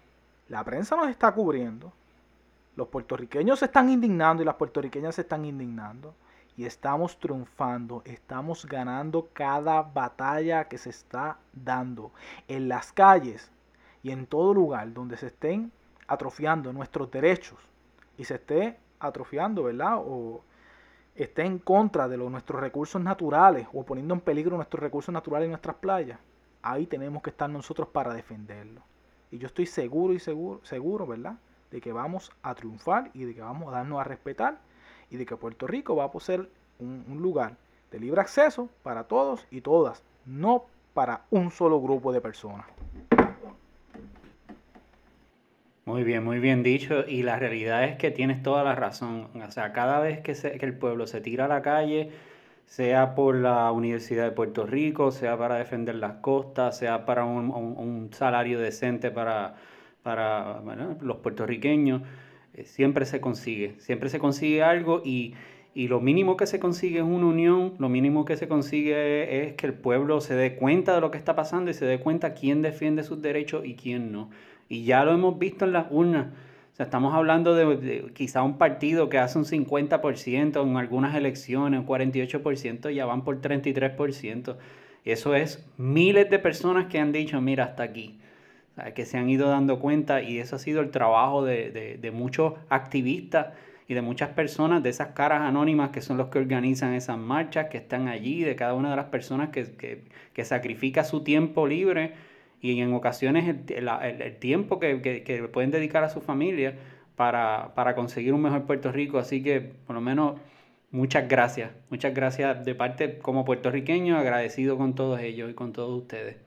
la 0.49 0.61
prensa 0.65 0.97
nos 0.97 1.07
está 1.07 1.31
cubriendo. 1.31 1.93
Los 2.75 2.89
puertorriqueños 2.89 3.59
se 3.59 3.65
están 3.65 3.89
indignando 3.89 4.43
y 4.43 4.45
las 4.45 4.55
puertorriqueñas 4.55 5.15
se 5.15 5.21
están 5.21 5.45
indignando. 5.45 6.15
Y 6.57 6.65
estamos 6.65 7.17
triunfando, 7.17 8.01
estamos 8.03 8.65
ganando 8.65 9.29
cada 9.31 9.81
batalla 9.83 10.67
que 10.67 10.77
se 10.77 10.89
está 10.89 11.37
dando 11.53 12.11
en 12.49 12.67
las 12.67 12.91
calles 12.91 13.54
y 14.05 14.11
en 14.11 14.27
todo 14.27 14.53
lugar 14.53 14.93
donde 14.93 15.17
se 15.17 15.25
estén 15.25 15.71
atrofiando 16.05 16.71
nuestros 16.71 17.09
derechos 17.09 17.57
y 18.19 18.23
se 18.23 18.35
esté 18.35 18.77
atrofiando, 18.99 19.63
¿verdad? 19.63 19.97
O 19.97 20.43
esté 21.15 21.41
en 21.43 21.57
contra 21.57 22.07
de 22.07 22.15
los, 22.15 22.29
nuestros 22.29 22.61
recursos 22.61 23.01
naturales 23.01 23.67
o 23.73 23.83
poniendo 23.83 24.13
en 24.13 24.19
peligro 24.19 24.57
nuestros 24.57 24.79
recursos 24.79 25.11
naturales 25.11 25.45
en 25.45 25.53
nuestras 25.53 25.77
playas, 25.77 26.19
ahí 26.61 26.85
tenemos 26.85 27.23
que 27.23 27.31
estar 27.31 27.49
nosotros 27.49 27.87
para 27.87 28.13
defenderlo. 28.13 28.83
Y 29.31 29.39
yo 29.39 29.47
estoy 29.47 29.65
seguro 29.65 30.13
y 30.13 30.19
seguro, 30.19 30.63
seguro, 30.63 31.07
¿verdad? 31.07 31.39
De 31.71 31.81
que 31.81 31.91
vamos 31.91 32.31
a 32.43 32.53
triunfar 32.53 33.09
y 33.15 33.23
de 33.23 33.33
que 33.33 33.41
vamos 33.41 33.69
a 33.69 33.77
darnos 33.77 33.99
a 33.99 34.03
respetar 34.03 34.59
y 35.09 35.17
de 35.17 35.25
que 35.25 35.35
Puerto 35.35 35.65
Rico 35.65 35.95
va 35.95 36.03
a 36.03 36.11
un, 36.77 37.05
un 37.07 37.21
lugar 37.23 37.57
de 37.89 37.99
libre 37.99 38.21
acceso 38.21 38.69
para 38.83 39.05
todos 39.05 39.47
y 39.49 39.61
todas, 39.61 40.03
no 40.27 40.65
para 40.93 41.23
un 41.31 41.49
solo 41.49 41.81
grupo 41.81 42.13
de 42.13 42.21
personas. 42.21 42.67
Muy 45.85 46.03
bien, 46.03 46.23
muy 46.23 46.39
bien 46.39 46.63
dicho. 46.63 47.05
Y 47.07 47.21
la 47.21 47.37
realidad 47.37 47.83
es 47.83 47.97
que 47.97 48.09
tienes 48.09 48.41
toda 48.41 48.63
la 48.63 48.73
razón. 48.73 49.29
O 49.35 49.51
sea, 49.51 49.71
cada 49.71 49.99
vez 49.99 50.19
que, 50.21 50.33
que 50.33 50.65
el 50.65 50.75
pueblo 50.77 51.05
se 51.05 51.21
tira 51.21 51.45
a 51.45 51.47
la 51.47 51.61
calle, 51.61 52.09
sea 52.65 53.13
por 53.15 53.35
la 53.35 53.71
Universidad 53.71 54.23
de 54.25 54.31
Puerto 54.31 54.65
Rico, 54.65 55.11
sea 55.11 55.37
para 55.37 55.55
defender 55.57 55.95
las 55.95 56.13
costas, 56.17 56.77
sea 56.79 57.05
para 57.05 57.25
un, 57.25 58.09
salario 58.13 58.59
decente 58.59 59.11
para, 59.11 59.55
para 60.03 60.61
los 61.01 61.17
puertorriqueños, 61.17 62.01
eh, 62.55 62.65
siempre 62.65 63.05
se 63.05 63.21
consigue, 63.21 63.75
siempre 63.79 64.09
se 64.09 64.19
consigue 64.19 64.63
algo 64.63 65.01
y, 65.05 65.35
y, 65.75 65.87
lo 65.87 66.01
mínimo 66.01 66.37
que 66.37 66.47
se 66.47 66.59
consigue 66.59 66.99
es 66.99 67.03
una 67.05 67.27
unión, 67.27 67.75
lo 67.79 67.89
mínimo 67.89 68.25
que 68.25 68.37
se 68.37 68.47
consigue 68.47 69.47
es 69.49 69.53
que 69.55 69.67
el 69.67 69.73
pueblo 69.73 70.21
se 70.21 70.35
dé 70.35 70.55
cuenta 70.55 70.95
de 70.95 71.01
lo 71.01 71.11
que 71.11 71.17
está 71.19 71.35
pasando 71.35 71.71
y 71.71 71.73
se 71.75 71.85
dé 71.85 71.99
cuenta 71.99 72.33
quién 72.33 72.61
defiende 72.63 73.03
sus 73.03 73.21
derechos 73.21 73.65
y 73.65 73.75
quién 73.75 74.11
no. 74.11 74.29
Y 74.67 74.85
ya 74.85 75.03
lo 75.03 75.13
hemos 75.13 75.37
visto 75.37 75.65
en 75.65 75.73
las 75.73 75.87
urnas. 75.89 76.27
O 76.75 76.75
sea, 76.75 76.85
estamos 76.85 77.13
hablando 77.13 77.55
de, 77.55 78.11
quizá 78.13 78.43
un 78.43 78.57
partido 78.57 79.07
que 79.07 79.17
hace 79.17 79.37
un 79.37 79.45
50% 79.45 80.61
en 80.61 80.75
algunas 80.75 81.15
elecciones, 81.15 81.79
un 81.79 81.87
48%, 81.87 82.93
ya 82.93 83.05
van 83.05 83.23
por 83.23 83.39
33%. 83.39 84.57
Eso 85.05 85.35
es 85.35 85.65
miles 85.77 86.29
de 86.29 86.37
personas 86.37 86.87
que 86.87 86.99
han 86.99 87.13
dicho, 87.13 87.39
mira, 87.39 87.63
hasta 87.63 87.83
aquí. 87.83 88.19
Que 88.93 89.05
se 89.05 89.17
han 89.17 89.29
ido 89.29 89.47
dando 89.47 89.79
cuenta 89.79 90.21
y 90.21 90.39
eso 90.39 90.57
ha 90.57 90.59
sido 90.59 90.81
el 90.81 90.91
trabajo 90.91 91.45
de, 91.45 91.97
de, 92.01 92.11
muchos 92.11 92.55
activistas 92.67 93.53
y 93.87 93.93
de 93.93 94.01
muchas 94.01 94.31
personas, 94.31 94.83
de 94.83 94.89
esas 94.89 95.09
caras 95.09 95.43
anónimas 95.43 95.91
que 95.91 96.01
son 96.01 96.17
los 96.17 96.27
que 96.27 96.39
organizan 96.39 96.93
esas 96.93 97.17
marchas, 97.17 97.67
que 97.69 97.77
están 97.77 98.09
allí, 98.09 98.43
de 98.43 98.57
cada 98.57 98.73
una 98.73 98.89
de 98.89 98.97
las 98.97 99.05
personas 99.05 99.47
que, 99.47 99.63
que, 99.77 100.03
que 100.33 100.43
sacrifica 100.43 101.05
su 101.05 101.23
tiempo 101.23 101.67
libre 101.67 102.15
y 102.73 102.81
en 102.81 102.93
ocasiones 102.93 103.55
el, 103.67 104.37
tiempo 104.39 104.79
que, 104.79 105.49
pueden 105.53 105.71
dedicar 105.71 106.03
a 106.03 106.09
su 106.09 106.21
familia 106.21 106.75
para, 107.15 107.93
conseguir 107.95 108.33
un 108.33 108.41
mejor 108.41 108.65
Puerto 108.65 108.91
Rico. 108.91 109.19
Así 109.19 109.43
que 109.43 109.61
por 109.61 109.95
lo 109.95 110.01
menos 110.01 110.39
muchas 110.91 111.27
gracias, 111.29 111.71
muchas 111.89 112.13
gracias 112.13 112.65
de 112.65 112.75
parte 112.75 113.19
como 113.19 113.45
puertorriqueño, 113.45 114.17
agradecido 114.17 114.77
con 114.77 114.95
todos 114.95 115.19
ellos 115.19 115.51
y 115.51 115.53
con 115.53 115.73
todos 115.73 116.01
ustedes. 116.01 116.37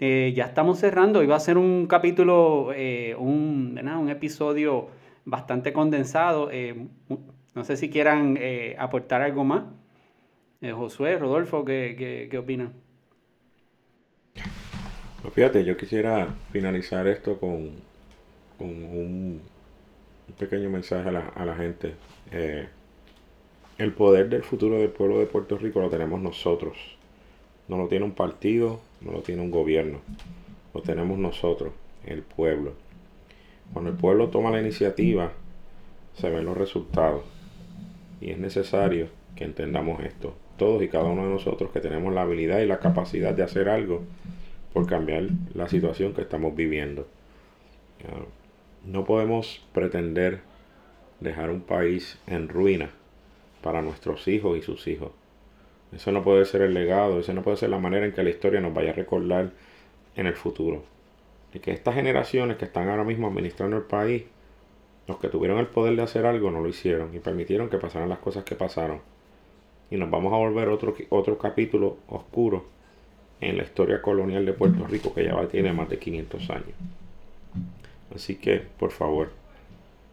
Eh, 0.00 0.32
ya 0.34 0.46
estamos 0.46 0.80
cerrando, 0.80 1.22
iba 1.22 1.36
a 1.36 1.40
ser 1.40 1.56
un 1.56 1.86
capítulo, 1.86 2.72
eh, 2.74 3.14
un, 3.16 3.80
un 3.80 4.10
episodio 4.10 4.88
bastante 5.24 5.72
condensado. 5.72 6.50
Eh, 6.50 6.88
no 7.54 7.62
sé 7.62 7.76
si 7.76 7.88
quieran 7.88 8.36
aportar 8.78 9.22
algo 9.22 9.44
más. 9.44 9.64
Josué, 10.60 11.18
Rodolfo, 11.18 11.64
¿qué, 11.64 12.28
qué 12.30 12.38
opinan? 12.38 12.83
Pues 15.24 15.32
fíjate, 15.32 15.64
yo 15.64 15.78
quisiera 15.78 16.34
finalizar 16.52 17.08
esto 17.08 17.38
con, 17.38 17.70
un, 18.58 19.40
pequeño 20.38 20.68
mensaje 20.68 21.08
a 21.08 21.44
la, 21.46 21.56
gente. 21.56 21.94
Eh, 22.30 22.68
el 23.78 23.94
poder 23.94 24.28
del 24.28 24.42
futuro 24.42 24.76
del 24.76 24.90
pueblo 24.90 25.18
de 25.18 25.24
Puerto 25.24 25.56
Rico 25.56 25.80
lo 25.80 25.88
tenemos 25.88 26.20
nosotros. 26.20 26.76
No 27.68 27.78
lo 27.78 27.88
tiene 27.88 28.04
un 28.04 28.12
partido, 28.12 28.80
no 29.00 29.12
lo 29.12 29.22
tiene 29.22 29.40
un 29.40 29.50
gobierno. 29.50 30.00
Lo 30.74 30.82
tenemos 30.82 31.18
nosotros, 31.18 31.72
el 32.04 32.20
pueblo. 32.20 32.74
Cuando 33.72 33.92
el 33.92 33.96
pueblo 33.96 34.28
toma 34.28 34.50
la 34.50 34.60
iniciativa, 34.60 35.32
se 36.18 36.28
ven 36.28 36.44
los 36.44 36.58
resultados. 36.58 37.22
Y 38.20 38.28
es 38.28 38.38
necesario 38.38 39.08
que 39.36 39.44
entendamos 39.44 40.04
esto. 40.04 40.36
Todos 40.58 40.82
y 40.82 40.88
cada 40.88 41.04
uno 41.04 41.24
de 41.24 41.30
nosotros 41.30 41.70
que 41.70 41.80
tenemos 41.80 42.12
la 42.12 42.20
habilidad 42.20 42.60
y 42.60 42.66
la 42.66 42.78
capacidad 42.78 43.32
de 43.32 43.42
hacer 43.42 43.70
algo 43.70 44.02
por 44.74 44.86
cambiar 44.86 45.28
la 45.54 45.68
situación 45.68 46.12
que 46.12 46.22
estamos 46.22 46.54
viviendo. 46.54 47.06
No 48.84 49.04
podemos 49.04 49.64
pretender 49.72 50.40
dejar 51.20 51.48
un 51.48 51.60
país 51.60 52.18
en 52.26 52.48
ruina 52.48 52.90
para 53.62 53.80
nuestros 53.80 54.26
hijos 54.28 54.58
y 54.58 54.62
sus 54.62 54.86
hijos. 54.88 55.12
Eso 55.94 56.10
no 56.10 56.24
puede 56.24 56.44
ser 56.44 56.60
el 56.62 56.74
legado, 56.74 57.20
eso 57.20 57.32
no 57.32 57.42
puede 57.42 57.56
ser 57.56 57.70
la 57.70 57.78
manera 57.78 58.04
en 58.04 58.12
que 58.12 58.24
la 58.24 58.30
historia 58.30 58.60
nos 58.60 58.74
vaya 58.74 58.90
a 58.90 58.94
recordar 58.94 59.52
en 60.16 60.26
el 60.26 60.34
futuro. 60.34 60.82
Y 61.54 61.60
que 61.60 61.70
estas 61.70 61.94
generaciones 61.94 62.56
que 62.56 62.64
están 62.64 62.88
ahora 62.88 63.04
mismo 63.04 63.28
administrando 63.28 63.76
el 63.76 63.84
país, 63.84 64.24
los 65.06 65.18
que 65.18 65.28
tuvieron 65.28 65.58
el 65.58 65.68
poder 65.68 65.94
de 65.94 66.02
hacer 66.02 66.26
algo 66.26 66.50
no 66.50 66.60
lo 66.60 66.68
hicieron 66.68 67.14
y 67.14 67.20
permitieron 67.20 67.70
que 67.70 67.78
pasaran 67.78 68.08
las 68.08 68.18
cosas 68.18 68.42
que 68.42 68.56
pasaron. 68.56 69.02
Y 69.88 69.98
nos 69.98 70.10
vamos 70.10 70.32
a 70.32 70.36
volver 70.36 70.68
otro, 70.68 70.96
otro 71.10 71.38
capítulo 71.38 71.98
oscuro 72.08 72.73
en 73.40 73.56
la 73.56 73.64
historia 73.64 74.00
colonial 74.00 74.46
de 74.46 74.52
Puerto 74.52 74.86
Rico, 74.86 75.12
que 75.14 75.24
ya 75.24 75.48
tiene 75.48 75.72
más 75.72 75.88
de 75.88 75.98
500 75.98 76.50
años. 76.50 76.74
Así 78.14 78.36
que, 78.36 78.62
por 78.78 78.90
favor, 78.90 79.30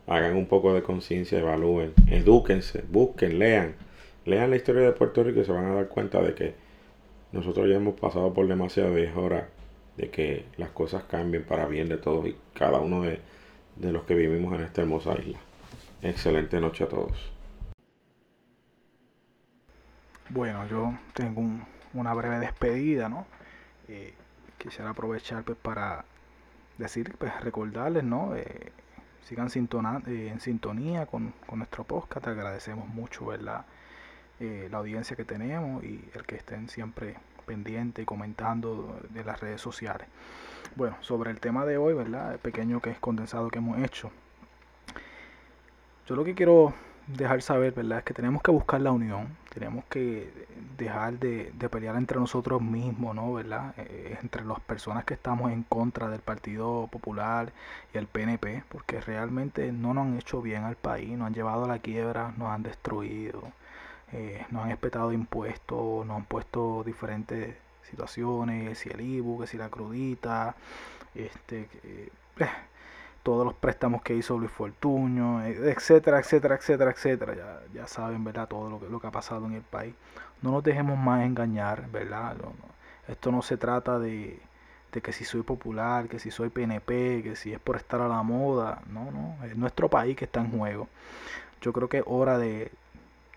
hagan 0.07 0.35
un 0.35 0.47
poco 0.47 0.73
de 0.73 0.83
conciencia, 0.83 1.39
evalúen, 1.39 1.93
edúquense, 2.07 2.83
busquen, 2.89 3.39
lean. 3.39 3.75
Lean 4.25 4.49
la 4.49 4.55
historia 4.55 4.81
de 4.81 4.91
Puerto 4.91 5.23
Rico 5.23 5.39
y 5.39 5.45
se 5.45 5.51
van 5.51 5.65
a 5.65 5.75
dar 5.75 5.87
cuenta 5.87 6.21
de 6.21 6.33
que 6.33 6.53
nosotros 7.31 7.67
ya 7.69 7.75
hemos 7.75 7.99
pasado 7.99 8.33
por 8.33 8.47
demasiado 8.47 8.97
y 8.99 9.03
es 9.03 9.15
hora 9.15 9.49
de 9.97 10.09
que 10.09 10.45
las 10.57 10.69
cosas 10.69 11.03
cambien 11.03 11.43
para 11.43 11.67
bien 11.67 11.89
de 11.89 11.97
todos 11.97 12.27
y 12.27 12.35
cada 12.53 12.79
uno 12.79 13.03
de, 13.03 13.19
de 13.77 13.91
los 13.91 14.03
que 14.03 14.15
vivimos 14.15 14.53
en 14.53 14.61
esta 14.61 14.81
hermosa 14.81 15.15
isla. 15.19 15.39
Excelente 16.01 16.59
noche 16.59 16.83
a 16.83 16.87
todos. 16.87 17.31
Bueno, 20.29 20.67
yo 20.67 20.93
tengo 21.13 21.41
un, 21.41 21.63
una 21.93 22.13
breve 22.13 22.39
despedida, 22.39 23.09
¿no? 23.09 23.25
Eh, 23.87 24.13
quisiera 24.57 24.91
aprovechar 24.91 25.43
pues 25.43 25.57
para 25.57 26.05
decir, 26.77 27.15
pues 27.17 27.39
recordarles, 27.41 28.03
¿no? 28.03 28.35
Eh, 28.35 28.71
sigan 29.23 29.47
eh, 29.47 30.29
en 30.31 30.39
sintonía 30.39 31.05
con, 31.05 31.33
nuestro 31.53 31.83
podcast, 31.83 32.27
agradecemos 32.27 32.87
mucho, 32.87 33.27
¿verdad? 33.27 33.65
la 34.39 34.79
audiencia 34.79 35.15
que 35.15 35.23
tenemos 35.23 35.83
y 35.83 36.03
el 36.15 36.25
que 36.25 36.35
estén 36.35 36.67
siempre 36.67 37.15
pendientes 37.45 38.01
y 38.01 38.05
comentando 38.07 38.99
de 39.11 39.23
las 39.23 39.39
redes 39.39 39.61
sociales. 39.61 40.07
Bueno, 40.75 40.97
sobre 41.01 41.29
el 41.29 41.39
tema 41.39 41.63
de 41.63 41.77
hoy, 41.77 41.93
¿verdad? 41.93 42.33
El 42.33 42.39
pequeño 42.39 42.81
que 42.81 42.89
es 42.89 42.97
condensado 42.97 43.49
que 43.49 43.59
hemos 43.59 43.77
hecho. 43.77 44.09
Yo 46.07 46.15
lo 46.15 46.23
que 46.23 46.33
quiero 46.33 46.73
dejar 47.05 47.43
saber, 47.43 47.73
¿verdad? 47.73 47.99
Es 47.99 48.03
que 48.03 48.15
tenemos 48.15 48.41
que 48.41 48.49
buscar 48.49 48.81
la 48.81 48.91
unión, 48.91 49.27
tenemos 49.53 49.83
que 49.85 50.31
dejar 50.77 51.19
de, 51.19 51.51
pelear 51.69 51.95
entre 51.97 52.19
nosotros 52.19 52.61
mismos, 52.61 53.13
¿no? 53.15 53.33
¿Verdad? 53.33 53.73
Eh, 53.77 54.17
entre 54.21 54.45
las 54.45 54.59
personas 54.61 55.03
que 55.05 55.13
estamos 55.13 55.51
en 55.51 55.63
contra 55.63 56.09
del 56.09 56.21
Partido 56.21 56.87
Popular 56.91 57.51
y 57.93 57.97
el 57.97 58.07
PNP, 58.07 58.63
porque 58.69 59.01
realmente 59.01 59.71
no 59.71 59.93
nos 59.93 60.07
han 60.07 60.17
hecho 60.17 60.41
bien 60.41 60.63
al 60.63 60.75
país, 60.77 61.17
nos 61.17 61.27
han 61.27 61.33
llevado 61.33 61.65
a 61.65 61.67
la 61.67 61.79
quiebra, 61.79 62.33
nos 62.37 62.49
han 62.49 62.63
destruido, 62.63 63.43
eh, 64.13 64.45
nos 64.51 64.65
han 64.65 64.71
espetado 64.71 65.11
impuestos, 65.11 66.05
nos 66.05 66.17
han 66.17 66.25
puesto 66.25 66.83
diferentes 66.85 67.55
situaciones, 67.83 68.79
si 68.79 68.89
el 68.89 69.01
IBU, 69.01 69.41
que 69.41 69.47
si 69.47 69.57
la 69.57 69.69
crudita, 69.69 70.55
este... 71.13 71.67
Eh, 71.83 72.09
todos 73.23 73.45
los 73.45 73.53
préstamos 73.53 74.01
que 74.01 74.15
hizo 74.15 74.37
Luis 74.37 74.51
Fortuño, 74.51 75.43
etcétera, 75.45 76.19
etcétera, 76.19 76.55
etcétera, 76.55 76.91
etcétera. 76.91 77.35
Ya, 77.35 77.59
ya 77.73 77.87
saben, 77.87 78.23
¿verdad? 78.23 78.47
Todo 78.47 78.69
lo 78.69 78.79
que, 78.79 78.87
lo 78.89 78.99
que 78.99 79.07
ha 79.07 79.11
pasado 79.11 79.45
en 79.45 79.53
el 79.53 79.61
país. 79.61 79.93
No 80.41 80.51
nos 80.51 80.63
dejemos 80.63 80.97
más 80.97 81.23
engañar, 81.23 81.89
¿verdad? 81.91 82.35
esto 83.07 83.31
no 83.31 83.41
se 83.41 83.57
trata 83.57 83.99
de, 83.99 84.39
de, 84.91 85.01
que 85.01 85.13
si 85.13 85.25
soy 85.25 85.43
popular, 85.43 86.07
que 86.07 86.19
si 86.19 86.31
soy 86.31 86.49
PNP, 86.49 87.21
que 87.23 87.35
si 87.35 87.53
es 87.53 87.59
por 87.59 87.75
estar 87.75 88.01
a 88.01 88.07
la 88.07 88.23
moda. 88.23 88.81
No, 88.87 89.11
no. 89.11 89.37
Es 89.45 89.55
nuestro 89.55 89.89
país 89.89 90.15
que 90.17 90.25
está 90.25 90.41
en 90.41 90.51
juego. 90.57 90.87
Yo 91.61 91.73
creo 91.73 91.89
que 91.89 91.99
es 91.99 92.03
hora 92.07 92.39
de, 92.39 92.71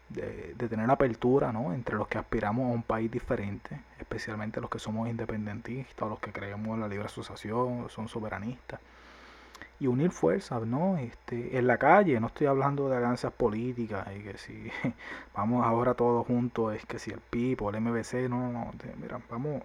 de, 0.08 0.68
tener 0.68 0.90
apertura 0.90 1.52
¿no? 1.52 1.74
entre 1.74 1.96
los 1.96 2.08
que 2.08 2.18
aspiramos 2.18 2.70
a 2.70 2.74
un 2.74 2.82
país 2.82 3.10
diferente, 3.10 3.80
especialmente 3.98 4.60
los 4.60 4.70
que 4.70 4.78
somos 4.78 5.08
independentistas, 5.08 6.08
los 6.08 6.18
que 6.20 6.32
creemos 6.32 6.74
en 6.74 6.80
la 6.80 6.88
libre 6.88 7.06
asociación, 7.06 7.88
son 7.90 8.08
soberanistas. 8.08 8.80
Y 9.80 9.86
unir 9.86 10.10
fuerzas, 10.10 10.66
¿no? 10.66 10.96
Este, 10.98 11.58
en 11.58 11.66
la 11.66 11.78
calle, 11.78 12.18
no 12.20 12.28
estoy 12.28 12.46
hablando 12.46 12.88
de 12.88 12.96
alianzas 12.96 13.32
políticas 13.32 14.06
y 14.16 14.22
que 14.22 14.38
si 14.38 14.70
vamos 15.34 15.64
ahora 15.66 15.94
todos 15.94 16.26
juntos, 16.26 16.74
es 16.74 16.86
que 16.86 16.98
si 16.98 17.10
el 17.10 17.20
PIB 17.20 17.62
o 17.62 17.70
el 17.70 17.80
MBC, 17.80 18.28
no, 18.28 18.50
no, 18.52 18.70
mira, 19.00 19.20
vamos, 19.28 19.62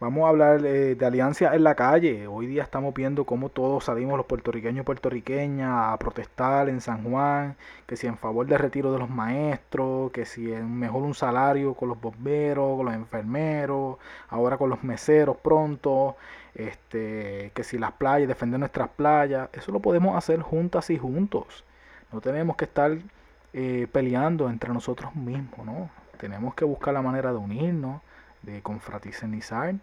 Vamos 0.00 0.26
a 0.26 0.28
hablar 0.28 0.62
de, 0.62 0.96
alianza 1.04 1.52
en 1.56 1.64
la 1.64 1.74
calle. 1.74 2.28
Hoy 2.28 2.46
día 2.46 2.62
estamos 2.62 2.94
viendo 2.94 3.24
cómo 3.24 3.48
todos 3.48 3.86
salimos 3.86 4.16
los 4.16 4.26
puertorriqueños 4.26 4.82
y 4.82 4.84
puertorriqueñas 4.84 5.92
a 5.92 5.96
protestar 5.98 6.68
en 6.68 6.80
San 6.80 7.02
Juan, 7.02 7.56
que 7.84 7.96
si 7.96 8.06
en 8.06 8.16
favor 8.16 8.46
del 8.46 8.60
retiro 8.60 8.92
de 8.92 9.00
los 9.00 9.10
maestros, 9.10 10.12
que 10.12 10.24
si 10.24 10.52
es 10.52 10.62
mejor 10.62 11.02
un 11.02 11.14
salario 11.14 11.74
con 11.74 11.88
los 11.88 12.00
bomberos, 12.00 12.76
con 12.76 12.86
los 12.86 12.94
enfermeros, 12.94 13.96
ahora 14.28 14.56
con 14.56 14.70
los 14.70 14.84
meseros 14.84 15.36
pronto, 15.38 16.14
este, 16.54 17.50
que 17.52 17.64
si 17.64 17.76
las 17.76 17.90
playas, 17.90 18.28
defender 18.28 18.60
nuestras 18.60 18.90
playas, 18.90 19.48
eso 19.52 19.72
lo 19.72 19.80
podemos 19.80 20.16
hacer 20.16 20.40
juntas 20.42 20.90
y 20.90 20.98
juntos. 20.98 21.64
No 22.12 22.20
tenemos 22.20 22.54
que 22.54 22.66
estar 22.66 22.96
eh, 23.52 23.88
peleando 23.90 24.48
entre 24.48 24.72
nosotros 24.72 25.16
mismos, 25.16 25.66
¿no? 25.66 25.90
Tenemos 26.18 26.54
que 26.54 26.64
buscar 26.64 26.94
la 26.94 27.02
manera 27.02 27.32
de 27.32 27.38
unirnos 27.38 28.00
de 28.42 28.62
confraternizar 28.62 29.74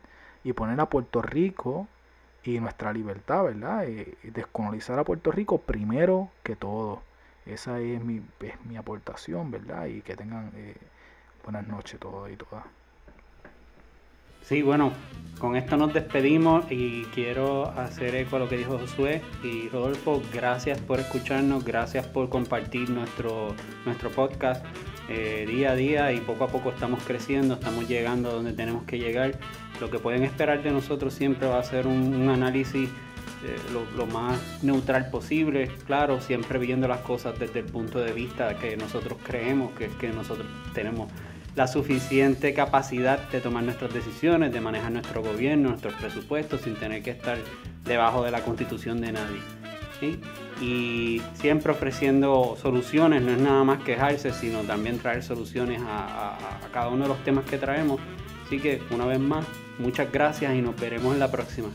y 0.44 0.54
poner 0.54 0.80
a 0.80 0.90
Puerto 0.90 1.22
Rico 1.22 1.88
y 2.44 2.60
nuestra 2.60 2.94
libertad, 2.94 3.44
¿verdad? 3.44 3.86
Eh, 3.88 4.18
descolonizar 4.24 5.00
a 5.00 5.04
Puerto 5.04 5.32
Rico 5.32 5.60
primero 5.60 6.30
que 6.44 6.56
todo. 6.56 7.02
Esa 7.46 7.80
es 7.80 8.04
mi, 8.04 8.22
es 8.40 8.66
mi 8.66 8.78
aportación, 8.78 9.52
¿verdad? 9.52 9.86
Y 9.88 10.02
que 10.02 10.16
tengan 10.16 10.52
eh, 10.56 10.76
buenas 11.44 11.68
noches 11.68 12.00
todos 12.00 12.30
y 12.32 12.36
todas. 12.38 12.66
Sí, 14.48 14.62
bueno, 14.62 14.92
con 15.40 15.56
esto 15.56 15.76
nos 15.76 15.92
despedimos 15.92 16.72
y 16.72 17.06
quiero 17.16 17.68
hacer 17.72 18.14
eco 18.14 18.36
a 18.36 18.40
lo 18.40 18.48
que 18.48 18.58
dijo 18.58 18.78
Josué 18.78 19.24
y 19.44 19.70
Rodolfo. 19.70 20.22
Gracias 20.32 20.78
por 20.78 21.00
escucharnos, 21.00 21.66
gracias 21.66 22.06
por 22.06 22.30
compartir 22.30 22.92
nuestro, 22.92 23.56
nuestro 23.88 24.12
podcast. 24.12 24.64
Eh, 25.10 25.48
día 25.48 25.72
a 25.72 25.76
día 25.76 26.12
y 26.12 26.20
poco 26.20 26.44
a 26.44 26.48
poco 26.48 26.70
estamos 26.70 27.02
creciendo, 27.04 27.56
estamos 27.56 27.88
llegando 27.88 28.30
a 28.30 28.34
donde 28.34 28.54
tenemos 28.54 28.84
que 28.84 29.00
llegar. 29.00 29.32
Lo 29.82 29.90
que 29.90 29.98
pueden 29.98 30.22
esperar 30.22 30.62
de 30.62 30.70
nosotros 30.70 31.16
siempre 31.16 31.48
va 31.48 31.58
a 31.58 31.64
ser 31.64 31.88
un, 31.88 32.30
análisis 32.30 32.88
eh, 32.88 33.58
lo, 33.98 34.06
más 34.06 34.64
neutral 34.64 35.10
posible, 35.10 35.72
claro, 35.88 36.22
siempre 36.22 36.60
viendo 36.60 36.88
las 36.88 37.00
cosas 37.00 37.40
desde 37.40 37.62
el 37.62 37.66
punto 37.66 37.98
de 37.98 38.14
vista 38.14 38.60
que 38.60 38.78
nosotros 38.78 39.18
creemos 39.24 39.72
que, 39.72 39.88
que 39.88 40.10
nosotros 40.10 40.46
tenemos 40.76 41.10
la 41.56 41.68
suficiente 41.68 42.54
capacidad 42.54 43.30
de 43.30 43.40
tomar 43.42 43.64
nuestras 43.64 43.94
decisiones, 43.94 44.52
de 44.52 44.62
manejar 44.62 44.92
nuestro 44.92 45.22
gobierno, 45.22 45.70
nuestros 45.70 45.94
presupuestos 45.94 46.62
sin 46.62 46.76
tener 46.76 47.02
que 47.02 47.12
estar 47.12 47.38
debajo 47.84 48.24
de 48.24 48.32
la 48.32 48.42
constitución 48.42 49.00
de 49.02 49.12
nadie 49.14 49.40
y 50.62 51.22
siempre 51.34 51.72
ofreciendo 51.72 52.58
soluciones, 52.62 53.22
no 53.22 53.32
es 53.32 53.40
nada 53.40 53.64
más 53.64 53.84
quejarse, 53.84 54.32
sino 54.32 54.62
también 54.62 55.00
traer 55.00 55.24
soluciones 55.24 55.82
a, 55.86 56.38
cada 56.74 56.90
uno 56.90 57.04
de 57.04 57.10
los 57.10 57.24
temas 57.24 57.46
que 57.46 57.58
traemos. 57.58 58.00
Así 58.46 58.60
que 58.60 58.82
una 58.92 59.06
vez 59.06 59.20
más, 59.20 59.46
muchas 59.80 60.12
gracias 60.12 60.54
y 60.56 60.62
nos 60.62 60.80
veremos 60.80 61.14
en 61.14 61.20
la 61.20 61.32
próxima. 61.32 61.70